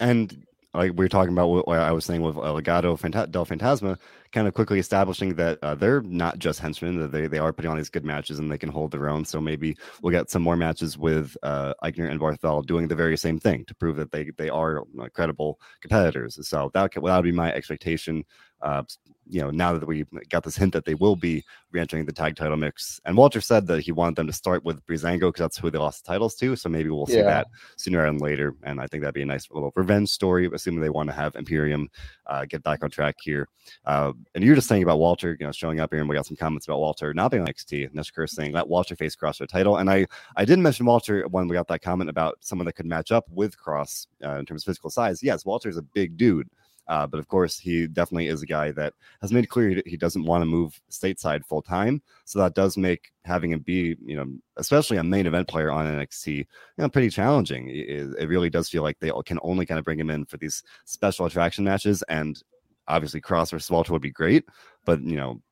And 0.00 0.46
like 0.72 0.92
we 0.92 1.04
were 1.04 1.08
talking 1.08 1.32
about 1.32 1.48
what 1.48 1.78
I 1.80 1.90
was 1.90 2.04
saying 2.04 2.22
with 2.22 2.36
Legado 2.36 2.96
Fanta- 2.96 3.28
del 3.28 3.44
Fantasma, 3.44 3.98
kind 4.30 4.46
of 4.46 4.54
quickly 4.54 4.78
establishing 4.78 5.34
that 5.34 5.58
uh, 5.62 5.74
they're 5.74 6.02
not 6.02 6.38
just 6.38 6.60
henchmen; 6.60 7.00
that 7.00 7.10
they 7.10 7.26
they 7.26 7.38
are 7.38 7.52
putting 7.52 7.72
on 7.72 7.76
these 7.76 7.90
good 7.90 8.04
matches 8.04 8.38
and 8.38 8.52
they 8.52 8.58
can 8.58 8.68
hold 8.68 8.92
their 8.92 9.08
own. 9.08 9.24
So 9.24 9.40
maybe 9.40 9.76
we'll 10.00 10.12
get 10.12 10.30
some 10.30 10.42
more 10.42 10.56
matches 10.56 10.96
with 10.96 11.36
uh, 11.42 11.74
Aichner 11.82 12.08
and 12.08 12.20
Barthel 12.20 12.64
doing 12.64 12.86
the 12.86 12.94
very 12.94 13.16
same 13.16 13.40
thing 13.40 13.64
to 13.64 13.74
prove 13.74 13.96
that 13.96 14.12
they 14.12 14.30
they 14.38 14.48
are 14.48 14.84
uh, 15.00 15.08
credible 15.12 15.58
competitors. 15.80 16.38
So 16.48 16.70
that 16.74 16.92
that 16.92 17.02
would 17.02 17.24
be 17.24 17.32
my 17.32 17.52
expectation 17.52 18.24
uh, 18.60 18.82
you 19.30 19.40
know, 19.40 19.50
now 19.50 19.74
that 19.74 19.86
we 19.86 20.06
got 20.30 20.42
this 20.42 20.56
hint 20.56 20.72
that 20.72 20.84
they 20.84 20.94
will 20.94 21.16
be 21.16 21.44
re-entering 21.70 22.06
the 22.06 22.12
tag 22.12 22.34
title 22.34 22.56
mix, 22.56 23.00
and 23.04 23.16
Walter 23.16 23.40
said 23.40 23.66
that 23.66 23.82
he 23.82 23.92
wanted 23.92 24.16
them 24.16 24.26
to 24.26 24.32
start 24.32 24.64
with 24.64 24.84
Breezango 24.86 25.28
because 25.28 25.40
that's 25.40 25.58
who 25.58 25.70
they 25.70 25.78
lost 25.78 26.04
the 26.04 26.12
titles 26.12 26.34
to. 26.36 26.56
So 26.56 26.68
maybe 26.68 26.88
we'll 26.88 27.06
see 27.06 27.18
yeah. 27.18 27.24
that 27.24 27.48
sooner 27.76 28.04
than 28.04 28.18
later, 28.18 28.54
and 28.62 28.80
I 28.80 28.86
think 28.86 29.02
that'd 29.02 29.14
be 29.14 29.22
a 29.22 29.26
nice 29.26 29.48
little 29.50 29.72
revenge 29.76 30.08
story, 30.08 30.48
assuming 30.52 30.80
they 30.80 30.88
want 30.88 31.10
to 31.10 31.14
have 31.14 31.36
Imperium 31.36 31.88
uh, 32.26 32.46
get 32.46 32.62
back 32.62 32.82
on 32.82 32.90
track 32.90 33.16
here. 33.22 33.48
Uh, 33.84 34.12
and 34.34 34.42
you're 34.42 34.54
just 34.54 34.68
saying 34.68 34.82
about 34.82 34.98
Walter, 34.98 35.36
you 35.38 35.46
know, 35.46 35.52
showing 35.52 35.80
up 35.80 35.92
here, 35.92 36.00
and 36.00 36.08
we 36.08 36.16
got 36.16 36.26
some 36.26 36.36
comments 36.36 36.66
about 36.66 36.80
Walter 36.80 37.12
not 37.12 37.30
being 37.30 37.42
on 37.42 37.48
NXT. 37.48 37.92
Neshkur 37.92 38.28
saying 38.28 38.52
let 38.52 38.68
Walter 38.68 38.96
face 38.96 39.14
Kross 39.14 39.36
for 39.36 39.44
the 39.44 39.48
title, 39.48 39.76
and 39.76 39.90
I 39.90 40.06
I 40.36 40.44
did 40.44 40.58
mention 40.58 40.86
Walter 40.86 41.26
when 41.28 41.48
we 41.48 41.54
got 41.54 41.68
that 41.68 41.82
comment 41.82 42.08
about 42.08 42.38
someone 42.40 42.66
that 42.66 42.74
could 42.74 42.86
match 42.86 43.12
up 43.12 43.26
with 43.30 43.58
Kross 43.58 44.06
uh, 44.24 44.38
in 44.38 44.46
terms 44.46 44.62
of 44.62 44.66
physical 44.66 44.90
size. 44.90 45.22
Yes, 45.22 45.44
Walter's 45.44 45.76
a 45.76 45.82
big 45.82 46.16
dude. 46.16 46.48
Uh, 46.88 47.06
but 47.06 47.20
of 47.20 47.28
course, 47.28 47.58
he 47.58 47.86
definitely 47.86 48.28
is 48.28 48.42
a 48.42 48.46
guy 48.46 48.70
that 48.72 48.94
has 49.20 49.32
made 49.32 49.48
clear 49.48 49.82
he 49.84 49.96
doesn't 49.96 50.24
want 50.24 50.42
to 50.42 50.46
move 50.46 50.80
stateside 50.90 51.44
full 51.44 51.60
time. 51.60 52.02
So 52.24 52.38
that 52.38 52.54
does 52.54 52.76
make 52.76 53.12
having 53.24 53.52
him 53.52 53.60
be, 53.60 53.96
you 54.02 54.16
know, 54.16 54.26
especially 54.56 54.96
a 54.96 55.04
main 55.04 55.26
event 55.26 55.48
player 55.48 55.70
on 55.70 55.86
NXT, 55.86 56.36
you 56.36 56.46
know, 56.78 56.88
pretty 56.88 57.10
challenging. 57.10 57.68
It, 57.68 58.14
it 58.18 58.28
really 58.28 58.48
does 58.48 58.68
feel 58.68 58.82
like 58.82 58.98
they 59.00 59.12
can 59.26 59.38
only 59.42 59.66
kind 59.66 59.78
of 59.78 59.84
bring 59.84 60.00
him 60.00 60.10
in 60.10 60.24
for 60.24 60.38
these 60.38 60.62
special 60.86 61.26
attraction 61.26 61.64
matches. 61.64 62.02
And 62.08 62.42
obviously, 62.86 63.20
Kross 63.20 63.50
versus 63.50 63.70
Walter 63.70 63.92
would 63.92 64.02
be 64.02 64.10
great, 64.10 64.44
but 64.86 65.02
you 65.02 65.16
know, 65.16 65.42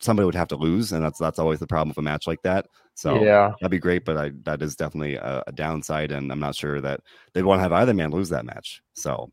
somebody 0.00 0.26
would 0.26 0.34
have 0.34 0.48
to 0.48 0.56
lose, 0.56 0.92
and 0.92 1.04
that's 1.04 1.18
that's 1.18 1.38
always 1.38 1.60
the 1.60 1.66
problem 1.66 1.88
with 1.88 1.98
a 1.98 2.02
match 2.02 2.26
like 2.26 2.42
that. 2.42 2.66
So 2.94 3.22
yeah, 3.22 3.52
that'd 3.60 3.70
be 3.70 3.78
great, 3.78 4.04
but 4.04 4.16
I, 4.16 4.32
that 4.42 4.62
is 4.62 4.76
definitely 4.76 5.14
a, 5.14 5.44
a, 5.46 5.52
downside, 5.52 6.10
and 6.10 6.30
I'm 6.30 6.40
not 6.40 6.56
sure 6.56 6.80
that 6.80 7.00
they'd 7.32 7.44
want 7.44 7.60
to 7.60 7.62
have 7.62 7.72
either 7.72 7.94
man 7.94 8.10
lose 8.10 8.28
that 8.30 8.44
match. 8.44 8.82
So 8.94 9.30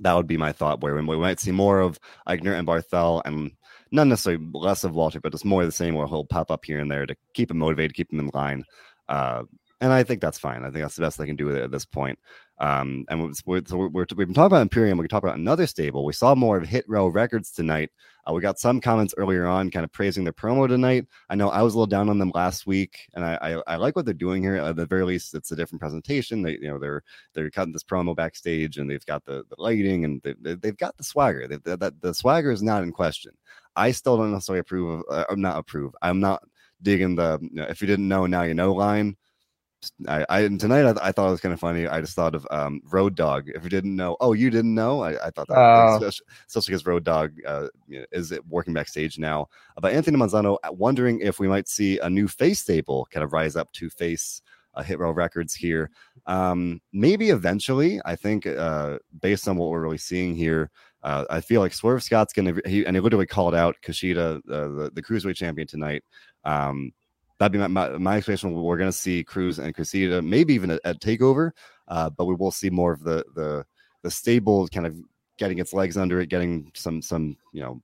that 0.00 0.14
would 0.14 0.26
be 0.26 0.36
my 0.36 0.52
thought. 0.52 0.80
Where 0.80 0.94
we 0.94 1.16
might 1.16 1.40
see 1.40 1.52
more 1.52 1.80
of 1.80 1.98
Aichner 2.28 2.58
and 2.58 2.66
Barthel, 2.66 3.22
and 3.24 3.52
not 3.90 4.06
necessarily 4.06 4.44
less 4.52 4.84
of 4.84 4.94
Walter, 4.94 5.20
but 5.20 5.32
just 5.32 5.44
more 5.44 5.62
of 5.62 5.68
the 5.68 5.72
same, 5.72 5.94
where 5.94 6.06
he'll 6.06 6.24
pop 6.24 6.50
up 6.50 6.64
here 6.64 6.78
and 6.78 6.90
there 6.90 7.06
to 7.06 7.16
keep 7.34 7.50
him 7.50 7.58
motivated, 7.58 7.94
keep 7.94 8.12
him 8.12 8.20
in 8.20 8.30
line. 8.34 8.64
Uh, 9.08 9.44
and 9.80 9.92
I 9.92 10.02
think 10.02 10.20
that's 10.20 10.38
fine. 10.38 10.62
I 10.62 10.70
think 10.70 10.82
that's 10.82 10.96
the 10.96 11.02
best 11.02 11.18
they 11.18 11.26
can 11.26 11.36
do 11.36 11.56
at 11.56 11.70
this 11.70 11.86
point. 11.86 12.18
Um, 12.60 13.06
and 13.08 13.34
we're, 13.46 13.62
so 13.66 13.86
we 13.86 14.00
have 14.00 14.08
been 14.08 14.34
talking 14.34 14.46
about 14.46 14.60
Imperium. 14.60 14.98
We 14.98 15.04
can 15.04 15.08
talk 15.08 15.22
about 15.22 15.38
another 15.38 15.66
stable. 15.66 16.04
We 16.04 16.12
saw 16.12 16.34
more 16.34 16.58
of 16.58 16.68
Hit 16.68 16.84
Row 16.86 17.08
Records 17.08 17.50
tonight. 17.50 17.90
Uh, 18.28 18.34
we 18.34 18.42
got 18.42 18.58
some 18.58 18.82
comments 18.82 19.14
earlier 19.16 19.46
on, 19.46 19.70
kind 19.70 19.82
of 19.82 19.90
praising 19.92 20.24
their 20.24 20.34
promo 20.34 20.68
tonight. 20.68 21.06
I 21.30 21.36
know 21.36 21.48
I 21.48 21.62
was 21.62 21.72
a 21.72 21.78
little 21.78 21.86
down 21.86 22.10
on 22.10 22.18
them 22.18 22.32
last 22.34 22.66
week, 22.66 23.08
and 23.14 23.24
I, 23.24 23.38
I, 23.40 23.62
I 23.66 23.76
like 23.76 23.96
what 23.96 24.04
they're 24.04 24.12
doing 24.12 24.42
here. 24.42 24.56
At 24.56 24.76
the 24.76 24.84
very 24.84 25.06
least, 25.06 25.34
it's 25.34 25.50
a 25.52 25.56
different 25.56 25.80
presentation. 25.80 26.42
They, 26.42 26.52
you 26.52 26.68
know, 26.68 26.78
they're 26.78 27.02
they're 27.32 27.50
cutting 27.50 27.72
this 27.72 27.82
promo 27.82 28.14
backstage, 28.14 28.76
and 28.76 28.90
they've 28.90 29.06
got 29.06 29.24
the, 29.24 29.42
the 29.48 29.56
lighting, 29.56 30.04
and 30.04 30.20
they, 30.22 30.54
they've 30.54 30.76
got 30.76 30.98
the 30.98 31.04
swagger. 31.04 31.48
They, 31.48 31.56
that 31.76 32.00
the 32.02 32.12
swagger 32.12 32.50
is 32.50 32.62
not 32.62 32.82
in 32.82 32.92
question. 32.92 33.32
I 33.74 33.90
still 33.92 34.18
don't 34.18 34.32
necessarily 34.32 34.60
approve 34.60 35.00
of. 35.00 35.04
Uh, 35.10 35.24
I'm 35.30 35.40
not 35.40 35.56
approve. 35.56 35.94
I'm 36.02 36.20
not 36.20 36.42
digging 36.82 37.16
the 37.16 37.38
you 37.40 37.48
know, 37.52 37.64
if 37.64 37.80
you 37.80 37.86
didn't 37.86 38.08
know 38.08 38.26
now 38.26 38.42
you 38.42 38.54
know 38.54 38.72
line 38.72 39.16
I, 40.06 40.26
I 40.28 40.48
tonight 40.48 40.84
I, 40.84 41.08
I, 41.08 41.12
thought 41.12 41.28
it 41.28 41.30
was 41.30 41.40
kind 41.40 41.54
of 41.54 41.60
funny. 41.60 41.86
I 41.86 42.00
just 42.00 42.14
thought 42.14 42.34
of 42.34 42.46
um, 42.50 42.82
Road 42.90 43.14
Dog. 43.14 43.48
If 43.48 43.64
you 43.64 43.70
didn't 43.70 43.96
know, 43.96 44.16
oh, 44.20 44.32
you 44.32 44.50
didn't 44.50 44.74
know. 44.74 45.02
I, 45.02 45.26
I 45.26 45.30
thought 45.30 45.48
that, 45.48 45.54
uh, 45.54 45.96
especially, 45.96 46.26
especially 46.46 46.72
because 46.72 46.86
Road 46.86 47.04
Dog 47.04 47.32
uh, 47.46 47.68
is 48.12 48.32
working 48.48 48.74
backstage 48.74 49.18
now. 49.18 49.48
About 49.76 49.92
Anthony 49.92 50.18
Manzano, 50.18 50.58
uh, 50.64 50.72
wondering 50.72 51.20
if 51.20 51.38
we 51.38 51.48
might 51.48 51.68
see 51.68 51.98
a 51.98 52.10
new 52.10 52.28
face 52.28 52.60
stable 52.60 53.06
kind 53.10 53.24
of 53.24 53.32
rise 53.32 53.56
up 53.56 53.72
to 53.72 53.88
face 53.88 54.42
uh, 54.74 54.82
Hit 54.82 54.98
Row 54.98 55.12
Records 55.12 55.54
here. 55.54 55.90
Um, 56.26 56.80
maybe 56.92 57.30
eventually. 57.30 58.00
I 58.04 58.16
think 58.16 58.46
uh, 58.46 58.98
based 59.20 59.48
on 59.48 59.56
what 59.56 59.70
we're 59.70 59.80
really 59.80 59.98
seeing 59.98 60.34
here, 60.34 60.70
uh, 61.02 61.24
I 61.30 61.40
feel 61.40 61.60
like 61.60 61.72
Swerve 61.72 62.02
Scott's 62.02 62.32
going 62.32 62.54
to. 62.54 62.68
He 62.68 62.84
and 62.84 62.94
he 62.94 63.00
literally 63.00 63.26
called 63.26 63.54
out 63.54 63.76
Kushida, 63.82 64.36
uh, 64.36 64.40
the 64.48 64.90
the 64.94 65.02
cruiserweight 65.02 65.36
champion 65.36 65.66
tonight. 65.66 66.04
Um, 66.44 66.92
that'd 67.40 67.52
be 67.52 67.58
my, 67.58 67.66
my, 67.66 67.88
my 67.98 68.16
expectation. 68.18 68.52
We're 68.52 68.76
going 68.76 68.90
to 68.90 68.96
see 68.96 69.24
Cruz 69.24 69.58
and 69.58 69.74
Kushida, 69.74 70.24
maybe 70.24 70.54
even 70.54 70.70
at, 70.70 70.80
at 70.84 71.00
Takeover, 71.00 71.50
uh, 71.88 72.10
but 72.10 72.26
we 72.26 72.34
will 72.34 72.52
see 72.52 72.70
more 72.70 72.92
of 72.92 73.02
the 73.02 73.24
the 73.34 73.64
the 74.02 74.10
stable 74.10 74.68
kind 74.68 74.86
of 74.86 74.96
getting 75.38 75.58
its 75.58 75.72
legs 75.72 75.96
under 75.96 76.20
it, 76.20 76.28
getting 76.28 76.70
some 76.74 77.02
some 77.02 77.36
you 77.52 77.62
know 77.62 77.82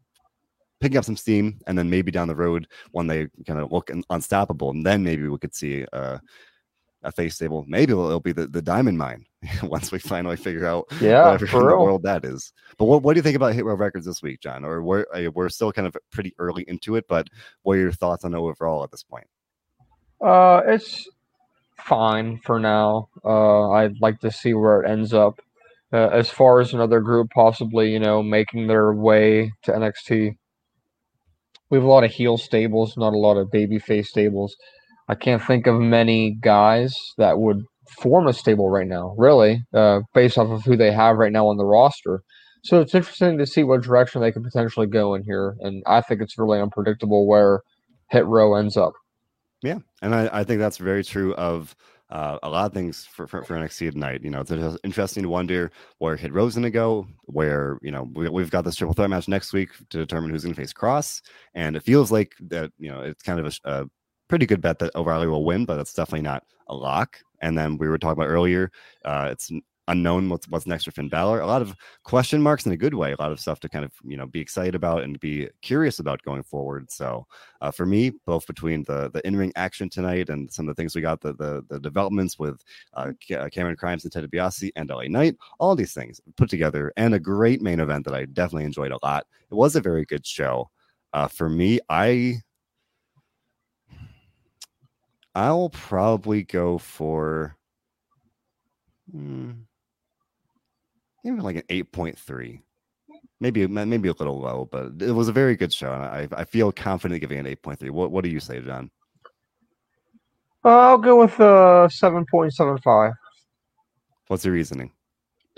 picking 0.78 0.98
up 0.98 1.04
some 1.04 1.16
steam, 1.16 1.58
and 1.66 1.76
then 1.76 1.88
maybe 1.88 2.10
down 2.10 2.28
the 2.28 2.36
road 2.36 2.68
when 2.92 3.06
they 3.06 3.26
kind 3.46 3.58
of 3.58 3.72
look 3.72 3.90
unstoppable, 4.10 4.70
and 4.70 4.84
then 4.84 5.02
maybe 5.02 5.26
we 5.26 5.38
could 5.38 5.54
see 5.54 5.86
uh, 5.92 6.18
a 7.02 7.10
face 7.10 7.36
stable. 7.36 7.64
Maybe 7.66 7.92
it'll, 7.92 8.06
it'll, 8.08 8.20
be 8.20 8.32
the, 8.32 8.46
the 8.46 8.60
diamond 8.60 8.98
mine 8.98 9.24
once 9.62 9.90
we 9.90 9.98
finally 9.98 10.36
figure 10.36 10.66
out 10.66 10.86
yeah, 11.00 11.32
whatever 11.32 11.46
in 11.46 11.66
the 11.66 11.76
world 11.76 12.02
that 12.02 12.26
is. 12.26 12.52
But 12.76 12.84
what, 12.84 13.02
what 13.02 13.14
do 13.14 13.18
you 13.18 13.22
think 13.22 13.36
about 13.36 13.54
Hit 13.54 13.64
Row 13.64 13.74
Records 13.74 14.04
this 14.04 14.22
week, 14.22 14.40
John? 14.40 14.66
Or 14.66 14.82
we're 14.82 15.06
we're 15.32 15.48
still 15.48 15.72
kind 15.72 15.86
of 15.86 15.96
pretty 16.12 16.34
early 16.38 16.64
into 16.68 16.96
it, 16.96 17.06
but 17.08 17.28
what 17.62 17.78
are 17.78 17.80
your 17.80 17.92
thoughts 17.92 18.26
on 18.26 18.34
overall 18.34 18.84
at 18.84 18.90
this 18.90 19.02
point? 19.02 19.26
Uh, 20.24 20.62
it's 20.66 21.08
fine 21.78 22.38
for 22.44 22.58
now. 22.58 23.08
Uh, 23.24 23.70
I'd 23.70 24.00
like 24.00 24.20
to 24.20 24.30
see 24.30 24.54
where 24.54 24.82
it 24.82 24.90
ends 24.90 25.12
up. 25.12 25.40
Uh, 25.92 26.08
as 26.08 26.28
far 26.28 26.60
as 26.60 26.74
another 26.74 27.00
group 27.00 27.30
possibly, 27.30 27.92
you 27.92 28.00
know, 28.00 28.22
making 28.22 28.66
their 28.66 28.92
way 28.92 29.52
to 29.62 29.72
NXT, 29.72 30.36
we 31.70 31.78
have 31.78 31.84
a 31.84 31.88
lot 31.88 32.04
of 32.04 32.10
heel 32.10 32.36
stables, 32.38 32.96
not 32.96 33.12
a 33.12 33.18
lot 33.18 33.36
of 33.36 33.48
babyface 33.48 34.06
stables. 34.06 34.56
I 35.08 35.14
can't 35.14 35.42
think 35.42 35.66
of 35.66 35.80
many 35.80 36.36
guys 36.40 36.96
that 37.18 37.38
would 37.38 37.62
form 37.98 38.26
a 38.26 38.32
stable 38.32 38.68
right 38.68 38.86
now, 38.86 39.14
really, 39.16 39.62
uh, 39.72 40.00
based 40.12 40.38
off 40.38 40.50
of 40.50 40.64
who 40.64 40.76
they 40.76 40.90
have 40.90 41.16
right 41.16 41.32
now 41.32 41.46
on 41.46 41.56
the 41.56 41.64
roster. 41.64 42.22
So 42.64 42.80
it's 42.80 42.94
interesting 42.94 43.38
to 43.38 43.46
see 43.46 43.62
what 43.62 43.82
direction 43.82 44.20
they 44.20 44.32
could 44.32 44.42
potentially 44.42 44.88
go 44.88 45.14
in 45.14 45.22
here, 45.22 45.54
and 45.60 45.84
I 45.86 46.00
think 46.00 46.20
it's 46.20 46.36
really 46.36 46.60
unpredictable 46.60 47.28
where 47.28 47.60
Hit 48.10 48.26
Row 48.26 48.56
ends 48.56 48.76
up. 48.76 48.92
Yeah, 49.62 49.78
and 50.02 50.14
I, 50.14 50.28
I 50.32 50.44
think 50.44 50.60
that's 50.60 50.76
very 50.76 51.02
true 51.02 51.34
of 51.34 51.74
uh, 52.10 52.38
a 52.42 52.48
lot 52.48 52.66
of 52.66 52.72
things 52.72 53.04
for, 53.04 53.26
for, 53.26 53.42
for 53.42 53.56
NXT 53.56 53.92
tonight. 53.92 54.22
You 54.22 54.30
know, 54.30 54.40
it's 54.40 54.78
interesting 54.84 55.22
to 55.24 55.28
wonder 55.28 55.72
where 55.98 56.16
Hit 56.16 56.32
going 56.32 56.62
to 56.62 56.70
go, 56.70 57.06
where, 57.24 57.78
you 57.82 57.90
know, 57.90 58.08
we, 58.14 58.42
have 58.42 58.50
got 58.50 58.64
this 58.64 58.76
triple 58.76 58.94
threat 58.94 59.10
match 59.10 59.28
next 59.28 59.52
week 59.52 59.70
to 59.90 59.98
determine 59.98 60.30
who's 60.30 60.44
going 60.44 60.54
to 60.54 60.60
face 60.60 60.72
Kross. 60.72 61.20
And 61.54 61.74
it 61.74 61.82
feels 61.82 62.12
like 62.12 62.34
that, 62.48 62.70
you 62.78 62.90
know, 62.90 63.00
it's 63.00 63.22
kind 63.22 63.40
of 63.40 63.58
a, 63.64 63.70
a 63.70 63.86
pretty 64.28 64.46
good 64.46 64.60
bet 64.60 64.78
that 64.78 64.94
O'Reilly 64.94 65.26
will 65.26 65.44
win, 65.44 65.64
but 65.64 65.80
it's 65.80 65.94
definitely 65.94 66.22
not 66.22 66.44
a 66.68 66.74
lock. 66.74 67.18
And 67.40 67.58
then 67.58 67.76
we 67.76 67.88
were 67.88 67.98
talking 67.98 68.18
about 68.22 68.30
earlier, 68.30 68.70
uh, 69.04 69.28
it's 69.32 69.50
unknown 69.88 70.28
what's 70.28 70.48
what's 70.48 70.66
next 70.66 70.84
for 70.84 70.90
Finn 70.90 71.08
Balor. 71.08 71.40
A 71.40 71.46
lot 71.46 71.62
of 71.62 71.74
question 72.02 72.42
marks 72.42 72.66
in 72.66 72.72
a 72.72 72.76
good 72.76 72.94
way. 72.94 73.12
A 73.12 73.16
lot 73.20 73.32
of 73.32 73.40
stuff 73.40 73.60
to 73.60 73.68
kind 73.68 73.84
of 73.84 73.92
you 74.04 74.16
know 74.16 74.26
be 74.26 74.40
excited 74.40 74.74
about 74.74 75.02
and 75.02 75.18
be 75.20 75.48
curious 75.62 75.98
about 75.98 76.22
going 76.22 76.42
forward. 76.42 76.90
So 76.90 77.26
uh, 77.60 77.70
for 77.70 77.86
me, 77.86 78.10
both 78.26 78.46
between 78.46 78.84
the 78.84 79.10
the 79.10 79.26
in 79.26 79.36
ring 79.36 79.52
action 79.56 79.88
tonight 79.88 80.28
and 80.28 80.52
some 80.52 80.68
of 80.68 80.74
the 80.74 80.80
things 80.80 80.94
we 80.94 81.02
got, 81.02 81.20
the 81.20 81.34
the, 81.34 81.64
the 81.68 81.80
developments 81.80 82.38
with 82.38 82.62
uh, 82.94 83.12
uh 83.36 83.48
Cameron 83.48 83.76
Grimes 83.78 84.04
and 84.04 84.12
Ted 84.12 84.24
DiBiase 84.24 84.70
and 84.76 84.90
LA 84.90 85.04
Knight, 85.04 85.36
all 85.58 85.76
these 85.76 85.94
things 85.94 86.20
put 86.36 86.50
together, 86.50 86.92
and 86.96 87.14
a 87.14 87.20
great 87.20 87.62
main 87.62 87.80
event 87.80 88.04
that 88.04 88.14
I 88.14 88.24
definitely 88.26 88.64
enjoyed 88.64 88.92
a 88.92 88.98
lot. 89.02 89.26
It 89.50 89.54
was 89.54 89.76
a 89.76 89.80
very 89.80 90.04
good 90.04 90.26
show. 90.26 90.70
Uh, 91.12 91.28
for 91.28 91.48
me, 91.48 91.80
I 91.88 92.42
I'll 95.36 95.68
probably 95.68 96.42
go 96.44 96.78
for. 96.78 97.56
Hmm, 99.12 99.52
maybe 101.26 101.42
like 101.42 101.56
an 101.56 101.62
8.3 101.68 102.60
maybe 103.40 103.66
maybe 103.66 104.08
a 104.08 104.12
little 104.12 104.40
low 104.40 104.68
but 104.70 104.92
it 105.00 105.12
was 105.12 105.28
a 105.28 105.32
very 105.32 105.56
good 105.56 105.72
show 105.72 105.92
and 105.92 106.02
i, 106.02 106.28
I 106.32 106.44
feel 106.44 106.72
confident 106.72 107.20
giving 107.20 107.38
an 107.38 107.46
8.3 107.46 107.90
what, 107.90 108.10
what 108.10 108.24
do 108.24 108.30
you 108.30 108.40
say 108.40 108.60
john? 108.60 108.90
Uh, 110.64 110.68
i'll 110.68 110.98
go 110.98 111.18
with 111.18 111.38
uh 111.40 111.88
7.75 111.90 113.12
what's 114.28 114.44
your 114.44 114.54
reasoning? 114.54 114.92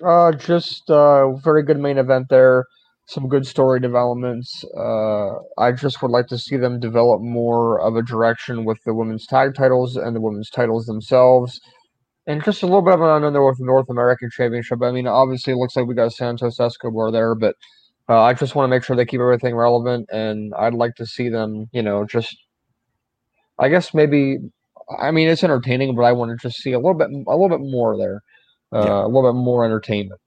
Uh 0.05 0.33
just 0.33 0.91
uh 0.91 1.33
very 1.37 1.63
good 1.63 1.79
main 1.79 1.99
event 1.99 2.27
there 2.29 2.65
some 3.07 3.27
good 3.27 3.47
story 3.47 3.81
developments. 3.81 4.65
Uh 4.77 5.35
i 5.59 5.73
just 5.73 6.03
would 6.03 6.11
like 6.11 6.27
to 6.29 6.39
see 6.39 6.57
them 6.57 6.81
develop 6.81 7.21
more 7.21 7.81
of 7.81 7.97
a 7.97 8.03
direction 8.03 8.65
with 8.65 8.79
the 8.85 8.95
women's 8.95 9.27
tag 9.27 9.55
titles 9.55 9.97
and 9.97 10.15
the 10.17 10.21
women's 10.21 10.51
titles 10.51 10.87
themselves 10.87 11.61
and 12.29 12.45
just 12.45 12.63
a 12.63 12.67
little 12.67 12.83
bit 12.83 12.93
of 12.93 13.01
an 13.01 13.25
unknown 13.25 13.47
with 13.47 13.59
the 13.59 13.65
North 13.65 13.89
American 13.89 14.31
Championship. 14.31 14.83
I 14.83 14.93
mean, 14.93 15.07
obviously, 15.07 15.55
it 15.55 15.57
looks 15.57 15.75
like 15.75 15.87
we 15.87 15.95
got 15.95 16.13
Santos 16.13 16.61
Escobar 16.61 17.11
there, 17.11 17.35
but 17.35 17.57
uh, 18.09 18.21
I 18.21 18.35
just 18.35 18.55
want 18.55 18.67
to 18.67 18.69
make 18.69 18.85
sure 18.85 18.95
they 18.95 19.07
keep 19.07 19.21
everything 19.21 19.57
relevant, 19.57 20.09
and 20.13 20.53
I'd 20.55 20.75
like 20.75 20.95
to 20.97 21.07
see 21.07 21.31
them, 21.31 21.69
you 21.73 21.83
know, 21.83 22.05
just. 22.05 22.37
I 23.61 23.69
guess 23.69 23.93
maybe, 23.93 24.39
I 25.01 25.11
mean, 25.11 25.27
it's 25.27 25.43
entertaining, 25.43 25.97
but 25.97 26.03
I 26.03 26.13
want 26.13 26.31
to 26.31 26.37
just 26.37 26.63
see 26.63 26.71
a 26.75 26.79
little 26.79 26.95
bit, 26.95 27.09
a 27.11 27.37
little 27.37 27.49
bit 27.49 27.59
more 27.59 27.99
there, 27.99 28.23
uh, 28.73 28.85
yeah. 28.87 29.05
a 29.05 29.09
little 29.09 29.33
bit 29.33 29.37
more 29.37 29.65
entertainment. 29.65 30.21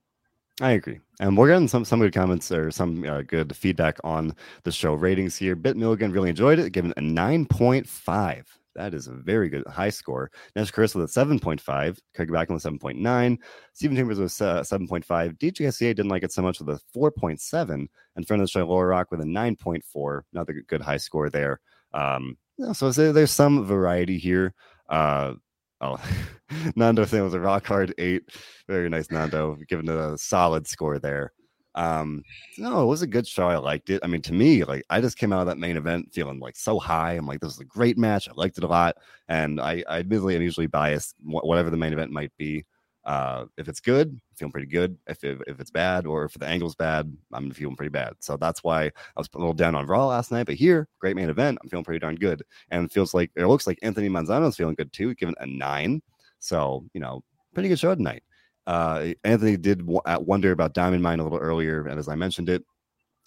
I 0.60 0.72
agree. 0.72 1.00
And 1.22 1.38
we're 1.38 1.48
getting 1.48 1.70
some 1.70 1.86
some 1.86 2.02
good 2.02 2.14
comments 2.14 2.52
or 2.52 2.72
some 2.72 3.06
uh, 3.06 3.22
good 3.22 3.56
feedback 3.56 4.00
on 4.04 4.36
the 4.64 4.72
show 4.72 4.96
ratings 4.96 5.38
here. 5.38 5.56
Bit 5.56 5.78
Milligan 5.78 6.12
really 6.12 6.30
enjoyed 6.30 6.60
it, 6.60 6.74
given 6.74 6.92
a 6.98 7.02
9.5 7.02 8.44
That 8.76 8.94
is 8.94 9.08
a 9.08 9.14
very 9.14 9.50
good 9.50 9.66
high 9.68 9.90
score. 9.90 10.32
Next, 10.56 10.72
Chris 10.72 10.96
with 10.96 11.16
a 11.16 11.20
7.5. 11.20 11.98
Craig 12.16 12.30
Backen 12.30 12.54
with 12.54 12.64
7.9. 12.64 13.38
Stephen 13.74 13.98
Chambers 13.98 14.20
with 14.20 14.42
uh, 14.42 14.62
7.5. 14.62 15.38
DJ 15.38 15.74
SCA 15.74 15.94
didn't 15.94 16.10
like 16.10 16.24
it 16.24 16.32
so 16.32 16.42
much 16.42 16.60
with 16.60 16.70
a 16.70 16.80
4.7. 16.98 17.88
And 18.16 18.28
friend 18.28 18.42
of 18.42 18.48
the 18.48 18.52
show, 18.52 18.66
Laura 18.66 18.88
Rock 18.88 19.12
with 19.12 19.22
a 19.22 19.26
9.4. 19.26 20.22
Another 20.34 20.64
good 20.68 20.82
high 20.82 20.98
score 20.98 21.30
there. 21.30 21.60
Um, 21.94 22.38
so 22.74 22.92
there's 22.92 23.32
some 23.32 23.66
variety 23.66 24.18
here. 24.18 24.54
Uh, 24.90 25.34
oh, 25.82 26.00
Nando 26.76 27.06
saying 27.06 27.24
was 27.24 27.34
a 27.34 27.40
rock 27.40 27.66
hard 27.66 27.94
eight. 27.98 28.24
Very 28.68 28.90
nice, 28.90 29.10
Nando, 29.12 29.58
giving 29.68 29.88
it 29.88 29.96
a 29.96 30.18
solid 30.18 30.68
score 30.68 31.00
there. 31.00 31.34
Um, 31.76 32.24
no, 32.58 32.84
it 32.84 32.88
was 32.88 33.02
a 33.02 33.08
good 33.08 33.28
show. 33.28 33.48
I 33.48 33.58
liked 33.58 33.90
it. 33.90 34.02
I 34.04 34.08
mean, 34.08 34.22
to 34.24 34.34
me, 34.34 34.64
like 34.64 34.84
I 34.90 35.02
just 35.02 35.18
came 35.18 35.32
out 35.32 35.42
of 35.42 35.48
that 35.48 35.58
main 35.58 35.78
event 35.78 36.14
feeling 36.14 36.40
like 36.40 36.56
so 36.56 36.80
high. 36.80 37.14
I'm 37.14 37.26
like, 37.26 37.40
this 37.40 37.54
is 37.54 37.60
a 37.60 37.66
great 37.66 37.98
match. 37.98 38.28
I 38.28 38.34
liked 38.36 38.58
it 38.58 38.64
a 38.64 38.68
lot. 38.68 38.98
And 39.30 39.62
I, 39.62 39.84
I 39.88 40.00
admittedly 40.00 40.36
am 40.36 40.42
usually 40.42 40.68
biased, 40.68 41.16
whatever 41.24 41.70
the 41.70 41.78
main 41.78 41.94
event 41.94 42.12
might 42.12 42.32
be. 42.38 42.66
Uh, 43.04 43.46
if 43.58 43.68
it's 43.68 43.80
good, 43.80 44.10
I'm 44.10 44.22
feeling 44.36 44.52
pretty 44.52 44.68
good. 44.68 44.96
If, 45.08 45.24
if, 45.24 45.60
it's 45.60 45.72
bad 45.72 46.06
or 46.06 46.26
if 46.26 46.34
the 46.34 46.46
angle's 46.46 46.76
bad, 46.76 47.12
I'm 47.34 47.52
feeling 47.52 47.76
pretty 47.76 47.90
bad. 47.90 48.14
So 48.20 48.38
that's 48.38 48.64
why 48.64 48.86
I 48.86 48.92
was 49.16 49.28
a 49.34 49.40
little 49.40 49.54
down 49.54 49.74
on 49.74 49.88
Raw 49.88 50.08
last 50.08 50.32
night. 50.32 50.46
But 50.46 50.56
here, 50.56 50.88
great 51.00 51.16
main 51.16 51.30
event. 51.30 51.58
I'm 51.64 51.70
feeling 51.70 51.86
pretty 51.86 52.00
darn 52.00 52.16
good. 52.16 52.44
And 52.70 52.86
it 52.86 52.92
feels 52.92 53.14
like 53.14 53.32
it 53.36 53.48
looks 53.48 53.66
like 53.66 53.80
Anthony 53.82 54.10
Manzano's 54.10 54.56
feeling 54.56 54.76
good 54.76 54.94
too, 54.94 55.16
given 55.16 55.36
a 55.40 55.48
nine. 55.48 56.02
So, 56.40 56.86
you 56.94 57.00
know, 57.00 57.24
pretty 57.54 57.70
good 57.70 57.80
show 57.80 57.96
tonight. 57.96 58.24
Uh, 58.68 59.14
Anthony 59.24 59.58
did 59.58 59.80
w- 59.80 60.02
wonder 60.06 60.52
about 60.52 60.74
Diamond 60.74 61.04
Mine 61.04 61.20
a 61.20 61.24
little 61.24 61.40
earlier, 61.40 61.88
and 61.88 62.00
as 62.00 62.08
I 62.08 62.16
mentioned 62.16 62.50
it, 62.50 62.64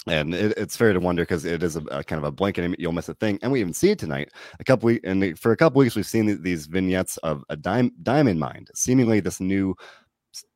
and 0.06 0.34
it, 0.34 0.54
it's 0.56 0.76
fair 0.76 0.92
to 0.92 1.00
wonder 1.00 1.22
because 1.22 1.44
it 1.44 1.62
is 1.62 1.76
a, 1.76 1.82
a, 1.90 2.04
kind 2.04 2.18
of 2.18 2.24
a 2.24 2.32
blanket 2.32 2.78
you'll 2.78 2.92
miss 2.92 3.08
a 3.08 3.14
thing 3.14 3.38
and 3.42 3.50
we 3.50 3.60
even 3.60 3.72
see 3.72 3.90
it 3.90 3.98
tonight. 3.98 4.30
A 4.60 4.64
couple 4.64 4.88
weeks 4.88 5.00
and 5.04 5.38
for 5.38 5.52
a 5.52 5.56
couple 5.56 5.78
weeks 5.78 5.96
we've 5.96 6.06
seen 6.06 6.42
these 6.42 6.66
vignettes 6.66 7.16
of 7.18 7.42
a 7.48 7.56
dime, 7.56 7.90
diamond 8.02 8.38
mine 8.38 8.66
seemingly 8.74 9.20
this 9.20 9.40
new 9.40 9.74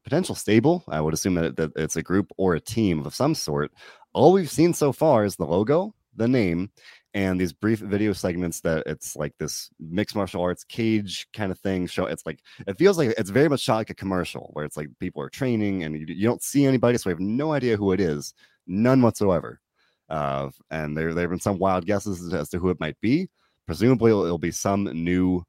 potential 0.05 0.35
stable. 0.35 0.85
I 0.89 1.01
would 1.01 1.15
assume 1.15 1.35
that, 1.35 1.57
that 1.57 1.73
it's 1.77 1.97
a 1.97 2.03
group 2.03 2.31
or 2.37 2.55
a 2.55 2.61
team 2.61 3.07
of 3.07 3.15
some 3.15 3.35
sort. 3.35 3.73
All 4.13 4.33
we've 4.33 4.51
seen 4.51 4.75
so 4.75 4.93
far 4.93 5.25
is 5.25 5.37
the 5.37 5.47
logo 5.47 5.95
the 6.17 6.29
name 6.29 6.71
and 7.15 7.41
these 7.41 7.53
brief 7.53 7.79
video 7.79 8.13
segments 8.13 8.61
that 8.61 8.83
it's 8.87 9.17
like 9.17 9.33
this 9.39 9.71
mixed 9.81 10.15
martial 10.15 10.43
arts 10.43 10.65
cage 10.65 11.27
kind 11.33 11.51
of 11.51 11.59
thing 11.59 11.87
show 11.87 12.05
it's 12.05 12.27
like 12.27 12.41
it 12.67 12.77
feels 12.77 12.99
like 12.99 13.15
it's 13.17 13.31
very 13.31 13.49
much 13.49 13.61
shot 13.61 13.77
like 13.77 13.91
a 13.91 13.95
commercial 13.95 14.51
where 14.53 14.65
it's 14.65 14.77
like 14.77 14.89
people 15.01 15.23
are 15.23 15.31
training 15.31 15.85
and 15.85 15.99
you, 15.99 16.07
you 16.15 16.27
don't 16.27 16.43
see 16.43 16.67
anybody 16.67 16.99
so 16.99 17.09
we 17.09 17.13
have 17.13 17.21
no 17.21 17.53
idea 17.53 17.77
who 17.77 17.93
it 17.93 18.01
is 18.01 18.35
none 18.67 19.01
whatsoever 19.01 19.59
uh, 20.09 20.49
and 20.71 20.97
there 20.97 21.13
there 21.15 21.25
have 21.25 21.31
been 21.31 21.41
some 21.41 21.59
wild 21.59 21.87
guesses 21.87 22.33
as 22.33 22.49
to 22.49 22.59
who 22.59 22.71
it 22.71 22.81
might 22.81 22.99
be. 23.01 23.29
Presumably 23.67 24.11
it'll, 24.11 24.25
it'll 24.25 24.39
be 24.39 24.51
some 24.51 24.85
new 24.85 25.43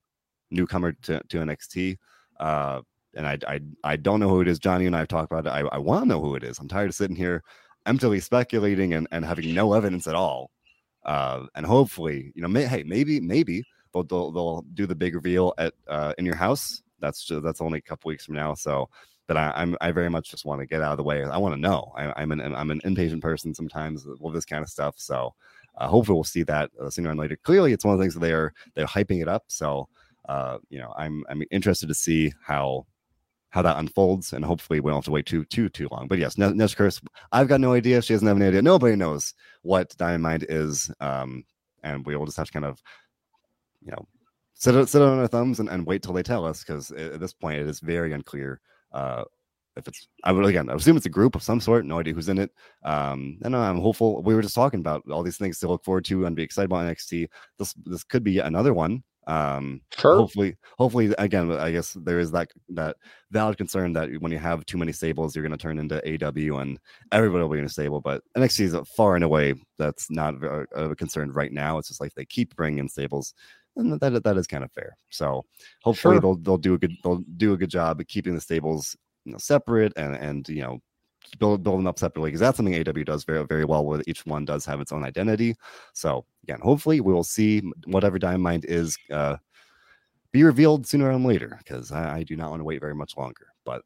newcomer 0.51 0.91
to, 1.03 1.21
to 1.29 1.37
nxt 1.37 1.97
uh, 2.39 2.81
and 3.15 3.27
I, 3.27 3.37
I 3.47 3.59
i 3.83 3.95
don't 3.95 4.19
know 4.19 4.29
who 4.29 4.41
it 4.41 4.47
is. 4.47 4.59
Johnny 4.59 4.85
and 4.85 4.95
i 4.95 4.99
have 4.99 5.07
talked 5.07 5.31
about 5.31 5.45
it. 5.45 5.49
I, 5.49 5.61
I 5.75 5.77
want 5.77 6.03
to 6.03 6.09
know 6.09 6.21
who 6.21 6.35
it 6.35 6.43
is. 6.43 6.59
I'm 6.59 6.67
tired 6.67 6.89
of 6.89 6.95
sitting 6.95 7.15
here 7.15 7.43
emptily 7.85 8.19
speculating 8.19 8.93
and, 8.93 9.07
and 9.11 9.23
having 9.23 9.53
no 9.53 9.73
evidence 9.73 10.07
at 10.07 10.15
all 10.15 10.51
uh, 11.05 11.45
and 11.55 11.65
hopefully, 11.65 12.31
you 12.35 12.41
know, 12.41 12.47
may, 12.47 12.65
hey, 12.65 12.83
maybe, 12.83 13.19
maybe 13.19 13.63
they'll, 13.93 14.03
they'll, 14.03 14.31
they'll 14.31 14.61
do 14.73 14.85
the 14.85 14.95
big 14.95 15.15
reveal 15.15 15.53
at 15.57 15.73
uh, 15.87 16.13
in 16.17 16.25
your 16.25 16.35
house. 16.35 16.81
That's 16.99 17.23
just, 17.23 17.43
that's 17.43 17.61
only 17.61 17.79
a 17.79 17.81
couple 17.81 18.09
weeks 18.09 18.25
from 18.25 18.35
now. 18.35 18.53
So, 18.53 18.89
but 19.29 19.37
I, 19.37 19.53
I'm 19.55 19.77
I 19.79 19.91
very 19.91 20.09
much 20.09 20.31
just 20.31 20.43
want 20.43 20.59
to 20.59 20.65
get 20.65 20.81
out 20.81 20.91
of 20.91 20.97
the 20.97 21.03
way. 21.03 21.23
I 21.23 21.37
want 21.37 21.53
to 21.53 21.61
know. 21.61 21.93
I, 21.95 22.21
am 22.21 22.31
an 22.31 22.41
I'm 22.41 22.71
an 22.71 22.81
impatient 22.83 23.21
person 23.21 23.53
sometimes 23.53 24.05
with 24.19 24.33
this 24.33 24.43
kind 24.43 24.63
of 24.63 24.69
stuff. 24.69 24.95
So, 24.97 25.35
uh, 25.77 25.87
hopefully, 25.87 26.15
we'll 26.15 26.23
see 26.23 26.41
that 26.43 26.71
uh, 26.81 26.89
sooner 26.89 27.11
or 27.11 27.15
later. 27.15 27.37
Clearly, 27.37 27.71
it's 27.71 27.85
one 27.85 27.93
of 27.93 27.99
the 27.99 28.03
things 28.03 28.15
that 28.15 28.21
they 28.21 28.33
are 28.33 28.51
they're 28.73 28.87
hyping 28.87 29.21
it 29.21 29.27
up. 29.27 29.43
So, 29.47 29.87
uh, 30.27 30.57
you 30.69 30.79
know, 30.79 30.93
I'm 30.97 31.23
I'm 31.29 31.43
interested 31.51 31.87
to 31.89 31.93
see 31.93 32.33
how 32.41 32.87
how 33.49 33.61
that 33.63 33.77
unfolds, 33.77 34.33
and 34.33 34.45
hopefully 34.45 34.79
we 34.79 34.89
don't 34.89 34.97
have 34.97 35.05
to 35.05 35.11
wait 35.11 35.25
too 35.25 35.45
too 35.45 35.69
too 35.69 35.87
long. 35.91 36.07
But 36.07 36.19
yes, 36.19 36.37
Nesh 36.37 36.75
Curse, 36.75 37.01
I've 37.31 37.47
got 37.47 37.61
no 37.61 37.73
idea. 37.73 38.01
She 38.01 38.13
doesn't 38.13 38.27
have 38.27 38.37
any 38.37 38.47
idea. 38.47 38.61
Nobody 38.61 38.95
knows 38.95 39.33
what 39.63 39.95
Diamond 39.97 40.23
Mine 40.23 40.45
is, 40.47 40.91
um, 40.99 41.43
and 41.83 42.05
we 42.05 42.15
will 42.15 42.25
just 42.25 42.37
have 42.37 42.47
to 42.47 42.53
kind 42.53 42.65
of, 42.65 42.81
you 43.81 43.91
know, 43.91 44.07
sit 44.53 44.87
sit 44.87 45.01
on 45.01 45.19
our 45.19 45.27
thumbs 45.27 45.59
and, 45.59 45.69
and 45.69 45.85
wait 45.85 46.03
till 46.03 46.13
they 46.13 46.23
tell 46.23 46.45
us 46.45 46.63
because 46.63 46.91
at 46.91 47.19
this 47.19 47.33
point 47.33 47.59
it 47.59 47.67
is 47.67 47.79
very 47.79 48.13
unclear. 48.13 48.61
Uh, 48.91 49.23
if 49.75 49.87
it's, 49.87 50.07
I 50.23 50.31
would 50.31 50.45
again, 50.45 50.69
I 50.69 50.73
assume 50.73 50.97
it's 50.97 51.05
a 51.05 51.09
group 51.09 51.35
of 51.35 51.43
some 51.43 51.61
sort. 51.61 51.85
No 51.85 51.99
idea 51.99 52.13
who's 52.13 52.29
in 52.29 52.37
it. 52.37 52.51
Um, 52.83 53.39
and 53.43 53.55
I'm 53.55 53.79
hopeful. 53.79 54.21
We 54.21 54.35
were 54.35 54.41
just 54.41 54.55
talking 54.55 54.79
about 54.79 55.03
all 55.09 55.23
these 55.23 55.37
things 55.37 55.59
to 55.59 55.67
look 55.67 55.83
forward 55.83 56.05
to 56.05 56.25
and 56.25 56.35
be 56.35 56.43
excited 56.43 56.65
about 56.65 56.85
NXT. 56.85 57.29
This 57.57 57.73
this 57.85 58.03
could 58.03 58.23
be 58.23 58.39
another 58.39 58.73
one 58.73 59.03
um 59.29 59.79
sure. 59.95 60.15
hopefully 60.17 60.57
hopefully 60.79 61.13
again 61.19 61.51
i 61.51 61.71
guess 61.71 61.93
there 62.01 62.19
is 62.19 62.31
that 62.31 62.49
that 62.67 62.95
valid 63.29 63.57
concern 63.57 63.93
that 63.93 64.09
when 64.21 64.31
you 64.31 64.39
have 64.39 64.65
too 64.65 64.77
many 64.77 64.91
stables 64.91 65.35
you're 65.35 65.45
going 65.45 65.57
to 65.57 65.61
turn 65.61 65.77
into 65.77 65.97
aw 65.97 66.57
and 66.57 66.79
everybody 67.11 67.43
will 67.43 67.49
be 67.49 67.59
in 67.59 67.65
a 67.65 67.69
stable 67.69 68.01
but 68.01 68.23
nxt 68.35 68.59
is 68.59 68.75
far 68.97 69.13
and 69.13 69.23
away 69.23 69.53
that's 69.77 70.09
not 70.09 70.33
a, 70.43 70.65
a 70.73 70.95
concern 70.95 71.31
right 71.31 71.53
now 71.53 71.77
it's 71.77 71.89
just 71.89 72.01
like 72.01 72.13
they 72.15 72.25
keep 72.25 72.55
bringing 72.55 72.79
in 72.79 72.89
stables 72.89 73.35
and 73.75 73.99
that 73.99 74.23
that 74.23 74.37
is 74.37 74.47
kind 74.47 74.63
of 74.63 74.71
fair 74.71 74.97
so 75.11 75.45
hopefully 75.83 76.15
sure. 76.15 76.21
they'll 76.21 76.37
they'll 76.37 76.57
do 76.57 76.73
a 76.73 76.77
good 76.79 76.93
they'll 77.03 77.23
do 77.37 77.53
a 77.53 77.57
good 77.57 77.69
job 77.69 77.99
of 77.99 78.07
keeping 78.07 78.33
the 78.33 78.41
stables 78.41 78.97
you 79.25 79.31
know 79.31 79.37
separate 79.37 79.93
and 79.95 80.15
and 80.15 80.49
you 80.49 80.63
know 80.63 80.79
build 81.37 81.63
build 81.63 81.79
them 81.79 81.87
up 81.87 81.99
separately 81.99 82.29
because 82.29 82.39
that's 82.39 82.57
something 82.57 82.75
AW 82.75 83.03
does 83.03 83.23
very 83.23 83.45
very 83.45 83.65
well 83.65 83.85
where 83.85 84.01
each 84.07 84.25
one 84.25 84.45
does 84.45 84.65
have 84.65 84.81
its 84.81 84.91
own 84.91 85.03
identity. 85.03 85.55
So 85.93 86.25
again, 86.43 86.59
hopefully 86.61 87.01
we 87.01 87.13
will 87.13 87.23
see 87.23 87.61
whatever 87.85 88.17
Diamond 88.17 88.43
Mine 88.43 88.61
is 88.63 88.97
uh, 89.11 89.37
be 90.31 90.43
revealed 90.43 90.87
sooner 90.87 91.11
than 91.11 91.23
later 91.23 91.59
because 91.59 91.91
I, 91.91 92.17
I, 92.17 92.23
do 92.23 92.35
not 92.35 92.51
want 92.51 92.59
to 92.59 92.63
wait 92.63 92.81
very 92.81 92.93
much 92.93 93.17
longer. 93.17 93.47
But 93.69 93.83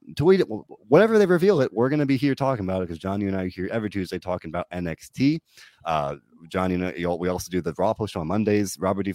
whatever 0.87 1.17
they 1.17 1.25
reveal 1.25 1.59
it, 1.59 1.73
we're 1.73 1.89
going 1.89 1.99
to 1.99 2.05
be 2.05 2.15
here 2.15 2.35
talking 2.35 2.63
about 2.63 2.81
it 2.81 2.85
because 2.85 2.99
Johnny 2.99 3.25
and 3.25 3.35
I 3.35 3.43
are 3.43 3.47
here 3.47 3.67
every 3.69 3.89
Tuesday 3.89 4.17
talking 4.17 4.49
about 4.49 4.69
NXT. 4.71 5.39
Uh, 5.83 6.15
Johnny 6.47 6.75
and 6.75 6.85
I, 6.85 7.15
we 7.15 7.27
also 7.27 7.49
do 7.49 7.61
the 7.61 7.73
Raw 7.77 7.93
post 7.93 8.15
on 8.15 8.27
Mondays. 8.27 8.77
Robert 8.79 9.03
D. 9.03 9.13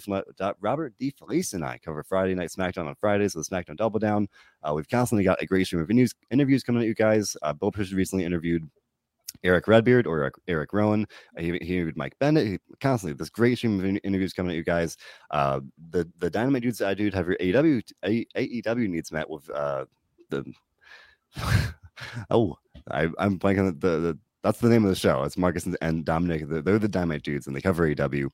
Robert 0.59 0.93
D. 0.99 1.11
Felice 1.17 1.53
and 1.53 1.65
I 1.65 1.79
cover 1.83 2.03
Friday 2.03 2.35
Night 2.35 2.49
SmackDown 2.49 2.87
on 2.87 2.93
Fridays 2.99 3.35
with 3.35 3.49
SmackDown 3.49 3.77
Double 3.77 3.99
Down. 3.99 4.27
Uh, 4.61 4.73
we've 4.75 4.87
constantly 4.87 5.23
got 5.23 5.41
a 5.41 5.47
great 5.47 5.65
stream 5.65 5.81
of 5.81 5.89
interviews, 5.89 6.13
interviews 6.29 6.63
coming 6.63 6.83
at 6.83 6.87
you 6.87 6.93
guys. 6.93 7.35
Uh, 7.41 7.53
Bill 7.53 7.71
Pierce 7.71 7.91
recently 7.91 8.23
interviewed 8.23 8.69
Eric 9.43 9.67
Redbeard 9.67 10.05
or 10.05 10.19
Eric, 10.19 10.35
Eric 10.47 10.73
Rowan. 10.73 11.07
Uh, 11.35 11.41
he, 11.41 11.49
interviewed 11.49 11.97
Mike 11.97 12.17
Bennett. 12.19 12.45
He, 12.45 12.59
constantly, 12.79 13.17
this 13.17 13.29
great 13.29 13.57
stream 13.57 13.79
of 13.79 13.99
interviews 14.03 14.33
coming 14.33 14.51
at 14.51 14.57
you 14.57 14.63
guys. 14.63 14.97
Uh, 15.31 15.61
the 15.89 16.07
the 16.19 16.29
Dynamite 16.29 16.61
dudes 16.61 16.81
I 16.81 16.93
do 16.93 17.09
have 17.11 17.27
your 17.27 17.37
AEW 17.37 17.81
AEW 18.05 18.89
needs 18.89 19.11
met 19.11 19.29
with 19.29 19.49
uh, 19.49 19.85
the 20.29 20.53
oh, 22.29 22.57
I, 22.89 23.09
I'm 23.17 23.39
blanking 23.39 23.79
the, 23.79 23.87
the 23.99 24.19
that's 24.41 24.59
the 24.59 24.69
name 24.69 24.85
of 24.85 24.89
the 24.89 24.95
show. 24.95 25.23
It's 25.23 25.37
Marcus 25.37 25.67
and, 25.81 26.05
Dominic. 26.05 26.47
They're, 26.47 26.79
the 26.79 26.87
Dynamite 26.87 27.23
dudes, 27.23 27.47
and 27.47 27.55
they 27.55 27.59
cover 27.59 27.85
AW. 27.85 28.27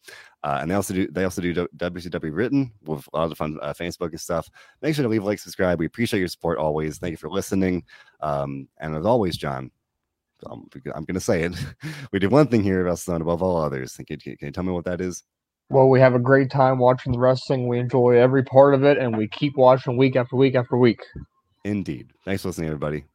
Uh, 0.44 0.60
and 0.62 0.70
they 0.70 0.76
also 0.76 0.94
do 0.94 1.08
they 1.08 1.24
also 1.24 1.42
do 1.42 1.54
WCW 1.54 2.36
written 2.36 2.72
with 2.84 3.08
a 3.12 3.18
lot 3.18 3.32
of 3.32 3.38
fun 3.38 3.58
uh, 3.62 3.74
Facebook 3.74 4.12
and 4.12 4.22
stuff. 4.22 4.48
Make 4.82 4.96
sure 4.96 5.04
to 5.04 5.10
leave 5.10 5.24
a 5.24 5.26
like, 5.26 5.40
subscribe. 5.40 5.80
We 5.80 5.88
appreciate 5.88 6.20
your 6.20 6.28
support 6.28 6.60
always. 6.60 7.00
Thank 7.00 7.12
you 7.12 7.18
for 7.18 7.30
listening. 7.30 7.84
Um, 8.22 8.68
and 8.78 8.96
as 8.96 9.06
always, 9.06 9.36
John, 9.36 9.72
I'm, 10.46 10.68
I'm 10.94 11.06
going 11.06 11.16
to 11.16 11.20
say 11.20 11.44
it. 11.44 11.56
we 12.12 12.20
do 12.20 12.30
one 12.30 12.48
thing 12.48 12.62
here 12.62 12.86
about 12.86 13.00
Stone 13.00 13.22
above 13.22 13.42
all 13.42 13.58
others. 13.58 13.96
Can, 13.96 14.06
can, 14.06 14.20
can 14.20 14.38
you 14.42 14.52
tell 14.52 14.64
me 14.64 14.72
what 14.72 14.86
that 14.86 15.02
is? 15.02 15.24
Well, 15.70 15.90
we 15.90 16.00
have 16.00 16.14
a 16.14 16.20
great 16.20 16.52
time 16.52 16.78
watching 16.78 17.14
the 17.14 17.20
wrestling. 17.20 17.68
We 17.68 17.80
enjoy 17.80 18.18
every 18.18 18.44
part 18.44 18.76
of 18.76 18.84
it, 18.84 19.00
and 19.00 19.18
we 19.18 19.28
keep 19.28 19.58
watching 19.58 19.98
week 19.98 20.16
after 20.16 20.36
week 20.36 20.54
after 20.54 20.78
week. 20.78 21.02
Indeed. 21.66 22.14
Thanks 22.24 22.44
for 22.44 22.50
listening, 22.50 22.68
everybody. 22.68 23.06